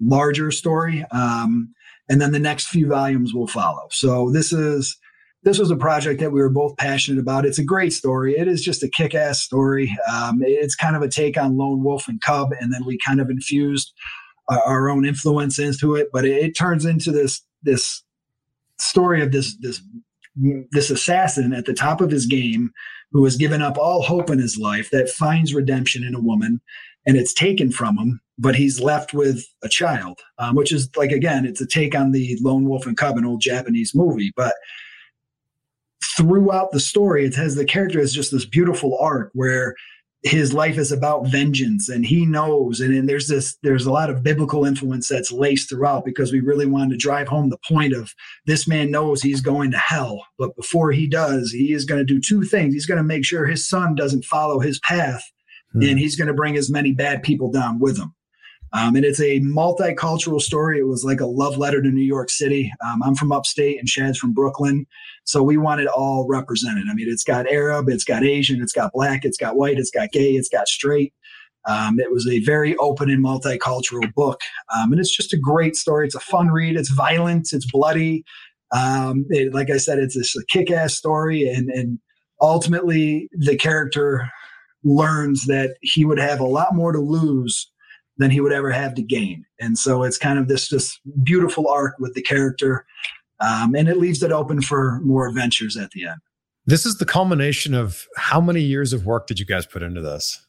larger 0.00 0.50
story. 0.50 1.04
Um, 1.10 1.74
and 2.10 2.20
then 2.20 2.32
the 2.32 2.38
next 2.38 2.68
few 2.68 2.88
volumes 2.88 3.32
will 3.32 3.46
follow. 3.46 3.88
So 3.90 4.30
this 4.30 4.52
is 4.52 4.98
this 5.42 5.58
was 5.58 5.70
a 5.70 5.76
project 5.76 6.20
that 6.20 6.32
we 6.32 6.40
were 6.40 6.50
both 6.50 6.76
passionate 6.76 7.20
about. 7.20 7.46
It's 7.46 7.58
a 7.58 7.64
great 7.64 7.92
story. 7.92 8.36
It 8.36 8.48
is 8.48 8.62
just 8.62 8.82
a 8.82 8.88
kick 8.88 9.14
ass 9.14 9.40
story. 9.40 9.96
Um, 10.12 10.40
it's 10.42 10.74
kind 10.74 10.96
of 10.96 11.02
a 11.02 11.08
take 11.08 11.36
on 11.36 11.56
Lone 11.56 11.84
Wolf 11.84 12.08
and 12.08 12.20
Cub, 12.20 12.50
and 12.60 12.72
then 12.72 12.84
we 12.84 12.98
kind 13.06 13.20
of 13.20 13.30
infused 13.30 13.92
our, 14.48 14.60
our 14.62 14.88
own 14.88 15.06
influence 15.06 15.58
into 15.58 15.94
it. 15.94 16.08
But 16.12 16.24
it, 16.24 16.44
it, 16.44 16.56
turns 16.56 16.84
into 16.84 17.12
this 17.12 17.40
this 17.62 18.02
story 18.78 19.22
of 19.22 19.30
this 19.30 19.56
this 19.60 19.80
this 20.70 20.90
assassin 20.90 21.52
at 21.52 21.66
the 21.66 21.74
top 21.74 22.00
of 22.00 22.10
his 22.10 22.26
game 22.26 22.70
who 23.12 23.24
has 23.24 23.36
given 23.36 23.62
up 23.62 23.78
all 23.78 24.02
hope 24.02 24.30
in 24.30 24.38
his 24.38 24.58
life 24.58 24.90
that 24.90 25.08
finds 25.08 25.54
redemption 25.54 26.04
in 26.04 26.14
a 26.14 26.20
woman, 26.20 26.60
and 27.06 27.16
it's 27.16 27.32
taken 27.32 27.70
from 27.70 27.96
him. 27.96 28.20
But 28.40 28.54
he's 28.56 28.80
left 28.80 29.14
with 29.14 29.44
a 29.62 29.68
child, 29.68 30.20
um, 30.38 30.56
which 30.56 30.72
is 30.72 30.90
like 30.96 31.12
again, 31.12 31.46
it's 31.46 31.60
a 31.60 31.66
take 31.66 31.94
on 31.94 32.10
the 32.10 32.36
Lone 32.40 32.68
Wolf 32.68 32.86
and 32.86 32.96
Cub, 32.96 33.16
an 33.16 33.24
old 33.24 33.40
Japanese 33.40 33.94
movie, 33.94 34.32
but 34.36 34.54
throughout 36.02 36.72
the 36.72 36.80
story, 36.80 37.24
it 37.24 37.34
has 37.34 37.54
the 37.54 37.64
character 37.64 38.00
as 38.00 38.12
just 38.12 38.32
this 38.32 38.46
beautiful 38.46 38.96
arc 39.00 39.30
where 39.34 39.74
his 40.22 40.52
life 40.52 40.78
is 40.78 40.90
about 40.90 41.28
vengeance 41.28 41.88
and 41.88 42.04
he 42.04 42.26
knows 42.26 42.80
and, 42.80 42.92
and 42.92 43.08
there's 43.08 43.28
this 43.28 43.56
there's 43.62 43.86
a 43.86 43.92
lot 43.92 44.10
of 44.10 44.22
biblical 44.22 44.64
influence 44.64 45.08
that's 45.08 45.30
laced 45.30 45.68
throughout 45.68 46.04
because 46.04 46.32
we 46.32 46.40
really 46.40 46.66
wanted 46.66 46.90
to 46.90 46.96
drive 46.96 47.28
home 47.28 47.50
the 47.50 47.58
point 47.68 47.92
of 47.92 48.12
this 48.44 48.66
man 48.66 48.90
knows 48.90 49.22
he's 49.22 49.40
going 49.40 49.70
to 49.70 49.78
hell 49.78 50.24
but 50.36 50.54
before 50.56 50.90
he 50.90 51.06
does 51.06 51.52
he 51.52 51.72
is 51.72 51.84
going 51.84 52.04
to 52.04 52.04
do 52.04 52.20
two 52.20 52.42
things 52.42 52.74
he's 52.74 52.86
going 52.86 52.98
to 52.98 53.04
make 53.04 53.24
sure 53.24 53.46
his 53.46 53.68
son 53.68 53.94
doesn't 53.94 54.24
follow 54.24 54.58
his 54.58 54.80
path 54.80 55.22
hmm. 55.72 55.82
and 55.82 56.00
he's 56.00 56.16
going 56.16 56.28
to 56.28 56.34
bring 56.34 56.56
as 56.56 56.68
many 56.68 56.92
bad 56.92 57.22
people 57.22 57.52
down 57.52 57.78
with 57.78 57.96
him 57.96 58.12
um, 58.72 58.96
and 58.96 59.04
it's 59.04 59.20
a 59.20 59.40
multicultural 59.40 60.40
story. 60.40 60.78
It 60.78 60.86
was 60.86 61.04
like 61.04 61.20
a 61.20 61.26
love 61.26 61.56
letter 61.56 61.80
to 61.82 61.88
New 61.88 62.04
York 62.04 62.30
City. 62.30 62.72
Um, 62.86 63.02
I'm 63.02 63.14
from 63.14 63.32
upstate 63.32 63.78
and 63.78 63.88
Shad's 63.88 64.18
from 64.18 64.32
Brooklyn. 64.32 64.86
So 65.24 65.42
we 65.42 65.56
want 65.56 65.80
it 65.80 65.88
all 65.88 66.26
represented. 66.28 66.84
I 66.90 66.94
mean, 66.94 67.08
it's 67.08 67.24
got 67.24 67.50
Arab, 67.50 67.88
it's 67.88 68.04
got 68.04 68.24
Asian, 68.24 68.62
it's 68.62 68.72
got 68.72 68.92
black, 68.92 69.24
it's 69.24 69.38
got 69.38 69.56
white, 69.56 69.78
it's 69.78 69.90
got 69.90 70.10
gay, 70.10 70.32
it's 70.32 70.48
got 70.48 70.68
straight. 70.68 71.12
Um, 71.66 71.98
it 71.98 72.10
was 72.10 72.26
a 72.26 72.40
very 72.40 72.76
open 72.76 73.10
and 73.10 73.24
multicultural 73.24 74.12
book. 74.14 74.40
Um, 74.74 74.92
and 74.92 75.00
it's 75.00 75.14
just 75.14 75.34
a 75.34 75.38
great 75.38 75.76
story. 75.76 76.06
It's 76.06 76.14
a 76.14 76.20
fun 76.20 76.48
read. 76.48 76.76
It's 76.76 76.90
violent, 76.90 77.48
it's 77.52 77.70
bloody. 77.70 78.24
Um, 78.74 79.26
it, 79.30 79.54
like 79.54 79.70
I 79.70 79.78
said, 79.78 79.98
it's 79.98 80.16
a 80.16 80.44
kick 80.46 80.70
ass 80.70 80.94
story. 80.94 81.48
And, 81.48 81.68
and 81.70 81.98
ultimately, 82.40 83.28
the 83.32 83.56
character 83.56 84.28
learns 84.84 85.46
that 85.46 85.76
he 85.82 86.04
would 86.04 86.18
have 86.18 86.40
a 86.40 86.46
lot 86.46 86.74
more 86.74 86.92
to 86.92 87.00
lose 87.00 87.70
than 88.18 88.30
he 88.30 88.40
would 88.40 88.52
ever 88.52 88.70
have 88.70 88.94
to 88.94 89.02
gain. 89.02 89.44
And 89.60 89.78
so 89.78 90.02
it's 90.02 90.18
kind 90.18 90.38
of 90.38 90.48
this 90.48 90.68
this 90.68 90.98
beautiful 91.22 91.68
arc 91.68 91.94
with 91.98 92.14
the 92.14 92.22
character, 92.22 92.84
um, 93.40 93.74
and 93.74 93.88
it 93.88 93.96
leaves 93.96 94.22
it 94.22 94.32
open 94.32 94.60
for 94.60 95.00
more 95.00 95.26
adventures 95.26 95.76
at 95.76 95.90
the 95.92 96.06
end. 96.06 96.20
This 96.66 96.84
is 96.84 96.98
the 96.98 97.06
culmination 97.06 97.74
of 97.74 98.06
how 98.16 98.40
many 98.40 98.60
years 98.60 98.92
of 98.92 99.06
work 99.06 99.26
did 99.26 99.38
you 99.40 99.46
guys 99.46 99.64
put 99.64 99.82
into 99.82 100.02
this? 100.02 100.44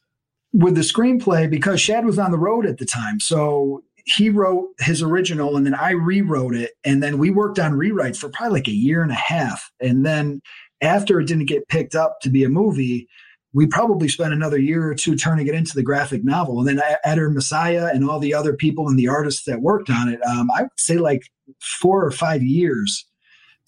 With 0.52 0.76
the 0.76 0.82
screenplay, 0.82 1.50
because 1.50 1.80
Shad 1.80 2.06
was 2.06 2.20
on 2.20 2.32
the 2.32 2.38
road 2.38 2.66
at 2.66 2.78
the 2.78 2.86
time, 2.86 3.20
so 3.20 3.84
he 4.06 4.30
wrote 4.30 4.70
his 4.80 5.02
original, 5.02 5.56
and 5.56 5.66
then 5.66 5.76
I 5.76 5.92
rewrote 5.92 6.56
it, 6.56 6.72
and 6.84 7.04
then 7.04 7.20
we 7.20 7.30
worked 7.30 7.60
on 7.60 7.74
rewrites 7.74 8.18
for 8.18 8.30
probably 8.30 8.60
like 8.60 8.68
a 8.68 8.72
year 8.72 9.04
and 9.04 9.12
a 9.12 9.16
half, 9.16 9.72
and 9.80 10.06
then 10.06 10.42
after 10.82 11.20
it 11.20 11.28
didn't 11.28 11.46
get 11.46 11.68
picked 11.68 11.96
up 11.96 12.20
to 12.22 12.30
be 12.30 12.44
a 12.44 12.50
movie 12.50 13.08
we 13.54 13.66
probably 13.66 14.08
spent 14.08 14.34
another 14.34 14.60
year 14.60 14.88
or 14.88 14.96
two 14.96 15.16
turning 15.16 15.48
it 15.48 15.56
into 15.56 15.74
the 15.74 15.84
graphic 15.84 16.24
novel. 16.24 16.60
And 16.60 16.68
then 16.68 16.82
Eder 17.04 17.30
Messiah 17.30 17.90
and 17.92 18.08
all 18.08 18.20
the 18.20 18.34
other 18.34 18.54
people 18.54 18.88
and 18.88 18.98
the 18.98 19.08
artists 19.08 19.46
that 19.46 19.62
worked 19.62 19.90
on 19.90 20.08
it, 20.08 20.20
um, 20.24 20.50
I 20.56 20.64
would 20.64 20.72
say 20.78 20.98
like 20.98 21.24
four 21.60 22.06
or 22.06 22.12
five 22.12 22.44
years 22.44 23.06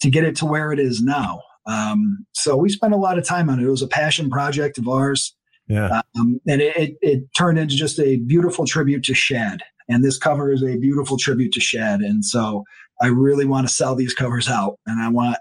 to 0.00 0.10
get 0.10 0.24
it 0.24 0.36
to 0.36 0.46
where 0.46 0.72
it 0.72 0.78
is 0.78 1.02
now. 1.02 1.40
Um, 1.66 2.26
so 2.32 2.56
we 2.56 2.68
spent 2.68 2.94
a 2.94 2.98
lot 2.98 3.18
of 3.18 3.26
time 3.26 3.48
on 3.48 3.58
it. 3.58 3.64
It 3.64 3.70
was 3.70 3.82
a 3.82 3.88
passion 3.88 4.30
project 4.30 4.78
of 4.78 4.88
ours. 4.88 5.34
Yeah. 5.68 6.02
Um, 6.18 6.40
and 6.46 6.60
it, 6.60 6.76
it, 6.76 6.96
it, 7.00 7.22
turned 7.36 7.58
into 7.58 7.76
just 7.76 7.98
a 8.00 8.16
beautiful 8.18 8.66
tribute 8.66 9.04
to 9.04 9.14
Shad. 9.14 9.62
And 9.88 10.04
this 10.04 10.18
cover 10.18 10.52
is 10.52 10.62
a 10.62 10.76
beautiful 10.76 11.16
tribute 11.16 11.52
to 11.52 11.60
Shad. 11.60 12.00
And 12.00 12.24
so 12.24 12.64
I 13.00 13.06
really 13.06 13.46
want 13.46 13.66
to 13.68 13.72
sell 13.72 13.94
these 13.94 14.14
covers 14.14 14.48
out. 14.48 14.78
And 14.86 15.00
I 15.00 15.08
want 15.08 15.36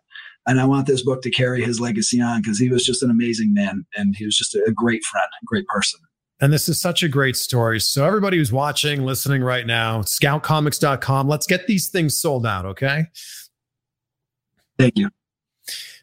and 0.48 0.60
I 0.60 0.66
want 0.66 0.88
this 0.88 1.04
book 1.04 1.22
to 1.24 1.32
carry 1.32 1.64
his 1.64 1.80
legacy 1.80 2.20
on 2.22 2.42
because 2.42 2.60
he 2.60 2.70
was 2.70 2.86
just 2.86 3.04
an 3.04 3.12
amazing 3.12 3.54
man 3.54 3.86
and 3.96 4.16
he 4.16 4.26
was 4.26 4.36
just 4.36 4.56
a, 4.56 4.72
great 4.76 5.04
friend, 5.04 5.28
a 5.42 5.46
great 5.46 5.68
person. 5.68 6.00
And 6.40 6.52
this 6.52 6.68
is 6.68 6.82
such 6.82 7.04
a 7.04 7.08
great 7.08 7.36
story. 7.36 7.80
So, 7.80 8.04
everybody 8.04 8.38
who's 8.38 8.52
watching, 8.52 9.06
listening 9.06 9.44
right 9.44 9.66
now, 9.68 10.02
scoutcomics.com, 10.02 11.28
let's 11.28 11.46
get 11.46 11.68
these 11.68 11.90
things 11.90 12.20
sold 12.20 12.48
out, 12.48 12.66
okay? 12.66 13.06
Thank 14.80 14.98
you. 14.98 15.10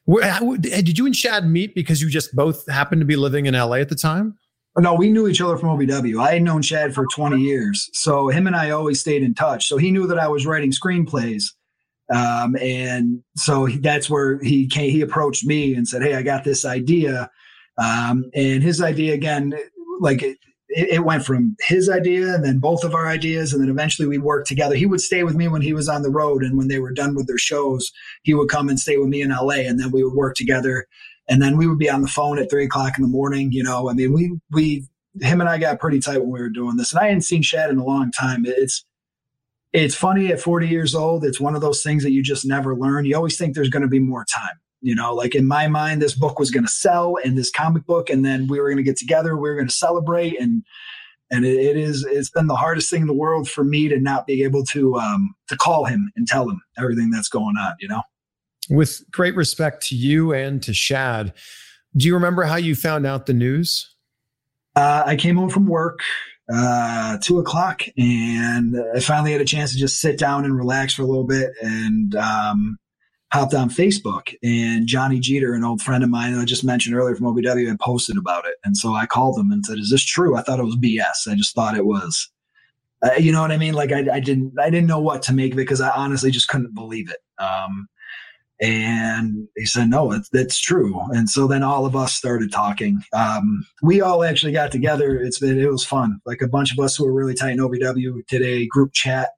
Where, 0.05 0.23
eh, 0.23 0.81
did 0.81 0.97
you 0.97 1.07
and 1.07 1.17
Shad 1.17 1.49
meet 1.49 1.75
because 1.75 2.01
you 2.01 2.09
just 2.09 2.37
both 2.37 2.71
happened 2.71 3.01
to 3.01 3.05
be 3.05 3.17
living 3.17 3.47
in 3.47 3.55
LA 3.55 3.77
at 3.77 3.89
the 3.89 3.97
time? 3.97 4.39
No, 4.79 4.95
we 4.95 5.11
knew 5.11 5.27
each 5.27 5.41
other 5.41 5.57
from 5.57 5.77
OVW. 5.77 6.23
I 6.23 6.35
had 6.35 6.43
known 6.43 6.63
Shad 6.63 6.95
for 6.95 7.05
20 7.13 7.41
years. 7.41 7.91
So, 7.93 8.29
him 8.29 8.47
and 8.47 8.55
I 8.55 8.71
always 8.71 9.01
stayed 9.01 9.25
in 9.25 9.35
touch. 9.35 9.67
So, 9.67 9.77
he 9.77 9.91
knew 9.91 10.07
that 10.07 10.21
I 10.21 10.29
was 10.29 10.47
writing 10.47 10.71
screenplays. 10.71 11.47
Um, 12.15 12.57
and 12.61 13.23
so 13.37 13.67
he, 13.67 13.79
that's 13.79 14.09
where 14.09 14.39
he 14.41 14.67
came, 14.67 14.91
he 14.91 15.03
approached 15.03 15.45
me 15.45 15.75
and 15.75 15.87
said, 15.87 16.03
Hey, 16.03 16.15
I 16.15 16.23
got 16.23 16.45
this 16.45 16.65
idea. 16.65 17.31
Um, 17.77 18.31
and 18.35 18.63
his 18.63 18.81
idea 18.81 19.15
again, 19.15 19.53
like 20.01 20.23
it, 20.23 20.39
it, 20.69 21.05
went 21.05 21.25
from 21.25 21.57
his 21.61 21.89
idea 21.89 22.35
and 22.35 22.45
then 22.45 22.59
both 22.59 22.83
of 22.83 22.95
our 22.95 23.07
ideas. 23.07 23.53
And 23.53 23.63
then 23.63 23.71
eventually 23.71 24.09
we 24.09 24.19
worked 24.19 24.49
together. 24.49 24.75
He 24.75 24.87
would 24.87 25.01
stay 25.01 25.23
with 25.23 25.35
me 25.35 25.49
when 25.49 25.63
he 25.63 25.73
was 25.73 25.89
on 25.89 26.03
the 26.03 26.11
road. 26.11 26.43
And 26.43 26.57
when 26.57 26.69
they 26.69 26.79
were 26.79 26.93
done 26.93 27.15
with 27.15 27.27
their 27.27 27.39
shows, 27.39 27.91
he 28.23 28.35
would 28.35 28.49
come 28.49 28.69
and 28.69 28.81
stay 28.81 28.97
with 28.97 29.09
me 29.09 29.23
in 29.23 29.31
LA 29.31 29.61
and 29.67 29.79
then 29.79 29.91
we 29.91 30.03
would 30.03 30.15
work 30.15 30.35
together. 30.35 30.87
And 31.29 31.43
then 31.43 31.57
we 31.57 31.67
would 31.67 31.79
be 31.79 31.91
on 31.91 32.03
the 32.03 32.09
phone 32.09 32.39
at 32.39 32.51
three 32.51 32.65
o'clock 32.65 32.95
in 32.97 33.03
the 33.03 33.09
morning. 33.09 33.53
You 33.53 33.63
know, 33.63 33.89
I 33.89 33.93
mean, 33.93 34.13
we, 34.13 34.39
we, 34.51 34.87
him 35.21 35.41
and 35.41 35.49
I 35.49 35.59
got 35.59 35.81
pretty 35.81 36.01
tight 36.01 36.19
when 36.19 36.31
we 36.31 36.41
were 36.41 36.49
doing 36.49 36.77
this 36.77 36.93
and 36.93 37.01
I 37.01 37.07
hadn't 37.07 37.23
seen 37.23 37.43
Shad 37.43 37.71
in 37.71 37.79
a 37.79 37.85
long 37.85 38.11
time. 38.13 38.45
It's, 38.47 38.85
it's 39.73 39.95
funny 39.95 40.29
at 40.29 40.41
40 40.41 40.69
years 40.69 40.95
old. 40.95 41.25
It's 41.25 41.41
one 41.41 41.55
of 41.55 41.61
those 41.61 41.83
things 41.83 42.03
that 42.03 42.13
you 42.13 42.23
just 42.23 42.47
never 42.47 42.75
learn. 42.75 43.05
You 43.05 43.17
always 43.17 43.37
think 43.37 43.55
there's 43.55 43.69
going 43.69 43.83
to 43.83 43.89
be 43.89 43.99
more 43.99 44.25
time. 44.25 44.59
You 44.81 44.95
know, 44.95 45.13
like 45.13 45.35
in 45.35 45.47
my 45.47 45.67
mind, 45.67 46.01
this 46.01 46.15
book 46.15 46.39
was 46.39 46.51
going 46.51 46.65
to 46.65 46.71
sell 46.71 47.17
and 47.25 47.37
this 47.37 47.51
comic 47.51 47.85
book, 47.85 48.09
and 48.09 48.25
then 48.25 48.47
we 48.47 48.61
were 48.61 48.69
going 48.69 48.77
to 48.77 48.83
get 48.85 48.97
together. 48.97 49.37
We 49.37 49.49
were 49.49 49.57
going 49.57 49.69
to 49.69 49.75
celebrate, 49.75 50.41
and 50.41 50.63
and 51.33 51.45
it, 51.45 51.59
it 51.59 51.77
is 51.77 52.07
it's 52.09 52.31
been 52.31 52.47
the 52.47 52.55
hardest 52.55 52.89
thing 52.89 53.01
in 53.03 53.09
the 53.09 53.13
world 53.13 53.49
for 53.49 53.65
me 53.65 53.89
to 53.89 53.99
not 53.99 54.25
be 54.27 54.45
able 54.45 54.65
to 54.67 54.95
um 54.95 55.35
to 55.49 55.57
call 55.57 55.85
him 55.85 56.13
and 56.15 56.29
tell 56.29 56.49
him 56.49 56.61
everything 56.79 57.11
that's 57.11 57.29
going 57.29 57.57
on. 57.57 57.75
You 57.81 57.89
know, 57.89 58.03
with 58.71 59.03
great 59.11 59.35
respect 59.35 59.85
to 59.89 59.97
you 59.97 60.33
and 60.33 60.63
to 60.63 60.73
Shad, 60.73 61.35
do 61.97 62.07
you 62.07 62.15
remember 62.15 62.45
how 62.45 62.57
you 62.57 62.77
found 62.77 63.05
out 63.05 63.27
the 63.27 63.35
news? 63.35 63.97
Uh, 64.77 65.03
I 65.05 65.17
came 65.17 65.37
home 65.37 65.51
from 65.51 65.67
work 65.67 65.99
uh, 66.53 67.19
two 67.23 67.39
o'clock, 67.39 67.83
and 67.97 68.77
I 68.95 69.01
finally 69.01 69.33
had 69.33 69.41
a 69.41 69.47
chance 69.47 69.73
to 69.73 69.79
just 69.79 70.01
sit 70.01 70.19
down 70.19 70.45
and 70.45 70.57
relax 70.57 70.95
for 70.95 71.03
a 71.03 71.07
little 71.07 71.27
bit, 71.27 71.51
and 71.61 72.15
um, 72.15 72.79
hopped 73.33 73.55
on 73.55 73.69
Facebook. 73.69 74.35
And 74.43 74.87
Johnny 74.87 75.21
Jeter, 75.21 75.53
an 75.53 75.65
old 75.65 75.83
friend 75.83 76.03
of 76.03 76.11
mine 76.11 76.33
that 76.33 76.41
I 76.41 76.45
just 76.45 76.65
mentioned 76.65 76.97
earlier 76.97 77.15
from 77.15 77.27
OVW, 77.27 77.69
had 77.69 77.81
posted 77.81 78.17
about 78.17 78.47
it, 78.47 78.55
and 78.65 78.77
so 78.77 78.95
I 78.95 79.07
called 79.07 79.39
him 79.39 79.51
and 79.51 79.65
said, 79.65 79.79
"Is 79.79 79.91
this 79.91 80.05
true?" 80.05 80.37
I 80.37 80.43
thought 80.43 80.61
it 80.61 80.65
was 80.65 80.77
BS. 80.77 81.31
I 81.31 81.35
just 81.35 81.55
thought 81.55 81.77
it 81.77 81.87
was. 81.87 82.31
Uh, 83.03 83.11
you 83.19 83.31
know 83.31 83.43
what 83.43 83.53
I 83.53 83.59
mean? 83.59 83.75
Like 83.75 83.93
I, 83.93 84.07
I, 84.13 84.19
didn't, 84.19 84.55
I 84.59 84.71
didn't 84.71 84.89
know 84.89 84.99
what 84.99 85.23
to 85.23 85.33
make 85.33 85.53
of 85.53 85.59
it 85.59 85.63
because 85.63 85.81
I 85.81 85.91
honestly 85.91 86.33
just 86.33 86.49
couldn't 86.49 86.75
believe 86.75 87.09
it. 87.09 87.19
Um, 87.41 87.89
And 88.61 89.47
he 89.57 89.67
said, 89.67 89.89
no, 89.89 90.13
it's, 90.13 90.29
that's 90.31 90.61
true. 90.61 91.01
And 91.11 91.31
so 91.31 91.47
then 91.47 91.63
all 91.63 91.87
of 91.87 91.95
us 91.95 92.13
started 92.13 92.53
talking. 92.53 93.01
Um, 93.13 93.65
we 93.83 94.01
all 94.01 94.25
actually 94.25 94.53
got 94.53 94.73
together. 94.73 95.17
It's 95.17 95.39
been, 95.39 95.61
it 95.61 95.71
was 95.71 95.85
fun. 95.85 96.21
Like 96.27 96.43
a 96.43 96.49
bunch 96.49 96.73
of 96.73 96.79
us 96.81 96.97
who 96.97 97.05
were 97.05 97.13
really 97.13 97.35
tight 97.35 97.53
in 97.53 97.59
OVW 97.59 98.23
a 98.33 98.67
group 98.67 98.93
chat 98.93 99.31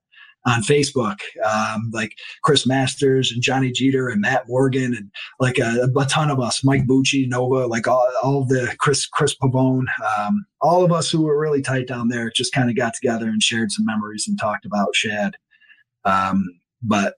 on 0.47 0.63
Facebook, 0.63 1.19
um, 1.45 1.91
like 1.93 2.15
Chris 2.43 2.65
Masters 2.65 3.31
and 3.31 3.43
Johnny 3.43 3.71
Jeter 3.71 4.09
and 4.09 4.21
Matt 4.21 4.45
Morgan 4.47 4.95
and 4.95 5.11
like 5.39 5.59
a, 5.59 5.87
a 5.95 6.05
ton 6.05 6.31
of 6.31 6.39
us, 6.39 6.63
Mike 6.63 6.87
Bucci, 6.87 7.27
Nova, 7.27 7.67
like 7.67 7.87
all, 7.87 8.07
all 8.23 8.45
the 8.45 8.73
Chris, 8.79 9.05
Chris 9.05 9.35
Pavone, 9.35 9.85
um, 10.17 10.45
all 10.61 10.83
of 10.83 10.91
us 10.91 11.11
who 11.11 11.21
were 11.21 11.39
really 11.39 11.61
tight 11.61 11.87
down 11.87 12.07
there 12.07 12.31
just 12.31 12.53
kind 12.53 12.71
of 12.71 12.75
got 12.75 12.95
together 12.95 13.27
and 13.27 13.43
shared 13.43 13.71
some 13.71 13.85
memories 13.85 14.25
and 14.27 14.39
talked 14.39 14.65
about 14.65 14.95
Shad. 14.95 15.35
Um, 16.05 16.43
but 16.81 17.15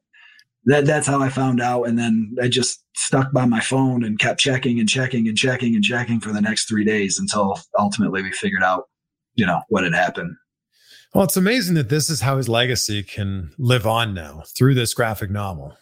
that 0.65 0.85
that's 0.85 1.07
how 1.07 1.21
I 1.21 1.29
found 1.29 1.61
out. 1.61 1.83
And 1.83 1.97
then 1.97 2.35
I 2.41 2.47
just 2.47 2.83
stuck 2.95 3.31
by 3.31 3.45
my 3.45 3.59
phone 3.59 4.03
and 4.03 4.19
kept 4.19 4.39
checking 4.39 4.79
and 4.79 4.87
checking 4.87 5.27
and 5.27 5.37
checking 5.37 5.75
and 5.75 5.83
checking 5.83 6.19
for 6.19 6.31
the 6.31 6.41
next 6.41 6.67
three 6.67 6.85
days 6.85 7.19
until 7.19 7.59
ultimately 7.77 8.21
we 8.21 8.31
figured 8.31 8.63
out, 8.63 8.85
you 9.35 9.45
know, 9.45 9.61
what 9.69 9.83
had 9.83 9.93
happened. 9.93 10.35
Well, 11.13 11.23
it's 11.23 11.37
amazing 11.37 11.75
that 11.75 11.89
this 11.89 12.09
is 12.09 12.21
how 12.21 12.37
his 12.37 12.49
legacy 12.49 13.03
can 13.03 13.51
live 13.57 13.85
on 13.85 14.13
now 14.13 14.43
through 14.57 14.73
this 14.73 14.93
graphic 14.93 15.29
novel. 15.29 15.77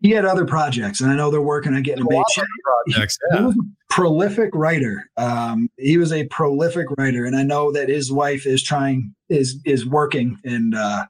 He 0.00 0.10
had 0.10 0.24
other 0.24 0.44
projects, 0.44 1.00
and 1.00 1.10
I 1.10 1.16
know 1.16 1.30
they're 1.30 1.40
working 1.40 1.74
on 1.74 1.82
getting 1.82 2.02
a 2.02 2.08
big 2.08 2.22
check. 2.30 2.44
Projects, 2.88 3.18
He 3.30 3.38
yeah. 3.38 3.46
was 3.46 3.54
a 3.54 3.94
prolific 3.94 4.50
writer. 4.52 5.08
Um, 5.16 5.68
he 5.78 5.96
was 5.96 6.12
a 6.12 6.26
prolific 6.26 6.86
writer, 6.98 7.24
and 7.24 7.36
I 7.36 7.42
know 7.42 7.70
that 7.72 7.88
his 7.88 8.10
wife 8.10 8.46
is 8.46 8.62
trying 8.62 9.14
is 9.28 9.60
is 9.64 9.86
working, 9.86 10.38
and 10.44 10.74
uh, 10.74 11.06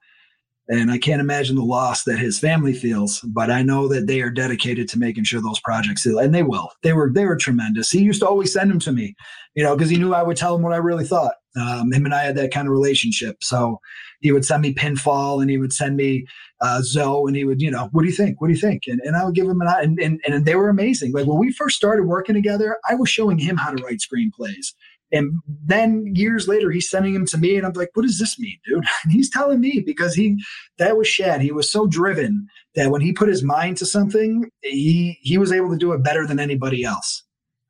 and 0.69 0.91
I 0.91 0.99
can't 0.99 1.21
imagine 1.21 1.57
the 1.57 1.63
loss 1.63 2.05
that 2.05 2.19
his 2.19 2.39
family 2.39 2.73
feels. 2.73 3.21
But 3.21 3.51
I 3.51 3.63
know 3.63 3.89
that 3.89 4.07
they 4.07 4.21
are 4.21 4.31
dedicated 4.31 4.89
to 4.89 4.99
making 4.99 5.25
sure 5.25 5.41
those 5.41 5.61
projects, 5.61 6.07
and 6.07 6.35
they 6.35 6.43
will. 6.43 6.71
They 6.83 6.93
were 6.93 7.11
they 7.13 7.25
were 7.25 7.37
tremendous. 7.37 7.91
He 7.91 8.01
used 8.01 8.21
to 8.21 8.29
always 8.29 8.53
send 8.53 8.71
them 8.71 8.81
to 8.81 8.93
me, 8.93 9.15
you 9.55 9.63
know, 9.63 9.77
because 9.77 9.91
he 9.91 9.99
knew 9.99 10.15
I 10.15 10.23
would 10.23 10.37
tell 10.37 10.55
him 10.55 10.63
what 10.63 10.73
I 10.73 10.79
really 10.79 11.05
thought. 11.05 11.35
Um, 11.59 11.93
him 11.93 12.05
and 12.05 12.15
I 12.15 12.25
had 12.25 12.37
that 12.37 12.53
kind 12.53 12.69
of 12.69 12.73
relationship, 12.73 13.43
so 13.43 13.81
he 14.21 14.33
would 14.33 14.45
send 14.45 14.63
me 14.63 14.75
pinfall, 14.75 15.41
and 15.41 15.51
he 15.51 15.59
would 15.59 15.73
send 15.73 15.97
me 15.97 16.27
uh, 16.61 16.81
Zoe, 16.83 17.29
and 17.29 17.37
he 17.37 17.45
would, 17.45 17.61
you 17.61 17.71
know, 17.71 17.89
what 17.93 18.03
do 18.03 18.09
you 18.09 18.15
think? 18.15 18.41
What 18.41 18.49
do 18.49 18.55
you 18.55 18.61
think? 18.61 18.83
And, 18.87 19.01
and 19.01 19.17
I 19.17 19.25
would 19.25 19.35
give 19.35 19.47
him 19.47 19.61
an, 19.61 19.69
and, 19.69 19.99
and, 19.99 20.21
and 20.27 20.45
they 20.45 20.55
were 20.55 20.69
amazing. 20.69 21.13
Like 21.13 21.27
when 21.27 21.39
we 21.39 21.53
first 21.53 21.77
started 21.77 22.05
working 22.05 22.35
together, 22.35 22.79
I 22.89 22.95
was 22.95 23.09
showing 23.09 23.39
him 23.39 23.57
how 23.57 23.73
to 23.73 23.83
write 23.83 24.01
screenplays. 24.01 24.73
And 25.13 25.41
then 25.65 26.13
years 26.15 26.49
later, 26.49 26.71
he's 26.71 26.91
sending 26.91 27.15
him 27.15 27.27
to 27.27 27.39
me, 27.39 27.57
and 27.57 27.65
I'm 27.65 27.73
like, 27.73 27.91
what 27.95 28.05
does 28.05 28.19
this 28.19 28.39
mean, 28.39 28.59
dude? 28.67 28.85
And 29.05 29.13
he's 29.13 29.31
telling 29.31 29.61
me 29.61 29.83
because 29.85 30.15
he, 30.15 30.37
that 30.79 30.97
was 30.97 31.07
Shad. 31.07 31.41
He 31.41 31.53
was 31.53 31.71
so 31.71 31.87
driven 31.87 32.49
that 32.75 32.91
when 32.91 33.01
he 33.01 33.13
put 33.13 33.29
his 33.29 33.43
mind 33.43 33.77
to 33.79 33.87
something, 33.87 34.51
he, 34.63 35.19
he 35.23 35.39
was 35.39 35.53
able 35.53 35.71
to 35.71 35.77
do 35.77 35.93
it 35.93 36.03
better 36.03 36.27
than 36.27 36.41
anybody 36.41 36.85
else. 36.85 37.23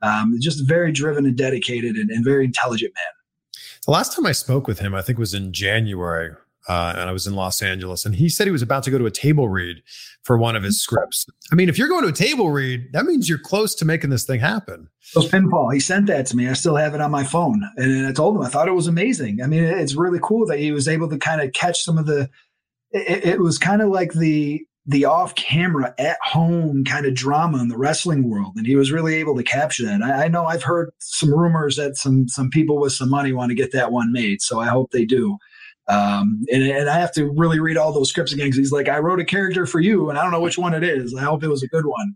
Um, 0.03 0.37
just 0.41 0.67
very 0.67 0.93
driven 0.93 1.27
and 1.27 1.37
dedicated 1.37 1.97
and, 1.97 2.11
and 2.11 2.25
very 2.25 2.45
intelligent 2.45 2.93
man. 2.95 3.05
The 3.87 3.93
last 3.93 4.15
time 4.15 4.27
I 4.27 4.33
spoke 4.33 4.67
with 4.67 4.79
him, 4.81 4.95
I 4.95 5.03
think 5.03 5.19
was 5.19 5.35
in 5.35 5.53
January, 5.53 6.35
uh, 6.69 6.95
and 6.97 7.09
I 7.09 7.13
was 7.13 7.27
in 7.27 7.35
Los 7.35 7.63
Angeles, 7.63 8.05
and 8.05 8.15
he 8.15 8.29
said 8.29 8.47
he 8.47 8.51
was 8.51 8.63
about 8.63 8.83
to 8.85 8.91
go 8.91 8.99
to 8.99 9.07
a 9.07 9.11
table 9.11 9.49
read 9.49 9.83
for 10.23 10.37
one 10.37 10.57
of 10.57 10.63
his 10.65 10.81
scripts. 10.81 11.27
I 11.53 11.55
mean, 11.55 11.69
if 11.69 11.79
you're 11.79 11.89
going 11.89 12.03
to 12.03 12.09
a 12.09 12.13
table 12.13 12.51
read, 12.51 12.93
that 12.93 13.05
means 13.05 13.29
you're 13.29 13.39
close 13.39 13.75
to 13.77 13.85
making 13.85 14.11
this 14.11 14.25
thing 14.25 14.41
happen. 14.41 14.89
Those 15.15 15.31
pinfall, 15.31 15.73
he 15.73 15.79
sent 15.79 16.07
that 16.09 16.27
to 16.27 16.37
me. 16.37 16.49
I 16.49 16.55
still 16.55 16.75
have 16.75 16.95
it 16.95 17.01
on 17.01 17.13
my 17.13 17.23
phone, 17.23 17.63
and 17.77 18.07
I 18.07 18.13
told 18.13 18.37
him 18.37 18.43
I 18.43 18.49
thought 18.49 18.69
it 18.69 18.73
was 18.73 18.89
amazing. 18.89 19.41
I 19.43 19.47
mean, 19.47 19.63
it's 19.63 19.95
really 19.95 20.19
cool 20.21 20.47
that 20.47 20.59
he 20.59 20.73
was 20.73 20.89
able 20.89 21.09
to 21.09 21.19
kind 21.19 21.41
of 21.41 21.53
catch 21.53 21.83
some 21.83 21.99
of 21.99 22.07
the. 22.07 22.29
It, 22.91 23.25
it 23.25 23.41
was 23.41 23.59
kind 23.59 23.83
of 23.83 23.91
like 23.91 24.13
the 24.13 24.65
the 24.89 25.05
off 25.05 25.35
camera 25.35 25.93
at 25.99 26.17
home 26.23 26.85
kind 26.85 27.07
of 27.07 27.15
drama 27.15 27.59
in 27.59 27.69
the 27.69 27.79
wrestling 27.79 28.29
world, 28.29 28.55
and 28.57 28.67
he 28.67 28.77
was 28.77 28.93
really 28.93 29.15
able 29.17 29.37
to 29.37 29.43
capture 29.43 29.85
that. 29.85 30.03
I, 30.03 30.25
I 30.25 30.29
know 30.29 30.47
I've 30.47 30.63
heard 30.63 30.91
some 30.99 31.33
rumors 31.33 31.77
that 31.77 31.97
some 31.97 32.27
some 32.29 32.51
people 32.51 32.81
with 32.81 32.93
some 32.93 33.11
money 33.11 33.33
want 33.33 33.51
to 33.51 33.57
get 33.57 33.73
that 33.73 33.93
one 33.93 34.13
made, 34.13 34.43
so 34.43 34.61
I 34.61 34.67
hope 34.67 34.91
they 34.91 35.05
do. 35.05 35.39
Um, 35.89 36.45
and, 36.53 36.65
and 36.65 36.91
I 36.91 36.99
have 36.99 37.13
to 37.13 37.31
really 37.37 37.61
read 37.61 37.77
all 37.77 37.93
those 37.93 38.09
scripts 38.09 38.33
again 38.33 38.47
because 38.47 38.59
he's 38.59 38.73
like, 38.73 38.89
I 38.89 38.99
wrote 38.99 39.21
a 39.21 39.25
character 39.25 39.67
for 39.67 39.81
you, 39.81 40.11
and 40.11 40.19
I 40.19 40.23
don't 40.23 40.33
know 40.33 40.41
which 40.41 40.59
one 40.59 40.75
it 40.75 40.83
is. 40.83 41.15
I 41.15 41.23
hope 41.23 41.45
it 41.45 41.49
was 41.49 41.63
a 41.63 41.69
good 41.69 41.87
one. 41.87 42.15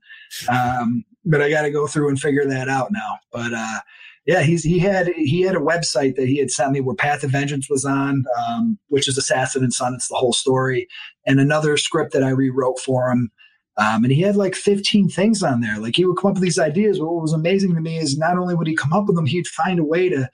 Um, 0.48 1.04
but 1.24 1.40
I 1.40 1.50
got 1.50 1.62
to 1.62 1.70
go 1.70 1.86
through 1.86 2.08
and 2.08 2.20
figure 2.20 2.46
that 2.46 2.68
out 2.68 2.88
now. 2.90 3.18
But 3.32 3.52
uh, 3.54 3.80
yeah, 4.26 4.42
he's 4.42 4.64
he 4.64 4.78
had 4.78 5.08
he 5.08 5.42
had 5.42 5.54
a 5.54 5.60
website 5.60 6.16
that 6.16 6.26
he 6.26 6.38
had 6.38 6.50
sent 6.50 6.72
me 6.72 6.80
where 6.80 6.96
Path 6.96 7.22
of 7.22 7.30
Vengeance 7.30 7.68
was 7.70 7.84
on, 7.84 8.24
um, 8.38 8.78
which 8.88 9.08
is 9.08 9.16
Assassin 9.16 9.62
and 9.62 9.72
Son. 9.72 9.94
It's 9.94 10.08
the 10.08 10.16
whole 10.16 10.32
story, 10.32 10.88
and 11.26 11.38
another 11.38 11.76
script 11.76 12.12
that 12.12 12.24
I 12.24 12.30
rewrote 12.30 12.80
for 12.80 13.10
him. 13.10 13.30
Um, 13.76 14.04
and 14.04 14.12
he 14.12 14.20
had 14.20 14.36
like 14.36 14.54
15 14.54 15.08
things 15.08 15.42
on 15.42 15.62
there. 15.62 15.78
Like 15.78 15.96
he 15.96 16.04
would 16.04 16.18
come 16.18 16.32
up 16.32 16.34
with 16.34 16.42
these 16.42 16.58
ideas. 16.58 17.00
What 17.00 17.22
was 17.22 17.32
amazing 17.32 17.74
to 17.74 17.80
me 17.80 17.96
is 17.96 18.18
not 18.18 18.36
only 18.36 18.54
would 18.54 18.66
he 18.66 18.76
come 18.76 18.92
up 18.92 19.06
with 19.06 19.16
them, 19.16 19.24
he'd 19.24 19.46
find 19.46 19.78
a 19.78 19.84
way 19.84 20.10
to 20.10 20.28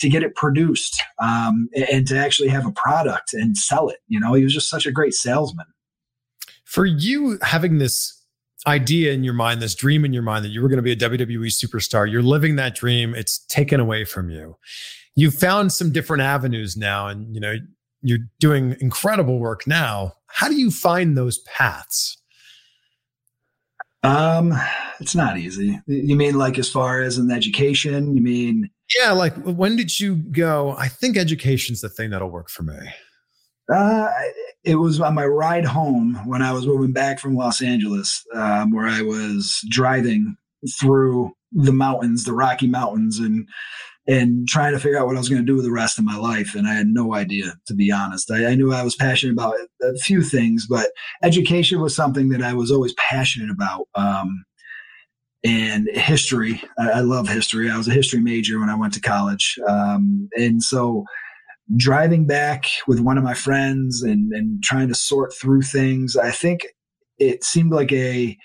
to 0.00 0.08
get 0.08 0.22
it 0.22 0.34
produced 0.34 1.02
um, 1.20 1.68
and 1.90 2.06
to 2.06 2.16
actually 2.16 2.48
have 2.48 2.66
a 2.66 2.72
product 2.72 3.32
and 3.32 3.56
sell 3.56 3.88
it. 3.88 3.98
You 4.08 4.20
know, 4.20 4.34
he 4.34 4.44
was 4.44 4.54
just 4.54 4.70
such 4.70 4.86
a 4.86 4.92
great 4.92 5.14
salesman. 5.14 5.66
For 6.64 6.84
you 6.84 7.38
having 7.42 7.78
this 7.78 8.14
idea 8.66 9.12
in 9.12 9.24
your 9.24 9.34
mind, 9.34 9.62
this 9.62 9.74
dream 9.74 10.04
in 10.04 10.12
your 10.12 10.22
mind 10.22 10.44
that 10.44 10.48
you 10.48 10.62
were 10.62 10.68
going 10.68 10.78
to 10.78 10.82
be 10.82 10.92
a 10.92 10.96
WWE 10.96 11.46
superstar, 11.46 12.10
you're 12.10 12.22
living 12.22 12.56
that 12.56 12.74
dream. 12.74 13.14
It's 13.14 13.38
taken 13.46 13.80
away 13.80 14.04
from 14.04 14.30
you. 14.30 14.56
You've 15.14 15.34
found 15.34 15.72
some 15.72 15.92
different 15.92 16.22
avenues 16.22 16.76
now, 16.76 17.08
and 17.08 17.34
you 17.34 17.40
know 17.40 17.56
you're 18.02 18.20
doing 18.38 18.76
incredible 18.80 19.38
work 19.38 19.66
now. 19.66 20.12
How 20.26 20.48
do 20.48 20.54
you 20.54 20.70
find 20.70 21.16
those 21.16 21.38
paths? 21.38 22.16
Um, 24.02 24.54
it's 25.00 25.14
not 25.14 25.38
easy. 25.38 25.80
You 25.86 26.16
mean 26.16 26.38
like 26.38 26.58
as 26.58 26.70
far 26.70 27.02
as 27.02 27.18
an 27.18 27.30
education? 27.30 28.16
You 28.16 28.22
mean 28.22 28.70
Yeah, 28.98 29.12
like 29.12 29.34
when 29.36 29.76
did 29.76 29.98
you 29.98 30.16
go? 30.16 30.74
I 30.78 30.88
think 30.88 31.16
education's 31.16 31.80
the 31.80 31.88
thing 31.88 32.10
that'll 32.10 32.30
work 32.30 32.48
for 32.48 32.62
me. 32.62 32.78
Uh, 33.72 34.08
it 34.64 34.76
was 34.76 35.00
on 35.00 35.14
my 35.14 35.26
ride 35.26 35.64
home 35.64 36.14
when 36.26 36.42
I 36.42 36.52
was 36.52 36.66
moving 36.66 36.92
back 36.92 37.18
from 37.18 37.36
Los 37.36 37.60
Angeles, 37.60 38.24
um, 38.34 38.72
where 38.72 38.86
I 38.86 39.02
was 39.02 39.62
driving 39.68 40.36
through 40.80 41.32
the 41.52 41.72
mountains, 41.72 42.24
the 42.24 42.32
Rocky 42.32 42.66
Mountains, 42.66 43.18
and 43.18 43.48
and 44.08 44.48
trying 44.48 44.72
to 44.72 44.80
figure 44.80 44.98
out 44.98 45.06
what 45.06 45.16
I 45.16 45.18
was 45.18 45.28
going 45.28 45.42
to 45.42 45.46
do 45.46 45.54
with 45.54 45.66
the 45.66 45.70
rest 45.70 45.98
of 45.98 46.04
my 46.04 46.16
life. 46.16 46.54
And 46.54 46.66
I 46.66 46.72
had 46.72 46.86
no 46.88 47.14
idea, 47.14 47.54
to 47.66 47.74
be 47.74 47.92
honest. 47.92 48.30
I, 48.30 48.46
I 48.46 48.54
knew 48.54 48.72
I 48.72 48.82
was 48.82 48.96
passionate 48.96 49.34
about 49.34 49.54
a 49.82 49.94
few 49.98 50.22
things, 50.22 50.66
but 50.66 50.88
education 51.22 51.80
was 51.80 51.94
something 51.94 52.30
that 52.30 52.42
I 52.42 52.54
was 52.54 52.70
always 52.70 52.94
passionate 52.94 53.50
about. 53.50 53.86
Um, 53.94 54.44
and 55.44 55.88
history, 55.92 56.62
I, 56.78 56.90
I 56.90 57.00
love 57.00 57.28
history. 57.28 57.70
I 57.70 57.76
was 57.76 57.86
a 57.86 57.92
history 57.92 58.20
major 58.20 58.58
when 58.58 58.70
I 58.70 58.76
went 58.76 58.94
to 58.94 59.00
college, 59.00 59.56
um, 59.68 60.28
and 60.36 60.62
so 60.62 61.04
driving 61.76 62.26
back 62.26 62.64
with 62.86 62.98
one 62.98 63.18
of 63.18 63.24
my 63.24 63.34
friends 63.34 64.02
and, 64.02 64.32
and 64.32 64.62
trying 64.62 64.88
to 64.88 64.94
sort 64.94 65.32
through 65.34 65.62
things, 65.62 66.16
I 66.16 66.30
think 66.30 66.66
it 67.18 67.44
seemed 67.44 67.72
like 67.72 67.92
a 67.92 68.36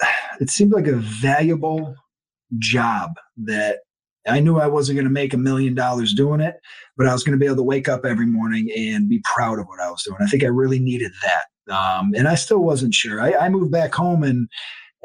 it 0.40 0.50
seemed 0.50 0.72
like 0.72 0.86
a 0.86 0.96
valuable 0.96 1.94
job 2.58 3.10
that 3.36 3.80
I 4.28 4.40
knew 4.40 4.58
I 4.58 4.66
wasn't 4.66 4.96
going 4.96 5.06
to 5.06 5.12
make 5.12 5.34
a 5.34 5.38
million 5.38 5.74
dollars 5.74 6.14
doing 6.14 6.40
it, 6.40 6.56
but 6.96 7.06
I 7.06 7.12
was 7.12 7.24
going 7.24 7.38
to 7.38 7.40
be 7.40 7.46
able 7.46 7.56
to 7.56 7.62
wake 7.62 7.88
up 7.88 8.04
every 8.04 8.26
morning 8.26 8.70
and 8.76 9.08
be 9.08 9.22
proud 9.24 9.58
of 9.58 9.66
what 9.66 9.80
I 9.80 9.90
was 9.90 10.02
doing. 10.02 10.18
I 10.20 10.26
think 10.26 10.44
I 10.44 10.48
really 10.48 10.78
needed 10.78 11.12
that. 11.22 11.74
Um, 11.74 12.12
and 12.16 12.28
I 12.28 12.34
still 12.34 12.60
wasn't 12.60 12.94
sure. 12.94 13.20
I, 13.20 13.34
I 13.34 13.48
moved 13.48 13.70
back 13.70 13.94
home 13.94 14.22
and 14.22 14.48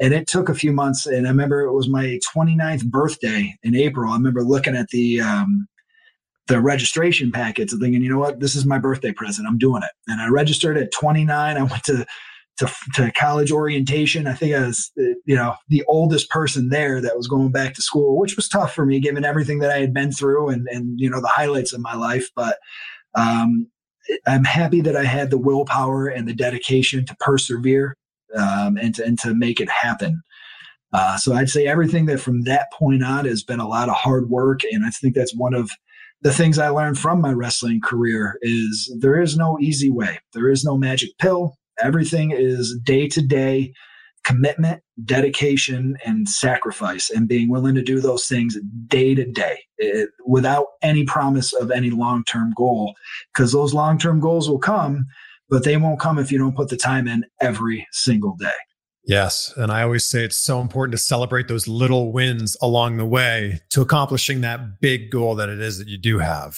and 0.00 0.12
it 0.12 0.26
took 0.26 0.48
a 0.48 0.54
few 0.54 0.72
months. 0.72 1.06
And 1.06 1.26
I 1.26 1.30
remember 1.30 1.60
it 1.60 1.72
was 1.72 1.88
my 1.88 2.18
29th 2.34 2.84
birthday 2.86 3.54
in 3.62 3.76
April. 3.76 4.10
I 4.10 4.16
remember 4.16 4.42
looking 4.42 4.74
at 4.74 4.88
the 4.88 5.20
um, 5.20 5.68
the 6.46 6.60
registration 6.60 7.32
packets 7.32 7.72
and 7.72 7.80
thinking, 7.80 8.02
you 8.02 8.10
know 8.10 8.18
what, 8.18 8.40
this 8.40 8.54
is 8.54 8.66
my 8.66 8.78
birthday 8.78 9.12
present. 9.12 9.48
I'm 9.48 9.58
doing 9.58 9.82
it. 9.82 9.90
And 10.08 10.20
I 10.20 10.28
registered 10.28 10.76
at 10.76 10.92
29. 10.92 11.56
I 11.56 11.62
went 11.62 11.84
to 11.84 12.04
to, 12.58 12.70
to 12.94 13.10
college 13.12 13.50
orientation. 13.50 14.26
I 14.26 14.34
think 14.34 14.54
I 14.54 14.66
was, 14.66 14.92
you 14.96 15.34
know, 15.34 15.54
the 15.68 15.82
oldest 15.88 16.30
person 16.30 16.68
there 16.68 17.00
that 17.00 17.16
was 17.16 17.28
going 17.28 17.50
back 17.50 17.74
to 17.74 17.82
school, 17.82 18.18
which 18.18 18.36
was 18.36 18.48
tough 18.48 18.74
for 18.74 18.86
me 18.86 19.00
given 19.00 19.24
everything 19.24 19.58
that 19.60 19.70
I 19.70 19.78
had 19.78 19.92
been 19.92 20.12
through 20.12 20.50
and 20.50 20.68
and 20.68 20.98
you 21.00 21.10
know 21.10 21.20
the 21.20 21.28
highlights 21.28 21.72
of 21.72 21.80
my 21.80 21.94
life. 21.94 22.30
But 22.36 22.58
um, 23.14 23.68
I'm 24.26 24.44
happy 24.44 24.80
that 24.82 24.96
I 24.96 25.04
had 25.04 25.30
the 25.30 25.38
willpower 25.38 26.06
and 26.06 26.28
the 26.28 26.34
dedication 26.34 27.04
to 27.06 27.16
persevere 27.20 27.96
um, 28.36 28.76
and 28.76 28.94
to 28.96 29.04
and 29.04 29.18
to 29.20 29.34
make 29.34 29.60
it 29.60 29.68
happen. 29.68 30.22
Uh, 30.92 31.16
so 31.16 31.34
I'd 31.34 31.50
say 31.50 31.66
everything 31.66 32.06
that 32.06 32.20
from 32.20 32.42
that 32.42 32.70
point 32.72 33.02
on 33.02 33.24
has 33.24 33.42
been 33.42 33.58
a 33.58 33.66
lot 33.66 33.88
of 33.88 33.96
hard 33.96 34.30
work, 34.30 34.60
and 34.70 34.84
I 34.84 34.90
think 34.90 35.16
that's 35.16 35.34
one 35.34 35.54
of 35.54 35.70
the 36.22 36.32
things 36.32 36.58
I 36.58 36.68
learned 36.68 36.98
from 36.98 37.20
my 37.20 37.32
wrestling 37.32 37.80
career 37.82 38.38
is 38.42 38.94
there 39.00 39.20
is 39.20 39.36
no 39.36 39.58
easy 39.60 39.90
way. 39.90 40.20
There 40.32 40.48
is 40.48 40.64
no 40.64 40.78
magic 40.78 41.10
pill. 41.18 41.56
Everything 41.80 42.30
is 42.30 42.78
day 42.84 43.08
to 43.08 43.22
day 43.22 43.72
commitment, 44.24 44.82
dedication, 45.04 45.96
and 46.04 46.28
sacrifice, 46.28 47.10
and 47.10 47.28
being 47.28 47.50
willing 47.50 47.74
to 47.74 47.82
do 47.82 48.00
those 48.00 48.26
things 48.26 48.56
day 48.86 49.14
to 49.14 49.24
day 49.30 49.58
it, 49.78 50.08
without 50.26 50.66
any 50.82 51.04
promise 51.04 51.52
of 51.52 51.70
any 51.70 51.90
long 51.90 52.24
term 52.24 52.52
goal. 52.56 52.94
Because 53.32 53.52
those 53.52 53.74
long 53.74 53.98
term 53.98 54.20
goals 54.20 54.48
will 54.48 54.58
come, 54.58 55.04
but 55.48 55.64
they 55.64 55.76
won't 55.76 56.00
come 56.00 56.18
if 56.18 56.32
you 56.32 56.38
don't 56.38 56.56
put 56.56 56.70
the 56.70 56.76
time 56.76 57.06
in 57.06 57.24
every 57.40 57.86
single 57.92 58.36
day. 58.36 58.50
Yes. 59.06 59.52
And 59.56 59.70
I 59.70 59.82
always 59.82 60.08
say 60.08 60.24
it's 60.24 60.38
so 60.38 60.60
important 60.60 60.92
to 60.92 60.98
celebrate 60.98 61.46
those 61.46 61.68
little 61.68 62.10
wins 62.10 62.56
along 62.62 62.96
the 62.96 63.04
way 63.04 63.60
to 63.70 63.82
accomplishing 63.82 64.40
that 64.40 64.80
big 64.80 65.10
goal 65.10 65.34
that 65.34 65.50
it 65.50 65.60
is 65.60 65.78
that 65.78 65.88
you 65.88 65.98
do 65.98 66.18
have. 66.18 66.56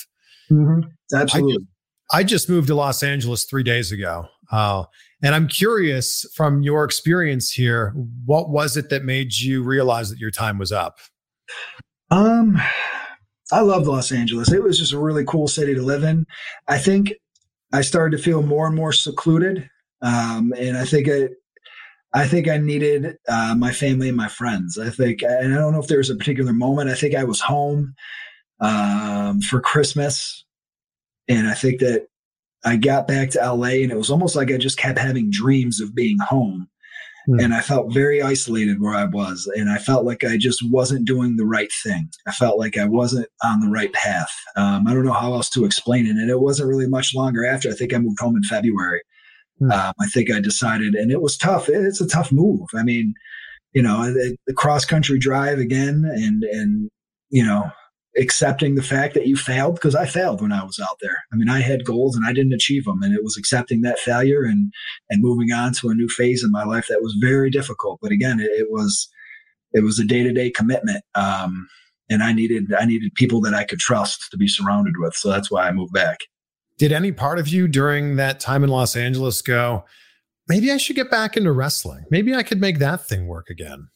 Mm-hmm. 0.51 0.89
Absolutely. 1.13 1.67
I, 2.13 2.19
I, 2.19 2.23
just 2.23 2.49
moved 2.49 2.69
to 2.69 2.77
Los 2.77 3.03
Angeles 3.03 3.45
three 3.47 3.65
days 3.65 3.91
ago. 3.91 4.29
Uh, 4.51 4.85
and 5.23 5.35
I'm 5.35 5.49
curious 5.49 6.25
from 6.35 6.63
your 6.63 6.85
experience 6.85 7.51
here, 7.51 7.93
what 8.25 8.51
was 8.51 8.77
it 8.77 8.91
that 8.91 9.05
made 9.05 9.37
you 9.37 9.63
realize 9.63 10.11
that 10.11 10.19
your 10.19 10.31
time 10.31 10.59
was 10.59 10.73
up? 10.73 10.99
Um, 12.11 12.61
I 13.53 13.61
loved 13.61 13.87
Los 13.87 14.13
Angeles. 14.13 14.53
It 14.53 14.63
was 14.63 14.79
just 14.79 14.93
a 14.93 14.99
really 14.99 15.25
cool 15.25 15.49
city 15.49 15.75
to 15.75 15.83
live 15.83 16.05
in. 16.05 16.27
I 16.69 16.79
think 16.79 17.13
I 17.73 17.81
started 17.83 18.17
to 18.17 18.23
feel 18.23 18.43
more 18.43 18.67
and 18.67 18.77
more 18.77 18.93
secluded. 18.93 19.69
Um, 20.03 20.53
and 20.57 20.77
I 20.77 20.85
think 20.85 21.09
it, 21.09 21.33
I 22.13 22.27
think 22.27 22.49
I 22.49 22.57
needed 22.57 23.17
uh, 23.29 23.55
my 23.57 23.73
family 23.73 24.09
and 24.09 24.17
my 24.17 24.29
friends. 24.29 24.79
I 24.79 24.91
think, 24.91 25.23
and 25.23 25.55
I 25.55 25.59
don't 25.59 25.73
know 25.73 25.81
if 25.81 25.89
there 25.89 25.99
was 25.99 26.11
a 26.11 26.17
particular 26.17 26.53
moment. 26.53 26.91
I 26.91 26.95
think 26.95 27.15
I 27.15 27.25
was 27.25 27.41
home 27.41 27.95
um, 28.61 29.41
for 29.41 29.61
Christmas, 29.61 30.45
and 31.29 31.47
I 31.47 31.55
think 31.55 31.81
that 31.81 32.07
I 32.65 32.77
got 32.77 33.07
back 33.07 33.31
to 33.31 33.53
LA, 33.53 33.83
and 33.83 33.93
it 33.93 33.97
was 33.97 34.11
almost 34.11 34.37
like 34.37 34.51
I 34.51 34.57
just 34.57 34.79
kept 34.79 34.99
having 34.99 35.31
dreams 35.31 35.81
of 35.81 35.95
being 35.95 36.19
home, 36.19 36.69
mm. 37.29 37.43
and 37.43 37.55
I 37.55 37.61
felt 37.61 37.93
very 37.93 38.23
isolated 38.23 38.81
where 38.81 38.95
I 38.95 39.05
was, 39.05 39.51
and 39.57 39.71
I 39.71 39.79
felt 39.79 40.05
like 40.05 40.25
I 40.25 40.37
just 40.37 40.61
wasn't 40.71 41.07
doing 41.07 41.37
the 41.37 41.47
right 41.47 41.71
thing. 41.83 42.09
I 42.27 42.33
felt 42.33 42.59
like 42.59 42.77
I 42.77 42.87
wasn't 42.87 43.29
on 43.45 43.61
the 43.61 43.71
right 43.71 43.93
path. 43.93 44.33
Um, 44.57 44.87
I 44.87 44.95
don't 44.95 45.05
know 45.05 45.13
how 45.13 45.35
else 45.35 45.51
to 45.51 45.65
explain 45.65 46.07
it, 46.07 46.17
and 46.17 46.31
it 46.31 46.41
wasn't 46.41 46.69
really 46.69 46.89
much 46.89 47.15
longer 47.15 47.47
after. 47.47 47.69
I 47.69 47.75
think 47.75 47.95
I 47.95 47.99
moved 47.99 48.21
home 48.21 48.37
in 48.37 48.43
February 48.43 49.01
Hmm. 49.59 49.71
Um, 49.71 49.93
I 50.01 50.07
think 50.09 50.31
I 50.31 50.41
decided, 50.41 50.95
and 50.95 51.11
it 51.11 51.23
was 51.23 51.37
tough. 51.37 51.69
It's 51.69 52.01
a 52.01 52.09
tough 52.09 52.31
move. 52.31 52.69
I 52.75 52.83
mean, 52.83 53.15
you 53.73 53.83
know, 53.83 54.05
the, 54.13 54.37
the 54.47 54.53
cross 54.53 54.85
country 54.85 55.19
drive 55.19 55.59
again, 55.59 56.05
and 56.05 56.45
and 56.45 56.91
you 57.31 57.45
know, 57.45 57.71
accepting 58.19 58.75
the 58.75 58.83
fact 58.83 59.15
that 59.15 59.27
you 59.27 59.37
failed 59.37 59.75
because 59.75 59.95
I 59.95 60.07
failed 60.07 60.41
when 60.41 60.53
I 60.53 60.65
was 60.65 60.81
out 60.81 60.99
there. 61.01 61.25
I 61.33 61.37
mean, 61.37 61.49
I 61.49 61.61
had 61.61 61.85
goals 61.85 62.17
and 62.17 62.27
I 62.27 62.33
didn't 62.33 62.55
achieve 62.55 62.85
them, 62.85 63.03
and 63.03 63.15
it 63.15 63.23
was 63.23 63.37
accepting 63.37 63.83
that 63.83 63.99
failure 63.99 64.43
and 64.43 64.73
and 65.11 65.23
moving 65.23 65.53
on 65.53 65.73
to 65.75 65.89
a 65.89 65.95
new 65.95 66.09
phase 66.09 66.43
in 66.43 66.51
my 66.51 66.65
life 66.65 66.87
that 66.89 67.03
was 67.03 67.17
very 67.21 67.51
difficult. 67.51 67.99
But 68.01 68.13
again, 68.13 68.41
it, 68.41 68.51
it 68.51 68.69
was 68.71 69.09
it 69.73 69.83
was 69.83 69.99
a 69.99 70.05
day 70.05 70.23
to 70.23 70.33
day 70.33 70.51
commitment, 70.51 71.05
um, 71.15 71.69
and 72.09 72.23
I 72.23 72.33
needed 72.33 72.73
I 72.79 72.87
needed 72.87 73.15
people 73.15 73.41
that 73.43 73.55
I 73.55 73.65
could 73.65 73.79
trust 73.79 74.31
to 74.31 74.37
be 74.37 74.49
surrounded 74.49 74.95
with. 74.99 75.15
So 75.15 75.29
that's 75.29 75.51
why 75.51 75.69
I 75.69 75.73
moved 75.73 75.93
back. 75.93 76.21
Did 76.79 76.93
any 76.93 77.13
part 77.13 77.39
of 77.39 77.49
you 77.49 77.69
during 77.69 78.17
that 78.17 78.39
time 78.39 78.63
in 78.63 78.71
Los 78.71 78.97
Angeles 78.97 79.41
go, 79.41 79.85
maybe 80.47 80.71
I 80.71 80.77
should 80.77 80.97
get 80.97 81.11
back 81.11 81.37
into 81.37 81.53
wrestling? 81.53 82.05
Maybe 82.11 82.35
I 82.35 82.43
could 82.43 82.61
make 82.61 82.79
that 82.81 83.07
thing 83.07 83.27
work 83.27 83.49
again? 83.49 83.89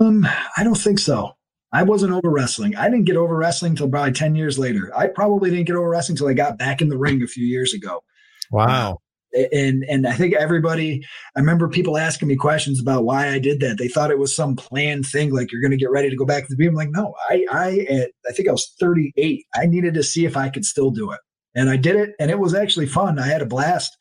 Um, 0.00 0.26
I 0.56 0.64
don't 0.64 0.78
think 0.78 0.98
so. 0.98 1.37
I 1.72 1.82
wasn't 1.82 2.12
over 2.12 2.30
wrestling. 2.30 2.76
I 2.76 2.84
didn't 2.84 3.04
get 3.04 3.16
over 3.16 3.36
wrestling 3.36 3.70
until 3.70 3.90
probably 3.90 4.12
10 4.12 4.34
years 4.34 4.58
later. 4.58 4.90
I 4.96 5.08
probably 5.08 5.50
didn't 5.50 5.66
get 5.66 5.76
over 5.76 5.88
wrestling 5.88 6.14
until 6.14 6.28
I 6.28 6.32
got 6.32 6.58
back 6.58 6.80
in 6.80 6.88
the 6.88 6.98
ring 6.98 7.22
a 7.22 7.26
few 7.26 7.46
years 7.46 7.74
ago. 7.74 8.02
Wow. 8.50 9.00
Uh, 9.36 9.42
and 9.52 9.84
and 9.84 10.06
I 10.06 10.14
think 10.14 10.32
everybody 10.32 11.04
I 11.36 11.40
remember 11.40 11.68
people 11.68 11.98
asking 11.98 12.28
me 12.28 12.36
questions 12.36 12.80
about 12.80 13.04
why 13.04 13.28
I 13.28 13.38
did 13.38 13.60
that. 13.60 13.76
They 13.76 13.88
thought 13.88 14.10
it 14.10 14.18
was 14.18 14.34
some 14.34 14.56
planned 14.56 15.04
thing, 15.04 15.34
like 15.34 15.52
you're 15.52 15.60
gonna 15.60 15.76
get 15.76 15.90
ready 15.90 16.08
to 16.08 16.16
go 16.16 16.24
back 16.24 16.44
to 16.44 16.48
the 16.48 16.56
beat. 16.56 16.68
I'm 16.68 16.74
like, 16.74 16.90
no, 16.90 17.14
I 17.28 17.44
I 17.52 17.86
at, 17.90 18.10
I 18.26 18.32
think 18.32 18.48
I 18.48 18.52
was 18.52 18.72
38. 18.80 19.44
I 19.54 19.66
needed 19.66 19.92
to 19.94 20.02
see 20.02 20.24
if 20.24 20.34
I 20.34 20.48
could 20.48 20.64
still 20.64 20.90
do 20.90 21.12
it 21.12 21.20
and 21.58 21.70
I 21.70 21.76
did 21.76 21.96
it, 21.96 22.14
and 22.20 22.30
it 22.30 22.38
was 22.38 22.54
actually 22.54 22.86
fun. 22.86 23.18
I 23.18 23.26
had 23.26 23.42
a 23.42 23.46
blast. 23.46 23.96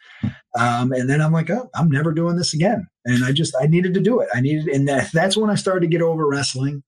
Um, 0.58 0.92
and 0.92 1.10
then 1.10 1.22
I'm 1.22 1.32
like, 1.32 1.50
oh, 1.50 1.70
I'm 1.76 1.90
never 1.90 2.12
doing 2.12 2.36
this 2.36 2.54
again. 2.54 2.88
And 3.06 3.26
I 3.26 3.32
just 3.32 3.56
I 3.60 3.66
needed 3.66 3.94
to 3.96 4.00
do 4.00 4.20
it. 4.20 4.30
I 4.34 4.42
needed, 4.42 4.68
and 4.68 4.88
that, 4.88 5.12
that's 5.12 5.36
when 5.36 5.50
I 5.50 5.56
started 5.56 5.82
to 5.82 5.88
get 5.88 6.02
over 6.02 6.28
wrestling, 6.28 6.84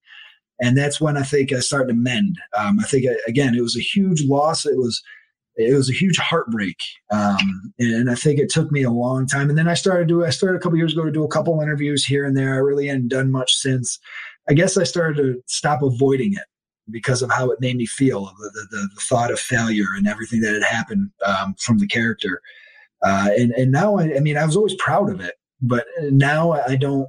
and 0.60 0.76
that's 0.76 1.00
when 1.00 1.16
I 1.16 1.22
think 1.22 1.52
I 1.52 1.60
started 1.60 1.88
to 1.88 1.94
mend. 1.94 2.36
Um, 2.56 2.78
I 2.80 2.84
think 2.84 3.06
again, 3.26 3.54
it 3.54 3.62
was 3.62 3.76
a 3.76 3.80
huge 3.80 4.24
loss. 4.24 4.66
It 4.66 4.76
was 4.76 5.02
it 5.56 5.74
was 5.74 5.90
a 5.90 5.94
huge 5.94 6.16
heartbreak, 6.16 6.76
um, 7.10 7.72
and 7.78 8.10
I 8.10 8.14
think 8.14 8.38
it 8.38 8.50
took 8.50 8.70
me 8.70 8.82
a 8.82 8.90
long 8.90 9.26
time. 9.26 9.48
And 9.48 9.58
then 9.58 9.68
I 9.68 9.74
started 9.74 10.08
to 10.08 10.24
I 10.24 10.30
started 10.30 10.58
a 10.58 10.60
couple 10.60 10.78
years 10.78 10.92
ago 10.92 11.04
to 11.04 11.10
do 11.10 11.24
a 11.24 11.28
couple 11.28 11.60
interviews 11.60 12.04
here 12.04 12.24
and 12.24 12.36
there. 12.36 12.54
I 12.54 12.58
really 12.58 12.86
hadn't 12.86 13.08
done 13.08 13.30
much 13.30 13.54
since. 13.54 13.98
I 14.48 14.54
guess 14.54 14.76
I 14.76 14.84
started 14.84 15.16
to 15.16 15.42
stop 15.46 15.82
avoiding 15.82 16.32
it 16.32 16.44
because 16.90 17.22
of 17.22 17.30
how 17.30 17.50
it 17.50 17.60
made 17.60 17.76
me 17.76 17.86
feel, 17.86 18.24
the, 18.24 18.66
the, 18.70 18.88
the 18.94 19.00
thought 19.00 19.30
of 19.30 19.38
failure 19.38 19.86
and 19.96 20.08
everything 20.08 20.40
that 20.40 20.54
had 20.54 20.62
happened 20.64 21.10
um, 21.24 21.54
from 21.58 21.78
the 21.78 21.86
character. 21.86 22.40
Uh, 23.02 23.28
and 23.36 23.52
and 23.52 23.72
now 23.72 23.96
I, 23.96 24.16
I 24.16 24.20
mean 24.20 24.36
I 24.36 24.44
was 24.44 24.56
always 24.56 24.74
proud 24.74 25.10
of 25.10 25.20
it, 25.20 25.34
but 25.62 25.86
now 26.10 26.52
I 26.52 26.76
don't 26.76 27.08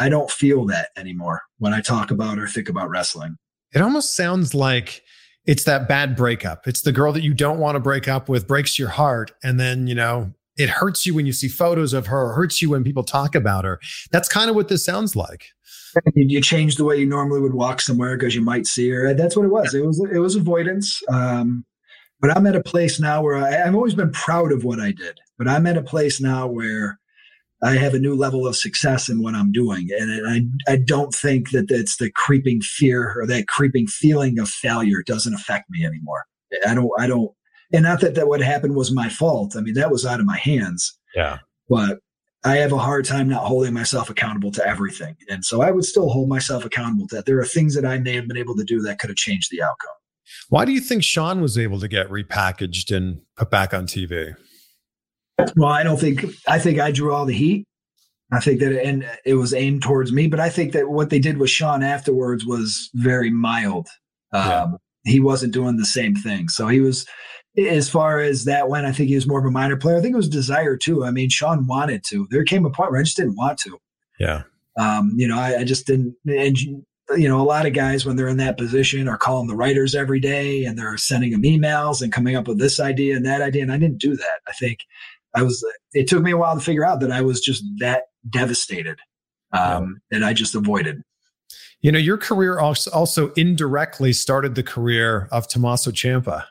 I 0.00 0.08
don't 0.08 0.30
feel 0.30 0.64
that 0.66 0.88
anymore 0.96 1.42
when 1.58 1.74
I 1.74 1.80
talk 1.80 2.10
about 2.10 2.38
or 2.38 2.48
think 2.48 2.68
about 2.68 2.88
wrestling. 2.88 3.36
It 3.72 3.82
almost 3.82 4.16
sounds 4.16 4.54
like 4.54 5.02
it's 5.46 5.64
that 5.64 5.88
bad 5.88 6.16
breakup. 6.16 6.66
It's 6.66 6.82
the 6.82 6.92
girl 6.92 7.12
that 7.12 7.22
you 7.22 7.34
don't 7.34 7.58
want 7.58 7.76
to 7.76 7.80
break 7.80 8.08
up 8.08 8.28
with, 8.28 8.48
breaks 8.48 8.78
your 8.78 8.88
heart, 8.88 9.32
and 9.42 9.60
then 9.60 9.86
you 9.86 9.94
know 9.94 10.32
it 10.56 10.68
hurts 10.68 11.06
you 11.06 11.14
when 11.14 11.26
you 11.26 11.32
see 11.32 11.48
photos 11.48 11.92
of 11.92 12.06
her, 12.08 12.32
hurts 12.32 12.60
you 12.60 12.70
when 12.70 12.82
people 12.82 13.04
talk 13.04 13.34
about 13.34 13.64
her. 13.64 13.78
That's 14.10 14.28
kind 14.28 14.50
of 14.50 14.56
what 14.56 14.68
this 14.68 14.84
sounds 14.84 15.14
like. 15.14 15.46
You 16.14 16.40
change 16.40 16.76
the 16.76 16.84
way 16.84 16.98
you 16.98 17.06
normally 17.06 17.40
would 17.40 17.54
walk 17.54 17.80
somewhere 17.80 18.16
because 18.16 18.34
you 18.34 18.42
might 18.42 18.66
see 18.66 18.88
her. 18.90 19.12
That's 19.14 19.36
what 19.36 19.44
it 19.44 19.50
was. 19.50 19.74
It 19.74 19.84
was 19.84 20.00
it 20.12 20.18
was 20.18 20.36
avoidance. 20.36 21.02
Um, 21.08 21.64
but 22.20 22.36
I'm 22.36 22.46
at 22.46 22.56
a 22.56 22.62
place 22.62 23.00
now 23.00 23.22
where 23.22 23.36
I, 23.36 23.66
I've 23.66 23.74
always 23.74 23.94
been 23.94 24.12
proud 24.12 24.52
of 24.52 24.64
what 24.64 24.78
I 24.78 24.92
did. 24.92 25.18
But 25.38 25.48
I'm 25.48 25.66
at 25.66 25.78
a 25.78 25.82
place 25.82 26.20
now 26.20 26.46
where 26.46 26.99
I 27.62 27.72
have 27.72 27.94
a 27.94 27.98
new 27.98 28.14
level 28.14 28.46
of 28.46 28.56
success 28.56 29.08
in 29.08 29.22
what 29.22 29.34
I'm 29.34 29.52
doing, 29.52 29.88
and 29.98 30.28
I 30.68 30.72
I 30.72 30.76
don't 30.76 31.14
think 31.14 31.50
that 31.50 31.68
that's 31.68 31.96
the 31.96 32.10
creeping 32.14 32.60
fear 32.60 33.14
or 33.18 33.26
that 33.26 33.48
creeping 33.48 33.86
feeling 33.86 34.38
of 34.38 34.48
failure 34.48 35.02
doesn't 35.04 35.34
affect 35.34 35.68
me 35.70 35.84
anymore. 35.84 36.24
I 36.66 36.74
don't 36.74 36.90
I 36.98 37.06
don't, 37.06 37.30
and 37.72 37.82
not 37.82 38.00
that 38.00 38.14
that 38.14 38.28
what 38.28 38.40
happened 38.40 38.76
was 38.76 38.92
my 38.92 39.08
fault. 39.08 39.56
I 39.56 39.60
mean 39.60 39.74
that 39.74 39.90
was 39.90 40.06
out 40.06 40.20
of 40.20 40.26
my 40.26 40.38
hands. 40.38 40.98
Yeah. 41.14 41.38
But 41.68 41.98
I 42.42 42.56
have 42.56 42.72
a 42.72 42.78
hard 42.78 43.04
time 43.04 43.28
not 43.28 43.44
holding 43.44 43.74
myself 43.74 44.08
accountable 44.08 44.50
to 44.52 44.66
everything. 44.66 45.16
And 45.28 45.44
so 45.44 45.60
I 45.60 45.70
would 45.70 45.84
still 45.84 46.08
hold 46.08 46.28
myself 46.28 46.64
accountable 46.64 47.06
to 47.08 47.16
that. 47.16 47.26
There 47.26 47.38
are 47.38 47.44
things 47.44 47.74
that 47.74 47.84
I 47.84 47.98
may 47.98 48.14
have 48.14 48.26
been 48.26 48.38
able 48.38 48.56
to 48.56 48.64
do 48.64 48.80
that 48.82 48.98
could 48.98 49.10
have 49.10 49.16
changed 49.16 49.50
the 49.50 49.62
outcome. 49.62 49.92
Why 50.48 50.64
do 50.64 50.72
you 50.72 50.80
think 50.80 51.04
Shawn 51.04 51.42
was 51.42 51.58
able 51.58 51.80
to 51.80 51.88
get 51.88 52.08
repackaged 52.08 52.96
and 52.96 53.20
put 53.36 53.50
back 53.50 53.74
on 53.74 53.86
TV? 53.86 54.34
Well, 55.56 55.70
I 55.70 55.82
don't 55.82 55.98
think, 55.98 56.24
I 56.46 56.58
think 56.58 56.78
I 56.78 56.90
drew 56.90 57.12
all 57.12 57.26
the 57.26 57.34
heat. 57.34 57.66
I 58.32 58.40
think 58.40 58.60
that, 58.60 58.84
and 58.84 59.08
it 59.24 59.34
was 59.34 59.52
aimed 59.52 59.82
towards 59.82 60.12
me, 60.12 60.28
but 60.28 60.38
I 60.38 60.48
think 60.48 60.72
that 60.72 60.88
what 60.88 61.10
they 61.10 61.18
did 61.18 61.38
with 61.38 61.50
Shawn 61.50 61.82
afterwards 61.82 62.46
was 62.46 62.90
very 62.94 63.30
mild. 63.30 63.88
Yeah. 64.32 64.62
Um, 64.62 64.78
he 65.04 65.18
wasn't 65.18 65.54
doing 65.54 65.76
the 65.76 65.84
same 65.84 66.14
thing. 66.14 66.48
So 66.48 66.68
he 66.68 66.80
was, 66.80 67.06
as 67.58 67.88
far 67.88 68.20
as 68.20 68.44
that 68.44 68.68
went, 68.68 68.86
I 68.86 68.92
think 68.92 69.08
he 69.08 69.14
was 69.14 69.26
more 69.26 69.40
of 69.40 69.46
a 69.46 69.50
minor 69.50 69.76
player. 69.76 69.96
I 69.96 70.00
think 70.00 70.12
it 70.12 70.18
was 70.18 70.28
desire 70.28 70.76
too. 70.76 71.04
I 71.04 71.10
mean, 71.10 71.28
Shawn 71.28 71.66
wanted 71.66 72.04
to. 72.08 72.28
There 72.30 72.44
came 72.44 72.64
a 72.64 72.70
point 72.70 72.92
where 72.92 73.00
I 73.00 73.04
just 73.04 73.16
didn't 73.16 73.36
want 73.36 73.58
to. 73.60 73.78
Yeah. 74.20 74.42
Um, 74.78 75.12
you 75.16 75.26
know, 75.26 75.38
I, 75.38 75.60
I, 75.60 75.64
just 75.64 75.86
didn't. 75.86 76.14
And 76.26 76.56
you 77.16 77.28
know, 77.28 77.40
a 77.40 77.42
lot 77.42 77.66
of 77.66 77.72
guys 77.72 78.06
when 78.06 78.16
they're 78.16 78.28
in 78.28 78.36
that 78.36 78.56
position 78.56 79.08
are 79.08 79.18
calling 79.18 79.48
the 79.48 79.56
writers 79.56 79.94
every 79.94 80.20
day 80.20 80.64
and 80.64 80.78
they're 80.78 80.96
sending 80.96 81.32
them 81.32 81.42
emails 81.42 82.02
and 82.02 82.12
coming 82.12 82.36
up 82.36 82.46
with 82.46 82.58
this 82.58 82.78
idea 82.78 83.16
and 83.16 83.26
that 83.26 83.42
idea. 83.42 83.62
And 83.62 83.72
I 83.72 83.78
didn't 83.78 83.98
do 83.98 84.16
that. 84.16 84.40
I 84.46 84.52
think 84.52 84.80
I 85.34 85.42
was. 85.42 85.64
It 85.92 86.08
took 86.08 86.22
me 86.22 86.32
a 86.32 86.36
while 86.36 86.54
to 86.54 86.60
figure 86.60 86.84
out 86.84 87.00
that 87.00 87.10
I 87.10 87.22
was 87.22 87.40
just 87.40 87.64
that 87.78 88.04
devastated, 88.28 88.98
um, 89.52 90.00
and 90.10 90.24
I 90.24 90.32
just 90.32 90.54
avoided. 90.54 91.02
You 91.80 91.92
know, 91.92 91.98
your 91.98 92.18
career 92.18 92.58
also 92.60 93.32
indirectly 93.36 94.12
started 94.12 94.54
the 94.54 94.62
career 94.62 95.28
of 95.32 95.48
Tommaso 95.48 95.90
Ciampa. 95.90 96.44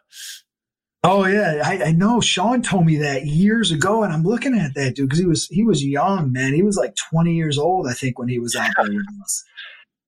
Oh 1.04 1.26
yeah, 1.26 1.62
I, 1.64 1.84
I, 1.86 1.92
know. 1.94 2.20
Shawn 2.20 2.62
told 2.62 2.86
me 2.86 2.98
that 2.98 3.26
years 3.26 3.72
ago, 3.72 4.04
and 4.04 4.12
I'm 4.12 4.24
looking 4.24 4.58
at 4.58 4.74
that 4.74 4.96
dude 4.96 5.08
because 5.08 5.20
he 5.20 5.26
was 5.26 5.48
he 5.48 5.64
was 5.64 5.84
young, 5.84 6.34
man. 6.34 6.54
He 6.54 6.62
was 6.62 6.76
like 6.76 6.94
20 7.12 7.34
years 7.34 7.58
old, 7.58 7.88
I 7.88 7.94
think, 7.94 8.20
when 8.20 8.28
he 8.28 8.38
was 8.38 8.56
out 8.56 8.72
there 8.76 8.86
with 8.86 9.06
us. 9.24 9.44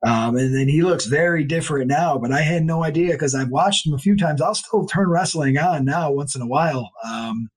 Um, 0.03 0.35
and 0.35 0.55
then 0.55 0.67
he 0.67 0.81
looks 0.81 1.05
very 1.05 1.43
different 1.43 1.87
now, 1.87 2.17
but 2.17 2.31
I 2.31 2.41
had 2.41 2.63
no 2.63 2.83
idea 2.83 3.11
because 3.11 3.35
I've 3.35 3.49
watched 3.49 3.85
him 3.85 3.93
a 3.93 3.99
few 3.99 4.17
times. 4.17 4.41
I'll 4.41 4.55
still 4.55 4.87
turn 4.87 5.07
wrestling 5.11 5.59
on 5.59 5.85
now 5.85 6.11
once 6.11 6.35
in 6.35 6.41
a 6.41 6.47
while, 6.47 6.89
um, 7.05 7.49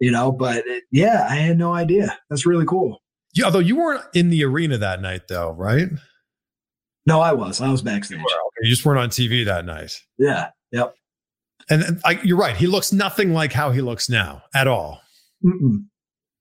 you 0.00 0.10
know. 0.10 0.32
But 0.32 0.66
it, 0.66 0.84
yeah, 0.90 1.26
I 1.28 1.36
had 1.36 1.58
no 1.58 1.74
idea. 1.74 2.18
That's 2.30 2.46
really 2.46 2.66
cool. 2.66 3.00
Yeah, 3.34 3.46
although 3.46 3.58
you 3.58 3.76
weren't 3.76 4.04
in 4.14 4.30
the 4.30 4.44
arena 4.44 4.78
that 4.78 5.00
night, 5.00 5.28
though, 5.28 5.50
right? 5.52 5.88
No, 7.06 7.20
I 7.20 7.32
was. 7.32 7.60
I 7.60 7.70
was 7.70 7.82
backstage. 7.82 8.18
You, 8.20 8.50
you 8.62 8.70
just 8.70 8.84
weren't 8.84 8.98
on 8.98 9.08
TV 9.08 9.44
that 9.46 9.64
night. 9.64 9.98
Yeah. 10.18 10.50
Yep. 10.72 10.94
And 11.70 12.00
I, 12.04 12.20
you're 12.22 12.36
right. 12.36 12.56
He 12.56 12.66
looks 12.66 12.92
nothing 12.92 13.32
like 13.32 13.52
how 13.52 13.70
he 13.70 13.80
looks 13.80 14.08
now 14.08 14.42
at 14.54 14.66
all. 14.66 15.00
Mm-mm. 15.44 15.84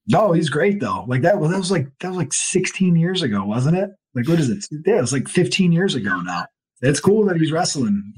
No, 0.07 0.31
he's 0.31 0.49
great 0.49 0.79
though. 0.79 1.05
Like 1.07 1.21
that. 1.21 1.39
Well, 1.39 1.49
that 1.49 1.57
was 1.57 1.71
like 1.71 1.87
that 1.99 2.09
was 2.09 2.17
like 2.17 2.33
16 2.33 2.95
years 2.95 3.21
ago, 3.21 3.43
wasn't 3.43 3.77
it? 3.77 3.89
Like 4.15 4.27
what 4.27 4.39
is 4.39 4.49
it? 4.49 4.65
Yeah, 4.85 4.97
it 4.97 5.01
was 5.01 5.13
like 5.13 5.27
15 5.27 5.71
years 5.71 5.95
ago 5.95 6.21
now. 6.21 6.45
It's 6.81 6.99
cool 6.99 7.25
that 7.25 7.37
he's 7.37 7.51
wrestling. 7.51 8.13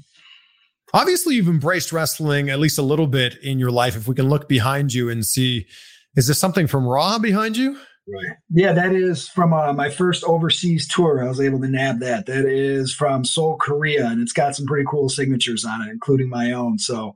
Obviously, 0.93 1.35
you've 1.35 1.47
embraced 1.47 1.91
wrestling 1.91 2.49
at 2.49 2.59
least 2.59 2.77
a 2.77 2.83
little 2.83 3.07
bit 3.07 3.37
in 3.43 3.59
your 3.59 3.71
life. 3.71 3.95
If 3.95 4.07
we 4.07 4.15
can 4.15 4.29
look 4.29 4.49
behind 4.49 4.93
you 4.93 5.09
and 5.09 5.25
see, 5.25 5.67
is 6.15 6.27
this 6.27 6.39
something 6.39 6.67
from 6.67 6.87
Raw 6.87 7.19
behind 7.19 7.57
you? 7.57 7.77
Right. 8.11 8.37
Yeah, 8.49 8.73
that 8.73 8.93
is 8.93 9.27
from 9.27 9.53
uh, 9.53 9.71
my 9.73 9.91
first 9.91 10.23
overseas 10.23 10.87
tour. 10.87 11.23
I 11.23 11.27
was 11.27 11.39
able 11.39 11.61
to 11.61 11.67
nab 11.67 11.99
that. 11.99 12.25
That 12.25 12.45
is 12.45 12.91
from 12.91 13.23
Seoul, 13.23 13.57
Korea, 13.57 14.07
and 14.07 14.19
it's 14.19 14.33
got 14.33 14.55
some 14.55 14.65
pretty 14.65 14.85
cool 14.89 15.09
signatures 15.09 15.63
on 15.63 15.83
it, 15.83 15.91
including 15.91 16.27
my 16.27 16.51
own. 16.51 16.79
So 16.79 17.13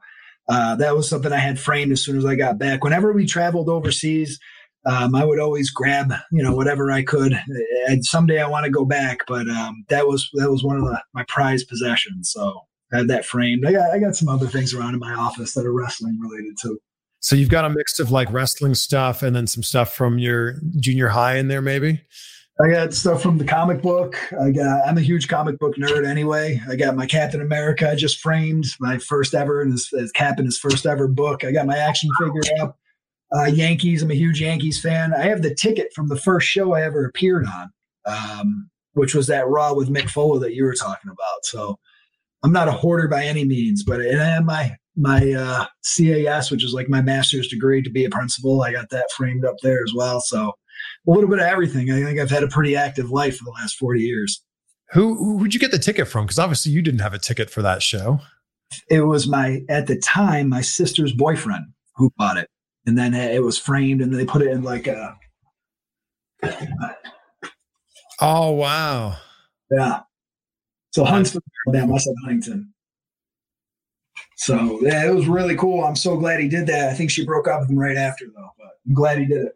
uh, 0.49 0.75
that 0.75 0.95
was 0.95 1.09
something 1.09 1.31
I 1.31 1.37
had 1.37 1.59
framed 1.59 1.91
as 1.91 2.03
soon 2.03 2.17
as 2.17 2.25
I 2.25 2.35
got 2.35 2.59
back. 2.59 2.83
Whenever 2.83 3.11
we 3.11 3.25
traveled 3.25 3.69
overseas, 3.69 4.39
um, 4.85 5.15
I 5.15 5.25
would 5.25 5.39
always 5.39 5.71
grab, 5.71 6.13
you 6.31 6.43
know, 6.43 6.55
whatever 6.55 6.91
I 6.91 7.03
could. 7.03 7.33
And 7.87 8.05
someday 8.05 8.39
I 8.39 8.47
want 8.47 8.65
to 8.65 8.71
go 8.71 8.85
back, 8.85 9.19
but 9.27 9.47
um, 9.49 9.85
that 9.89 10.07
was 10.07 10.29
that 10.33 10.51
was 10.51 10.63
one 10.63 10.77
of 10.77 10.83
the, 10.83 11.01
my 11.13 11.23
prized 11.27 11.69
possessions. 11.69 12.29
So 12.31 12.61
I 12.93 12.97
had 12.99 13.07
that 13.07 13.25
framed. 13.25 13.65
I 13.65 13.71
got 13.71 13.91
I 13.91 13.99
got 13.99 14.15
some 14.15 14.29
other 14.29 14.47
things 14.47 14.73
around 14.73 14.93
in 14.93 14.99
my 14.99 15.13
office 15.13 15.53
that 15.53 15.65
are 15.65 15.73
wrestling 15.73 16.19
related 16.19 16.57
too. 16.61 16.79
So 17.19 17.35
you've 17.35 17.49
got 17.49 17.65
a 17.65 17.69
mix 17.69 17.99
of 17.99 18.11
like 18.11 18.31
wrestling 18.31 18.75
stuff 18.75 19.23
and 19.23 19.35
then 19.35 19.47
some 19.47 19.63
stuff 19.63 19.93
from 19.93 20.19
your 20.19 20.59
junior 20.79 21.07
high 21.07 21.37
in 21.37 21.47
there, 21.47 21.61
maybe. 21.61 22.01
I 22.63 22.69
got 22.69 22.93
stuff 22.93 23.23
from 23.23 23.39
the 23.39 23.45
comic 23.45 23.81
book. 23.81 24.15
I 24.39 24.51
got. 24.51 24.87
I'm 24.87 24.97
a 24.97 25.01
huge 25.01 25.27
comic 25.27 25.57
book 25.57 25.75
nerd 25.75 26.07
anyway. 26.07 26.61
I 26.69 26.75
got 26.75 26.95
my 26.95 27.07
Captain 27.07 27.41
America 27.41 27.89
I 27.89 27.95
just 27.95 28.19
framed, 28.19 28.65
my 28.79 28.99
first 28.99 29.33
ever, 29.33 29.61
and 29.61 29.71
his, 29.71 29.89
his 29.89 30.11
Cap 30.11 30.37
in 30.37 30.45
his 30.45 30.59
first 30.59 30.85
ever 30.85 31.07
book. 31.07 31.43
I 31.43 31.51
got 31.51 31.65
my 31.65 31.77
action 31.77 32.09
figure 32.19 32.41
up. 32.61 32.77
Uh, 33.35 33.45
Yankees. 33.45 34.03
I'm 34.03 34.11
a 34.11 34.15
huge 34.15 34.39
Yankees 34.39 34.79
fan. 34.79 35.15
I 35.15 35.23
have 35.23 35.41
the 35.41 35.55
ticket 35.55 35.91
from 35.95 36.09
the 36.09 36.19
first 36.19 36.47
show 36.47 36.73
I 36.73 36.83
ever 36.83 37.05
appeared 37.05 37.47
on, 37.47 37.71
um, 38.05 38.69
which 38.93 39.15
was 39.15 39.25
that 39.27 39.47
Raw 39.47 39.73
with 39.73 39.89
Mick 39.89 40.09
Foley 40.09 40.39
that 40.41 40.53
you 40.53 40.65
were 40.65 40.75
talking 40.75 41.09
about. 41.09 41.45
So 41.45 41.79
I'm 42.43 42.51
not 42.51 42.67
a 42.67 42.73
hoarder 42.73 43.07
by 43.07 43.25
any 43.25 43.45
means, 43.45 43.83
but 43.83 44.01
I 44.01 44.23
have 44.23 44.45
my 44.45 44.75
my 44.95 45.31
uh, 45.31 45.65
CAS, 45.83 46.51
which 46.51 46.63
is 46.63 46.73
like 46.73 46.89
my 46.89 47.01
master's 47.01 47.47
degree 47.47 47.81
to 47.81 47.89
be 47.89 48.05
a 48.05 48.09
principal. 48.09 48.61
I 48.61 48.71
got 48.71 48.89
that 48.91 49.09
framed 49.15 49.45
up 49.45 49.55
there 49.63 49.81
as 49.83 49.93
well. 49.95 50.19
So 50.19 50.53
a 51.07 51.11
little 51.11 51.29
bit 51.29 51.39
of 51.39 51.45
everything. 51.45 51.91
I 51.91 52.03
think 52.03 52.19
I've 52.19 52.29
had 52.29 52.43
a 52.43 52.47
pretty 52.47 52.75
active 52.75 53.09
life 53.09 53.37
for 53.37 53.45
the 53.45 53.51
last 53.51 53.77
40 53.77 54.01
years. 54.01 54.43
Who 54.91 55.39
who'd 55.39 55.53
you 55.53 55.59
get 55.59 55.71
the 55.71 55.79
ticket 55.79 56.07
from? 56.07 56.25
Because 56.25 56.39
obviously 56.39 56.71
you 56.71 56.81
didn't 56.81 56.99
have 56.99 57.13
a 57.13 57.19
ticket 57.19 57.49
for 57.49 57.61
that 57.61 57.81
show. 57.81 58.19
It 58.89 59.01
was 59.01 59.27
my 59.27 59.61
at 59.69 59.87
the 59.87 59.97
time 59.97 60.49
my 60.49 60.61
sister's 60.61 61.13
boyfriend 61.13 61.65
who 61.95 62.11
bought 62.17 62.37
it, 62.37 62.47
and 62.85 62.97
then 62.97 63.13
it 63.13 63.41
was 63.41 63.57
framed, 63.57 64.01
and 64.01 64.13
they 64.13 64.25
put 64.25 64.41
it 64.41 64.51
in 64.51 64.61
like 64.63 64.87
a. 64.87 65.15
Oh 68.21 68.51
wow! 68.51 69.17
Yeah, 69.71 70.01
so 70.93 71.03
Huntsville, 71.03 71.41
Alabama, 71.67 71.95
I 71.95 71.97
said 71.97 72.13
Huntington. 72.23 72.73
So 74.37 74.79
yeah, 74.81 75.07
it 75.07 75.13
was 75.13 75.27
really 75.27 75.55
cool. 75.55 75.83
I'm 75.83 75.95
so 75.95 76.17
glad 76.17 76.39
he 76.39 76.47
did 76.47 76.67
that. 76.67 76.89
I 76.89 76.93
think 76.93 77.09
she 77.09 77.25
broke 77.25 77.47
up 77.47 77.61
with 77.61 77.69
him 77.69 77.79
right 77.79 77.97
after 77.97 78.25
though, 78.25 78.51
but 78.57 78.67
I'm 78.87 78.93
glad 78.93 79.17
he 79.17 79.25
did 79.25 79.47
it. 79.47 79.55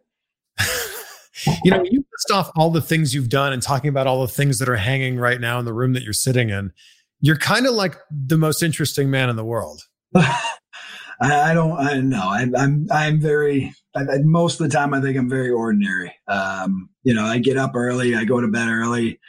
you 1.63 1.71
know, 1.71 1.83
you 1.83 1.99
list 1.99 2.31
off 2.31 2.51
all 2.55 2.71
the 2.71 2.81
things 2.81 3.13
you've 3.13 3.29
done 3.29 3.53
and 3.53 3.61
talking 3.61 3.89
about 3.89 4.07
all 4.07 4.21
the 4.21 4.27
things 4.27 4.57
that 4.59 4.67
are 4.67 4.77
hanging 4.77 5.17
right 5.17 5.39
now 5.39 5.59
in 5.59 5.65
the 5.65 5.73
room 5.73 5.93
that 5.93 6.03
you're 6.03 6.13
sitting 6.13 6.49
in. 6.49 6.71
You're 7.19 7.37
kind 7.37 7.67
of 7.67 7.73
like 7.73 7.95
the 8.09 8.37
most 8.37 8.63
interesting 8.63 9.09
man 9.11 9.29
in 9.29 9.35
the 9.35 9.45
world. 9.45 9.83
I, 10.15 11.53
don't. 11.53 11.77
I 11.77 11.99
know. 11.99 12.29
I, 12.29 12.41
am 12.43 12.55
I'm, 12.55 12.87
I'm 12.91 13.19
very. 13.19 13.73
I, 13.95 14.03
most 14.23 14.59
of 14.59 14.69
the 14.69 14.75
time, 14.75 14.93
I 14.93 15.01
think 15.01 15.17
I'm 15.17 15.29
very 15.29 15.49
ordinary. 15.49 16.13
Um, 16.27 16.89
you 17.03 17.13
know, 17.13 17.25
I 17.25 17.39
get 17.39 17.57
up 17.57 17.75
early. 17.75 18.15
I 18.15 18.23
go 18.23 18.39
to 18.39 18.47
bed 18.47 18.69
early. 18.69 19.19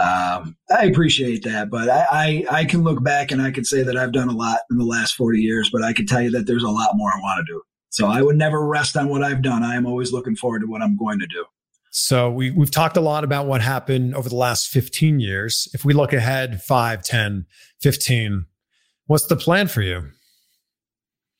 Um, 0.00 0.56
I 0.70 0.84
appreciate 0.86 1.44
that, 1.44 1.68
but 1.70 1.90
I, 1.90 2.06
I, 2.10 2.44
I 2.60 2.64
can 2.64 2.82
look 2.82 3.02
back 3.04 3.30
and 3.30 3.42
I 3.42 3.50
can 3.50 3.64
say 3.64 3.82
that 3.82 3.96
I've 3.96 4.12
done 4.12 4.28
a 4.28 4.34
lot 4.34 4.60
in 4.70 4.78
the 4.78 4.84
last 4.84 5.14
40 5.14 5.40
years. 5.40 5.68
But 5.70 5.82
I 5.82 5.92
can 5.92 6.06
tell 6.06 6.22
you 6.22 6.30
that 6.30 6.46
there's 6.46 6.62
a 6.62 6.70
lot 6.70 6.90
more 6.94 7.10
I 7.10 7.20
want 7.20 7.46
to 7.46 7.52
do. 7.52 7.62
So 7.90 8.06
I 8.06 8.22
would 8.22 8.36
never 8.36 8.64
rest 8.64 8.96
on 8.96 9.08
what 9.08 9.22
I've 9.22 9.42
done. 9.42 9.62
I 9.62 9.74
am 9.74 9.84
always 9.84 10.12
looking 10.12 10.36
forward 10.36 10.60
to 10.60 10.66
what 10.66 10.80
I'm 10.80 10.96
going 10.96 11.18
to 11.18 11.26
do. 11.26 11.44
So 11.90 12.30
we, 12.30 12.52
we've 12.52 12.70
talked 12.70 12.96
a 12.96 13.00
lot 13.00 13.24
about 13.24 13.46
what 13.46 13.60
happened 13.60 14.14
over 14.14 14.28
the 14.28 14.36
last 14.36 14.68
15 14.68 15.18
years. 15.18 15.68
If 15.74 15.84
we 15.84 15.92
look 15.92 16.12
ahead 16.12 16.62
5, 16.62 17.02
10, 17.02 17.46
15, 17.80 18.46
what's 19.06 19.26
the 19.26 19.36
plan 19.36 19.66
for 19.66 19.82
you? 19.82 20.10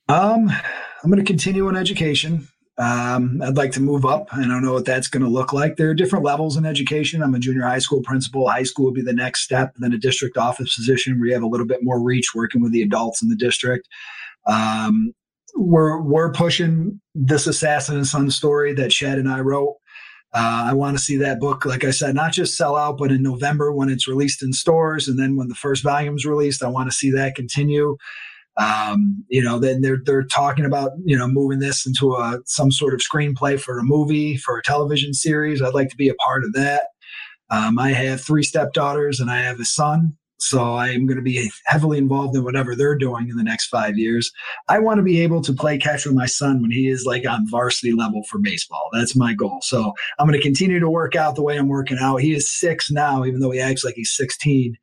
Um, 0.08 0.50
I'm 0.50 1.10
going 1.10 1.24
to 1.24 1.24
continue 1.24 1.68
in 1.68 1.76
education. 1.76 2.48
Um, 2.80 3.42
I'd 3.42 3.58
like 3.58 3.72
to 3.72 3.80
move 3.80 4.06
up. 4.06 4.28
I 4.32 4.40
don't 4.46 4.64
know 4.64 4.72
what 4.72 4.86
that's 4.86 5.08
going 5.08 5.22
to 5.22 5.28
look 5.28 5.52
like. 5.52 5.76
There 5.76 5.90
are 5.90 5.94
different 5.94 6.24
levels 6.24 6.56
in 6.56 6.64
education. 6.64 7.22
I'm 7.22 7.34
a 7.34 7.38
junior 7.38 7.64
high 7.64 7.78
school 7.78 8.00
principal. 8.02 8.48
High 8.48 8.62
school 8.62 8.86
would 8.86 8.94
be 8.94 9.02
the 9.02 9.12
next 9.12 9.42
step, 9.42 9.74
then 9.76 9.92
a 9.92 9.98
district 9.98 10.38
office 10.38 10.74
position 10.74 11.18
where 11.18 11.28
you 11.28 11.34
have 11.34 11.42
a 11.42 11.46
little 11.46 11.66
bit 11.66 11.80
more 11.84 12.02
reach 12.02 12.28
working 12.34 12.62
with 12.62 12.72
the 12.72 12.80
adults 12.80 13.20
in 13.22 13.28
the 13.28 13.36
district. 13.36 13.86
Um, 14.46 15.12
we're 15.54 16.00
we're 16.00 16.32
pushing 16.32 17.00
this 17.14 17.46
assassin 17.46 17.96
and 17.96 18.06
son 18.06 18.30
story 18.30 18.72
that 18.74 18.92
Shad 18.94 19.18
and 19.18 19.30
I 19.30 19.40
wrote. 19.40 19.76
Uh, 20.32 20.68
I 20.70 20.72
want 20.72 20.96
to 20.96 21.02
see 21.02 21.16
that 21.18 21.40
book, 21.40 21.66
like 21.66 21.84
I 21.84 21.90
said, 21.90 22.14
not 22.14 22.32
just 22.32 22.56
sell 22.56 22.76
out, 22.76 22.96
but 22.96 23.10
in 23.10 23.22
November 23.22 23.72
when 23.72 23.90
it's 23.90 24.08
released 24.08 24.42
in 24.42 24.54
stores, 24.54 25.06
and 25.06 25.18
then 25.18 25.36
when 25.36 25.48
the 25.48 25.54
first 25.54 25.82
volume 25.82 26.14
is 26.14 26.24
released, 26.24 26.62
I 26.62 26.68
want 26.68 26.90
to 26.90 26.96
see 26.96 27.10
that 27.10 27.34
continue. 27.34 27.98
Um, 28.56 29.24
you 29.28 29.42
know, 29.42 29.58
then 29.58 29.80
they're 29.80 30.00
they're 30.04 30.24
talking 30.24 30.64
about 30.64 30.92
you 31.04 31.16
know 31.16 31.28
moving 31.28 31.60
this 31.60 31.86
into 31.86 32.14
a 32.14 32.38
some 32.46 32.70
sort 32.70 32.94
of 32.94 33.00
screenplay 33.00 33.60
for 33.60 33.78
a 33.78 33.84
movie 33.84 34.36
for 34.36 34.58
a 34.58 34.62
television 34.62 35.14
series. 35.14 35.62
I'd 35.62 35.74
like 35.74 35.88
to 35.90 35.96
be 35.96 36.08
a 36.08 36.14
part 36.14 36.44
of 36.44 36.52
that. 36.54 36.88
Um, 37.50 37.78
I 37.78 37.90
have 37.90 38.20
three 38.20 38.42
stepdaughters 38.42 39.18
and 39.20 39.30
I 39.30 39.40
have 39.40 39.60
a 39.60 39.64
son. 39.64 40.16
So 40.40 40.72
I 40.72 40.88
am 40.88 41.06
going 41.06 41.18
to 41.18 41.22
be 41.22 41.50
heavily 41.66 41.98
involved 41.98 42.34
in 42.34 42.44
whatever 42.44 42.74
they're 42.74 42.96
doing 42.96 43.28
in 43.28 43.36
the 43.36 43.44
next 43.44 43.66
five 43.66 43.98
years. 43.98 44.32
I 44.68 44.78
want 44.78 44.96
to 44.96 45.02
be 45.02 45.20
able 45.20 45.42
to 45.42 45.52
play 45.52 45.76
catch 45.76 46.06
with 46.06 46.14
my 46.14 46.24
son 46.26 46.62
when 46.62 46.70
he 46.70 46.88
is 46.88 47.04
like 47.04 47.26
on 47.28 47.46
varsity 47.48 47.92
level 47.92 48.22
for 48.24 48.38
baseball. 48.38 48.88
That's 48.92 49.14
my 49.14 49.34
goal. 49.34 49.58
So 49.62 49.92
I'm 50.18 50.26
going 50.26 50.38
to 50.38 50.42
continue 50.42 50.80
to 50.80 50.88
work 50.88 51.14
out 51.14 51.36
the 51.36 51.42
way 51.42 51.58
I'm 51.58 51.68
working 51.68 51.98
out. 52.00 52.22
He 52.22 52.32
is 52.32 52.50
six 52.50 52.90
now, 52.90 53.24
even 53.24 53.40
though 53.40 53.50
he 53.50 53.60
acts 53.60 53.84
like 53.84 53.96
he's 53.96 54.16
16. 54.16 54.76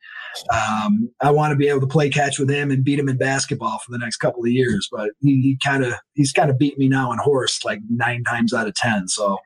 Um, 0.51 1.09
I 1.21 1.31
want 1.31 1.51
to 1.51 1.55
be 1.55 1.67
able 1.67 1.81
to 1.81 1.87
play 1.87 2.09
catch 2.09 2.39
with 2.39 2.49
him 2.49 2.71
and 2.71 2.83
beat 2.83 2.99
him 2.99 3.09
in 3.09 3.17
basketball 3.17 3.79
for 3.79 3.91
the 3.91 3.97
next 3.97 4.17
couple 4.17 4.43
of 4.43 4.49
years. 4.49 4.87
But 4.91 5.11
he, 5.21 5.41
he 5.41 5.57
kind 5.63 5.83
of 5.83 5.93
he's 6.13 6.31
kind 6.31 6.49
of 6.49 6.57
beat 6.57 6.77
me 6.77 6.87
now 6.87 7.11
in 7.11 7.19
horse 7.19 7.63
like 7.63 7.79
nine 7.89 8.23
times 8.23 8.53
out 8.53 8.67
of 8.67 8.75
ten. 8.75 9.07
So 9.07 9.37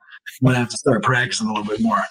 I'm 0.42 0.46
gonna 0.46 0.60
have 0.60 0.70
to 0.70 0.78
start 0.78 1.04
practicing 1.04 1.48
a 1.48 1.54
little 1.54 1.68
bit 1.68 1.82
more. 1.82 2.02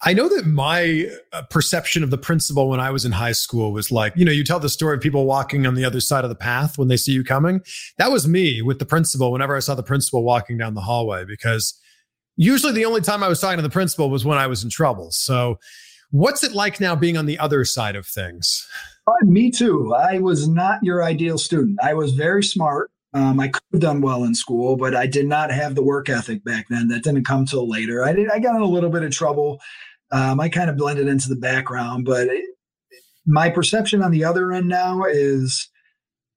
I 0.00 0.14
know 0.14 0.28
that 0.30 0.46
my 0.46 1.10
uh, 1.32 1.42
perception 1.50 2.02
of 2.02 2.10
the 2.10 2.18
principal 2.18 2.68
when 2.68 2.80
I 2.80 2.90
was 2.90 3.04
in 3.04 3.12
high 3.12 3.32
school 3.32 3.72
was 3.72 3.92
like, 3.92 4.14
you 4.16 4.24
know, 4.24 4.32
you 4.32 4.44
tell 4.44 4.58
the 4.58 4.70
story 4.70 4.96
of 4.96 5.02
people 5.02 5.26
walking 5.26 5.66
on 5.66 5.74
the 5.74 5.84
other 5.84 6.00
side 6.00 6.24
of 6.24 6.30
the 6.30 6.36
path 6.36 6.78
when 6.78 6.88
they 6.88 6.96
see 6.96 7.12
you 7.12 7.22
coming. 7.22 7.60
That 7.98 8.10
was 8.10 8.26
me 8.26 8.62
with 8.62 8.78
the 8.78 8.86
principal 8.86 9.30
whenever 9.30 9.54
I 9.54 9.60
saw 9.60 9.74
the 9.74 9.82
principal 9.82 10.24
walking 10.24 10.56
down 10.56 10.74
the 10.74 10.80
hallway, 10.80 11.24
because 11.26 11.78
usually 12.36 12.72
the 12.72 12.86
only 12.86 13.02
time 13.02 13.22
I 13.22 13.28
was 13.28 13.40
talking 13.40 13.58
to 13.58 13.62
the 13.62 13.68
principal 13.68 14.08
was 14.08 14.24
when 14.24 14.38
I 14.38 14.46
was 14.46 14.64
in 14.64 14.70
trouble. 14.70 15.10
So, 15.10 15.58
what's 16.12 16.44
it 16.44 16.52
like 16.52 16.80
now 16.80 16.94
being 16.94 17.16
on 17.16 17.26
the 17.26 17.38
other 17.38 17.64
side 17.64 17.96
of 17.96 18.06
things? 18.06 18.68
Uh, 19.06 19.12
me 19.24 19.50
too. 19.50 19.92
I 19.94 20.20
was 20.20 20.46
not 20.46 20.78
your 20.82 21.02
ideal 21.02 21.38
student. 21.38 21.78
I 21.82 21.94
was 21.94 22.12
very 22.12 22.44
smart. 22.44 22.90
Um, 23.14 23.40
I 23.40 23.48
could 23.48 23.62
have 23.72 23.80
done 23.80 24.00
well 24.00 24.24
in 24.24 24.34
school, 24.34 24.76
but 24.76 24.94
I 24.94 25.06
did 25.06 25.26
not 25.26 25.50
have 25.50 25.74
the 25.74 25.82
work 25.82 26.08
ethic 26.08 26.44
back 26.44 26.66
then. 26.70 26.88
That 26.88 27.02
didn't 27.02 27.24
come 27.26 27.44
till 27.44 27.68
later. 27.68 28.04
I 28.04 28.12
did. 28.12 28.30
I 28.30 28.38
got 28.38 28.54
in 28.54 28.62
a 28.62 28.66
little 28.66 28.90
bit 28.90 29.02
of 29.02 29.10
trouble. 29.10 29.60
Um, 30.12 30.40
I 30.40 30.48
kind 30.48 30.70
of 30.70 30.76
blended 30.76 31.08
into 31.08 31.28
the 31.28 31.36
background, 31.36 32.04
but 32.04 32.28
it, 32.28 32.44
my 33.26 33.50
perception 33.50 34.02
on 34.02 34.12
the 34.12 34.24
other 34.24 34.52
end 34.52 34.68
now 34.68 35.04
is 35.04 35.68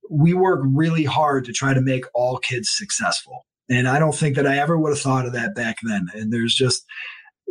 we 0.10 0.34
work 0.34 0.62
really 0.66 1.04
hard 1.04 1.46
to 1.46 1.54
try 1.54 1.74
to 1.74 1.82
make 1.82 2.06
all 2.14 2.38
kids 2.38 2.70
successful. 2.72 3.46
And 3.70 3.88
I 3.88 4.00
don't 4.00 4.16
think 4.16 4.36
that 4.36 4.48
I 4.48 4.58
ever 4.58 4.78
would 4.78 4.92
have 4.92 5.00
thought 5.00 5.26
of 5.26 5.34
that 5.34 5.56
back 5.56 5.78
then. 5.84 6.08
And 6.14 6.32
there's 6.32 6.54
just 6.54 6.86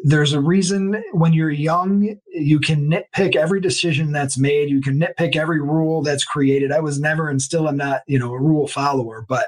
there's 0.07 0.34
a 0.34 0.40
reason 0.40 1.02
when 1.12 1.32
you're 1.32 1.50
young, 1.50 2.14
you 2.26 2.61
can 2.61 2.90
nitpick 2.90 3.36
every 3.36 3.59
decision 3.59 4.12
that's 4.12 4.36
made. 4.36 4.68
You 4.68 4.82
can 4.82 5.00
nitpick 5.00 5.34
every 5.34 5.62
rule 5.62 6.02
that's 6.02 6.24
created. 6.24 6.70
I 6.70 6.80
was 6.80 7.00
never 7.00 7.30
and 7.30 7.40
still 7.40 7.66
am 7.66 7.78
not, 7.78 8.02
you 8.07 8.18
know, 8.18 8.30
a 8.30 8.38
rule 8.38 8.68
follower, 8.68 9.24
but 9.26 9.46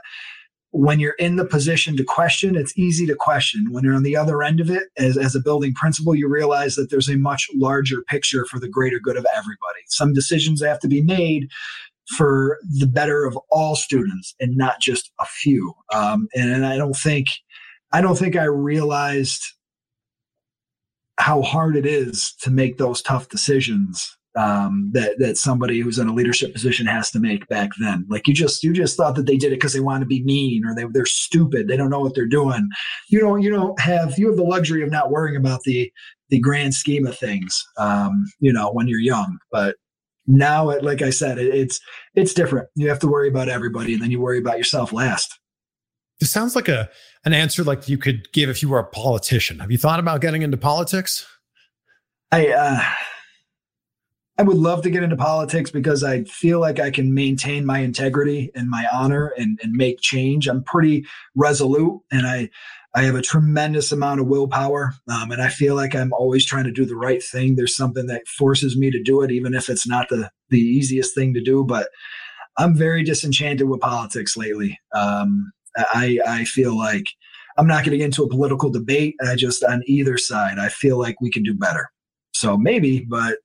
when 0.71 0.99
you're 0.99 1.15
in 1.19 1.37
the 1.37 1.45
position 1.45 1.95
to 1.99 2.05
question, 2.05 2.57
it's 2.57 2.77
easy 2.77 3.07
to 3.07 3.15
question. 3.15 3.71
When 3.71 3.85
you're 3.85 3.95
on 3.95 4.03
the 4.03 4.17
other 4.17 4.43
end 4.43 4.61
of 4.61 4.71
it, 4.71 4.85
as, 4.97 5.19
as 5.19 5.35
a 5.35 5.41
building 5.41 5.75
principal, 5.75 6.15
you 6.15 6.27
realize 6.27 6.75
that 6.77 6.91
there's 6.91 7.11
a 7.11 7.19
much 7.19 7.49
larger 7.55 8.03
picture 8.09 8.47
for 8.47 8.59
the 8.59 8.69
greater 8.69 8.99
good 8.99 9.19
of 9.19 9.27
everybody. 9.35 9.83
Some 9.89 10.15
decisions 10.15 10.65
have 10.65 10.81
to 10.81 10.89
be 10.89 11.03
made 11.03 11.49
for 12.17 12.59
the 12.79 12.87
better 12.87 13.27
of 13.27 13.39
all 13.51 13.77
students 13.77 14.35
and 14.41 14.57
not 14.57 14.81
just 14.81 15.11
a 15.21 15.27
few. 15.27 15.75
Um, 15.93 16.29
and, 16.35 16.51
and 16.51 16.65
I 16.65 16.79
don't 16.79 16.97
think, 16.97 17.27
I 17.93 18.01
don't 18.01 18.19
think 18.19 18.37
I 18.37 18.45
realized 18.45 19.43
how 21.19 21.43
hard 21.43 21.77
it 21.77 21.87
is 21.87 22.35
to 22.43 22.51
make 22.51 22.79
those 22.79 23.03
tough 23.03 23.29
decisions 23.29 24.17
um, 24.37 24.91
that 24.93 25.19
that 25.19 25.39
somebody 25.39 25.81
who's 25.81 25.99
in 25.99 26.09
a 26.09 26.15
leadership 26.15 26.53
position 26.53 26.87
has 26.87 27.11
to 27.11 27.19
make 27.19 27.49
back 27.49 27.71
then. 27.81 28.05
Like 28.09 28.29
you 28.29 28.35
just 28.35 28.63
you 28.63 28.73
just 28.73 28.97
thought 28.97 29.15
that 29.17 29.27
they 29.27 29.39
did 29.39 29.53
it 29.53 29.57
because 29.57 29.73
they 29.73 29.81
want 29.81 30.03
to 30.03 30.07
be 30.07 30.23
mean 30.25 30.65
or 30.67 30.75
they 30.75 30.85
they're 30.93 31.07
stupid. 31.07 31.69
They 31.69 31.77
don't 31.77 31.91
know 31.91 32.01
what 32.01 32.15
they're 32.15 32.27
doing. 32.27 32.69
You 33.09 33.21
don't 33.21 33.43
you 33.43 33.51
don't 33.51 33.81
have 33.81 34.19
you 34.19 34.29
have 34.29 34.37
the 34.37 34.43
luxury 34.43 34.83
of 34.83 34.91
not 34.91 35.11
worrying 35.11 35.37
about 35.37 35.63
the 35.63 35.91
the 36.29 36.39
grand 36.39 36.75
scheme 36.75 37.07
of 37.07 37.19
things. 37.19 37.65
Um, 37.79 38.27
you 38.39 38.53
know 38.53 38.71
when 38.71 38.89
you're 38.89 39.01
young, 39.01 39.39
but 39.51 39.77
now 40.27 40.71
it, 40.71 40.85
like 40.85 41.01
I 41.01 41.11
said, 41.11 41.39
it, 41.39 41.55
it's 41.55 41.81
it's 42.15 42.35
different. 42.35 42.69
You 42.75 42.89
have 42.91 42.99
to 43.01 43.09
worry 43.09 43.29
about 43.29 43.49
everybody, 43.49 43.95
and 43.95 44.03
then 44.03 44.11
you 44.11 44.21
worry 44.21 44.39
about 44.39 44.59
yourself 44.59 44.93
last. 44.93 45.33
This 46.21 46.31
sounds 46.31 46.57
like 46.57 46.69
a 46.69 46.89
an 47.27 47.35
answer 47.35 47.65
like 47.65 47.89
you 47.89 47.99
could 47.99 48.33
give 48.33 48.49
if 48.49 48.63
you 48.63 48.69
were 48.69 48.79
a 48.79 48.85
politician. 48.85 49.59
Have 49.59 49.71
you 49.71 49.79
thought 49.79 49.99
about 49.99 50.21
getting 50.21 50.43
into 50.43 50.57
politics? 50.57 51.27
I 52.31 52.49
uh, 52.49 52.83
I 54.39 54.43
would 54.43 54.57
love 54.57 54.83
to 54.83 54.91
get 54.91 55.03
into 55.03 55.17
politics 55.17 55.71
because 55.71 56.05
I 56.05 56.25
feel 56.25 56.61
like 56.61 56.79
I 56.79 56.91
can 56.91 57.15
maintain 57.15 57.67
my 57.67 57.81
integrity 57.81 58.51
and 58.55 58.71
my 58.71 58.87
honor 58.93 59.33
and, 59.37 59.59
and 59.63 59.73
make 59.73 60.01
change. 60.01 60.47
I'm 60.47 60.63
pretty 60.63 61.05
resolute 61.35 62.01
and 62.11 62.27
I 62.27 62.49
I 62.95 63.03
have 63.03 63.15
a 63.15 63.23
tremendous 63.23 63.93
amount 63.93 64.21
of 64.21 64.27
willpower. 64.27 64.95
Um, 65.11 65.31
and 65.31 65.43
I 65.43 65.49
feel 65.49 65.75
like 65.75 65.95
I'm 65.95 66.15
always 66.15 66.47
trying 66.47 66.65
to 66.65 66.73
do 66.73 66.87
the 66.87 66.97
right 66.97 67.23
thing. 67.23 67.57
There's 67.57 67.77
something 67.77 68.07
that 68.07 68.27
forces 68.27 68.75
me 68.77 68.91
to 68.91 69.03
do 69.03 69.21
it, 69.21 69.31
even 69.31 69.53
if 69.53 69.69
it's 69.69 69.87
not 69.87 70.09
the 70.09 70.31
the 70.49 70.61
easiest 70.61 71.15
thing 71.15 71.35
to 71.35 71.43
do. 71.43 71.65
But 71.65 71.89
I'm 72.57 72.75
very 72.77 73.03
disenchanted 73.03 73.69
with 73.69 73.81
politics 73.81 74.37
lately. 74.37 74.79
Um, 74.95 75.53
I 75.77 76.19
I 76.27 76.45
feel 76.45 76.77
like 76.77 77.05
I'm 77.59 77.67
not 77.67 77.85
getting 77.85 78.01
into 78.01 78.23
a 78.23 78.29
political 78.29 78.71
debate. 78.71 79.15
I 79.27 79.35
just 79.35 79.65
on 79.65 79.83
either 79.87 80.19
side, 80.19 80.59
I 80.59 80.69
feel 80.69 80.99
like 80.99 81.21
we 81.21 81.31
can 81.31 81.43
do 81.43 81.55
better. 81.55 81.91
So 82.35 82.57
maybe, 82.57 83.07
but 83.09 83.39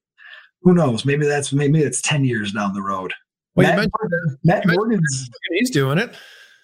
who 0.62 0.74
knows? 0.74 1.06
Maybe 1.06 1.26
that's 1.26 1.54
maybe 1.54 1.82
it's 1.82 2.02
ten 2.02 2.26
years 2.26 2.52
down 2.52 2.74
the 2.74 2.82
road. 2.82 3.14
Well, 3.56 3.68
Matt, 3.68 3.84
you 3.84 3.92
Morgan, 4.00 4.40
Matt 4.44 4.64
Morgan's 4.68 5.30
He's 5.52 5.70
doing 5.70 5.98
it. 5.98 6.16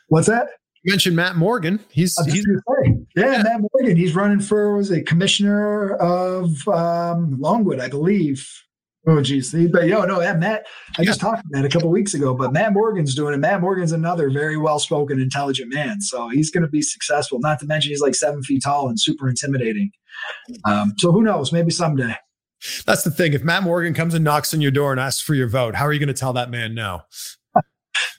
what's 0.08 0.28
that? 0.28 0.48
You 0.84 0.92
mentioned 0.92 1.16
Matt 1.16 1.36
Morgan. 1.36 1.80
He's 1.90 2.18
he's 2.26 2.46
gonna 2.46 3.06
yeah, 3.16 3.44
Matt 3.44 3.62
Morgan. 3.74 3.98
He's 3.98 4.16
running 4.16 4.40
for 4.40 4.76
was 4.78 4.92
a 4.92 5.02
commissioner 5.02 5.96
of 5.96 6.68
um, 6.68 7.40
Longwood, 7.40 7.80
I 7.80 7.90
believe. 7.90 8.48
Oh, 9.08 9.22
geez. 9.22 9.56
But 9.72 9.86
yo, 9.88 10.04
no, 10.04 10.22
yeah, 10.22 10.34
Matt. 10.34 10.68
I 10.98 11.06
just 11.06 11.22
talked 11.22 11.42
to 11.42 11.48
Matt 11.50 11.64
a 11.64 11.70
couple 11.70 11.90
weeks 11.90 12.14
ago, 12.14 12.34
but 12.34 12.52
Matt 12.52 12.74
Morgan's 12.74 13.16
doing 13.16 13.34
it. 13.34 13.38
Matt 13.38 13.62
Morgan's 13.62 13.94
another 13.94 14.30
very 14.30 14.58
well-spoken, 14.58 15.22
intelligent 15.22 15.74
man, 15.74 16.02
so 16.02 16.28
he's 16.28 16.52
going 16.52 16.64
to 16.64 16.70
be 16.70 16.82
successful. 16.82 17.40
Not 17.40 17.60
to 17.62 17.66
mention 17.66 17.92
he's 17.92 18.02
like 18.02 18.16
seven 18.16 18.44
feet 18.44 18.64
tall 18.64 18.90
and 18.90 19.00
super 19.00 19.30
intimidating. 19.30 19.92
Um, 20.66 20.94
so 20.98 21.14
who 21.14 21.24
knows? 21.24 21.54
Maybe 21.54 21.72
someday. 21.72 22.16
that's 22.86 23.04
the 23.04 23.12
thing. 23.12 23.32
If 23.32 23.44
Matt 23.44 23.64
Morgan 23.64 23.94
comes 23.94 24.14
and 24.14 24.26
knocks 24.26 24.54
on 24.54 24.60
your 24.60 24.72
door 24.72 24.92
and 24.92 25.00
asks 25.00 25.22
for 25.22 25.36
your 25.36 25.48
vote, 25.48 25.76
how 25.76 25.86
are 25.86 25.94
you 25.94 26.00
going 26.00 26.08
to 26.08 26.14
tell 26.14 26.34
that 26.34 26.50
man 26.50 26.76
no? 26.76 27.02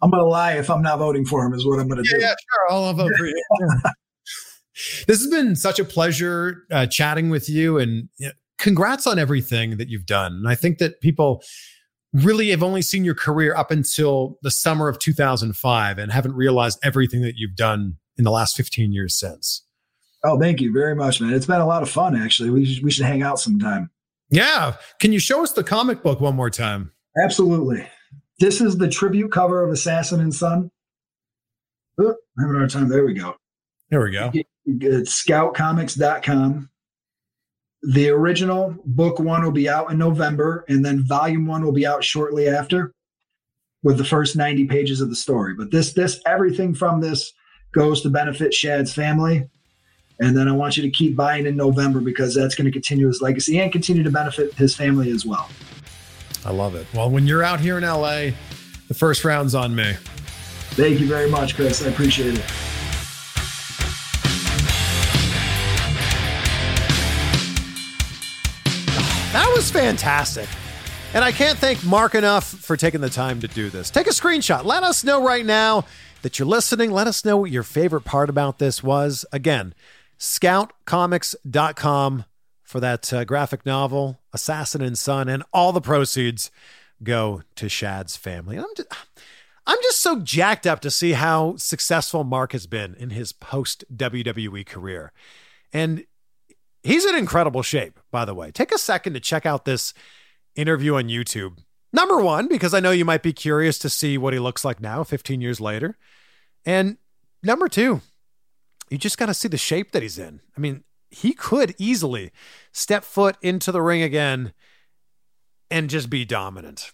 I'm 0.03 0.11
going 0.11 0.23
to 0.23 0.29
lie 0.29 0.55
if 0.55 0.71
I'm 0.71 0.81
not 0.81 0.99
voting 0.99 1.27
for 1.27 1.45
him. 1.45 1.53
Is 1.53 1.67
what 1.67 1.79
I'm 1.79 1.89
going 1.89 2.03
to 2.03 2.11
do. 2.11 2.19
Yeah, 2.19 2.29
sure. 2.29 2.67
I'll 2.71 2.95
vote 2.95 3.13
for 3.19 3.27
you. 3.27 3.45
this 5.07 5.21
has 5.21 5.27
been 5.27 5.55
such 5.55 5.79
a 5.79 5.85
pleasure 5.85 6.65
uh, 6.73 6.87
chatting 6.87 7.29
with 7.29 7.51
you, 7.51 7.77
and 7.77 8.09
you 8.19 8.29
know, 8.29 8.33
congrats 8.59 9.07
on 9.07 9.19
everything 9.19 9.77
that 9.79 9.89
you've 9.89 10.07
done. 10.07 10.33
And 10.33 10.49
I 10.49 10.55
think 10.55 10.79
that 10.79 11.01
people 11.01 11.43
really 12.13 12.51
have 12.51 12.63
only 12.63 12.83
seen 12.83 13.05
your 13.05 13.15
career 13.15 13.55
up 13.55 13.71
until 13.71 14.39
the 14.43 14.51
summer 14.51 14.89
of 14.89 14.99
2005 14.99 15.99
and 15.99 16.13
haven't 16.13 16.35
realized 16.35 16.79
everything 16.83 17.23
that 17.23 17.35
you've 17.37 17.57
done 17.57 17.97
in 18.17 18.25
the 18.25 18.31
last 18.31 18.57
15 18.57 18.93
years 18.93 19.19
since. 19.19 19.65
Oh, 20.25 20.39
thank 20.39 20.61
you 20.61 20.73
very 20.73 20.97
much, 20.97 21.21
man. 21.21 21.33
It's 21.33 21.47
been 21.47 21.61
a 21.61 21.67
lot 21.67 21.83
of 21.83 21.89
fun. 21.89 22.17
Actually, 22.17 22.51
we 22.51 22.65
should, 22.65 22.85
we 22.85 22.91
should 22.91 23.07
hang 23.07 23.23
out 23.23 23.39
sometime. 23.39 23.91
Yeah. 24.31 24.75
Can 24.99 25.13
you 25.13 25.19
show 25.21 25.43
us 25.43 25.53
the 25.53 25.63
comic 25.65 26.03
book 26.03 26.21
one 26.21 26.35
more 26.35 26.51
time? 26.51 26.93
Absolutely. 27.23 27.87
This 28.41 28.61
is 28.61 28.79
the 28.79 28.89
tribute 28.89 29.33
cover 29.33 29.63
of 29.63 29.71
Assassin 29.71 30.21
and 30.21 30.35
Son. 30.35 30.71
Oh, 32.01 32.09
I'm 32.09 32.45
having 32.45 32.57
a 32.57 32.59
hard 32.59 32.71
time. 32.71 32.89
There 32.89 33.05
we 33.05 33.15
go. 33.15 33.37
There 33.91 34.01
we 34.03 34.13
go. 34.13 34.31
It's 34.65 35.25
scoutcomics.com. 35.25 36.71
The 37.83 38.09
original 38.11 38.75
book 38.85 39.21
one 39.21 39.45
will 39.45 39.53
be 39.53 39.69
out 39.69 39.91
in 39.91 39.99
November, 39.99 40.65
and 40.69 40.85
then 40.85 41.07
volume 41.07 41.47
one 41.47 41.65
will 41.65 41.73
be 41.73 41.87
out 41.87 42.03
shortly 42.03 42.49
after 42.49 42.93
with 43.83 43.99
the 43.99 44.05
first 44.05 44.37
90 44.37 44.67
pages 44.67 45.01
of 45.01 45.09
the 45.11 45.17
story. 45.17 45.55
But 45.55 45.71
this, 45.71 45.93
this, 45.93 46.21
everything 46.27 46.75
from 46.75 47.01
this 47.01 47.33
goes 47.73 48.03
to 48.03 48.11
benefit 48.11 48.53
Shad's 48.53 48.93
family. 48.93 49.49
And 50.21 50.37
then 50.37 50.49
I 50.49 50.53
want 50.53 50.77
you 50.77 50.83
to 50.83 50.91
keep 50.91 51.15
buying 51.15 51.47
in 51.47 51.57
November 51.57 52.01
because 52.01 52.35
that's 52.35 52.57
going 52.57 52.65
to 52.65 52.73
continue 52.73 53.07
his 53.07 53.23
legacy 53.23 53.61
and 53.61 53.71
continue 53.71 54.03
to 54.03 54.11
benefit 54.11 54.53
his 54.55 54.75
family 54.75 55.11
as 55.11 55.25
well. 55.25 55.49
I 56.45 56.51
love 56.51 56.75
it. 56.75 56.87
Well, 56.93 57.11
when 57.11 57.27
you're 57.27 57.45
out 57.45 57.61
here 57.61 57.79
in 57.79 57.85
LA, 57.85 58.31
the 58.89 58.95
first 58.95 59.25
round's 59.25 59.55
on 59.55 59.75
me. 59.75 59.95
Thank 60.73 60.99
you 60.99 61.07
very 61.07 61.31
much, 61.31 61.55
Chris. 61.55 61.85
I 61.85 61.89
appreciate 61.89 62.39
it. 62.39 62.78
That 69.39 69.55
was 69.55 69.71
fantastic. 69.71 70.49
And 71.15 71.23
I 71.23 71.31
can't 71.31 71.57
thank 71.57 71.85
Mark 71.85 72.17
enough 72.17 72.45
for 72.45 72.77
taking 72.77 73.01
the 73.01 73.09
time 73.09 73.39
to 73.39 73.47
do 73.47 73.71
this. 73.71 73.89
Take 73.89 74.09
a 74.09 74.11
screenshot. 74.11 74.65
Let 74.65 74.83
us 74.83 75.05
know 75.05 75.25
right 75.25 75.47
now 75.47 75.85
that 76.23 76.41
you're 76.41 76.49
listening. 76.49 76.91
Let 76.91 77.07
us 77.07 77.25
know 77.25 77.37
what 77.37 77.53
your 77.53 77.63
favorite 77.63 78.01
part 78.01 78.31
about 78.31 78.59
this 78.59 78.83
was. 78.83 79.25
Again, 79.31 79.75
scoutcomics.com 80.19 82.25
for 82.65 82.81
that 82.81 83.13
uh, 83.13 83.23
graphic 83.23 83.65
novel, 83.65 84.19
Assassin 84.33 84.83
and 84.83 84.99
Son, 84.99 85.29
and 85.29 85.45
all 85.53 85.71
the 85.71 85.81
proceeds 85.81 86.51
go 87.05 87.43
to 87.55 87.69
Shad's 87.69 88.17
family. 88.17 88.59
I'm 88.59 88.67
just, 88.77 88.93
I'm 89.69 89.79
just 89.85 90.01
so 90.01 90.19
jacked 90.19 90.67
up 90.67 90.81
to 90.81 90.91
see 90.91 91.13
how 91.13 91.55
successful 91.59 92.25
Mark 92.25 92.51
has 92.51 92.67
been 92.67 92.97
in 92.97 93.11
his 93.11 93.33
post 93.33 93.85
WWE 93.97 94.67
career. 94.67 95.13
And 95.73 96.07
he's 96.83 97.05
in 97.05 97.15
incredible 97.15 97.63
shape, 97.63 97.99
by 98.11 98.25
the 98.25 98.35
way. 98.35 98.51
Take 98.51 98.73
a 98.73 98.79
second 98.79 99.15
to 99.15 99.21
check 99.21 99.47
out 99.47 99.65
this 99.65 99.95
interview 100.55 100.97
on 100.97 101.05
YouTube. 101.05 101.59
Number 101.93 102.21
one, 102.21 102.49
because 102.49 102.75
I 102.75 102.81
know 102.81 102.91
you 102.91 103.05
might 103.05 103.23
be 103.23 103.33
curious 103.33 103.79
to 103.79 103.89
see 103.89 104.19
what 104.19 104.33
he 104.33 104.39
looks 104.39 104.65
like 104.65 104.81
now, 104.81 105.05
15 105.05 105.41
years 105.41 105.61
later. 105.61 105.97
And 106.67 106.99
number 107.43 107.69
two, 107.69 108.03
you 108.91 108.99
just 108.99 109.19
got 109.19 109.27
to 109.27 109.35
see 109.35 109.49
the 109.49 109.57
shape 109.57 109.93
that 109.93 110.03
he's 110.03 110.19
in. 110.19 110.41
I 110.57 110.61
mean, 110.61 110.85
he 111.11 111.33
could 111.33 111.75
easily 111.79 112.31
step 112.73 113.05
foot 113.05 113.37
into 113.41 113.73
the 113.73 113.81
ring 113.81 114.03
again 114.03 114.53
and 115.71 115.89
just 115.89 116.11
be 116.11 116.25
dominant. 116.25 116.93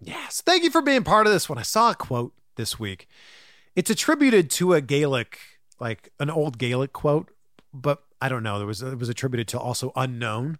Yes. 0.00 0.42
Thank 0.44 0.64
you 0.64 0.70
for 0.70 0.82
being 0.82 1.04
part 1.04 1.26
of 1.26 1.32
this 1.32 1.48
one. 1.48 1.58
I 1.58 1.62
saw 1.62 1.90
a 1.90 1.94
quote 1.94 2.34
this 2.56 2.78
week. 2.78 3.08
It's 3.74 3.90
attributed 3.90 4.50
to 4.52 4.72
a 4.72 4.80
Gaelic, 4.80 5.38
like 5.78 6.10
an 6.18 6.30
old 6.30 6.58
Gaelic 6.58 6.92
quote, 6.92 7.30
but 7.72 8.02
I 8.20 8.28
don't 8.28 8.42
know. 8.42 8.58
There 8.58 8.66
was 8.66 8.82
it 8.82 8.98
was 8.98 9.08
attributed 9.08 9.48
to 9.48 9.58
also 9.58 9.92
unknown. 9.96 10.58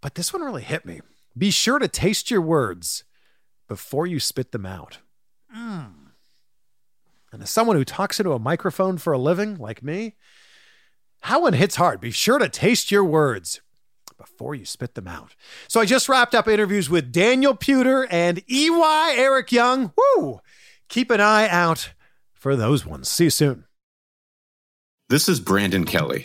But 0.00 0.14
this 0.14 0.32
one 0.32 0.42
really 0.42 0.62
hit 0.62 0.84
me. 0.84 1.00
Be 1.36 1.50
sure 1.50 1.78
to 1.78 1.88
taste 1.88 2.30
your 2.30 2.40
words 2.40 3.04
before 3.68 4.06
you 4.06 4.20
spit 4.20 4.52
them 4.52 4.66
out. 4.66 4.98
Mm. 5.56 5.92
And 7.32 7.42
as 7.42 7.50
someone 7.50 7.76
who 7.76 7.84
talks 7.84 8.20
into 8.20 8.32
a 8.32 8.38
microphone 8.38 8.98
for 8.98 9.12
a 9.12 9.18
living, 9.18 9.56
like 9.56 9.82
me, 9.82 10.16
how 11.22 11.42
one 11.42 11.54
hits 11.54 11.76
hard. 11.76 12.00
Be 12.00 12.10
sure 12.10 12.38
to 12.38 12.48
taste 12.48 12.90
your 12.90 13.04
words 13.04 13.60
before 14.18 14.54
you 14.54 14.64
spit 14.64 14.94
them 14.94 15.08
out. 15.08 15.34
So 15.68 15.80
I 15.80 15.84
just 15.84 16.08
wrapped 16.08 16.34
up 16.34 16.48
interviews 16.48 16.90
with 16.90 17.12
Daniel 17.12 17.56
Puder 17.56 18.06
and 18.10 18.42
EY 18.48 19.14
Eric 19.16 19.52
Young. 19.52 19.92
Woo! 19.96 20.40
Keep 20.88 21.10
an 21.10 21.20
eye 21.20 21.48
out 21.48 21.92
for 22.34 22.56
those 22.56 22.84
ones. 22.84 23.08
See 23.08 23.24
you 23.24 23.30
soon. 23.30 23.64
This 25.08 25.28
is 25.28 25.40
Brandon 25.40 25.84
Kelly, 25.84 26.24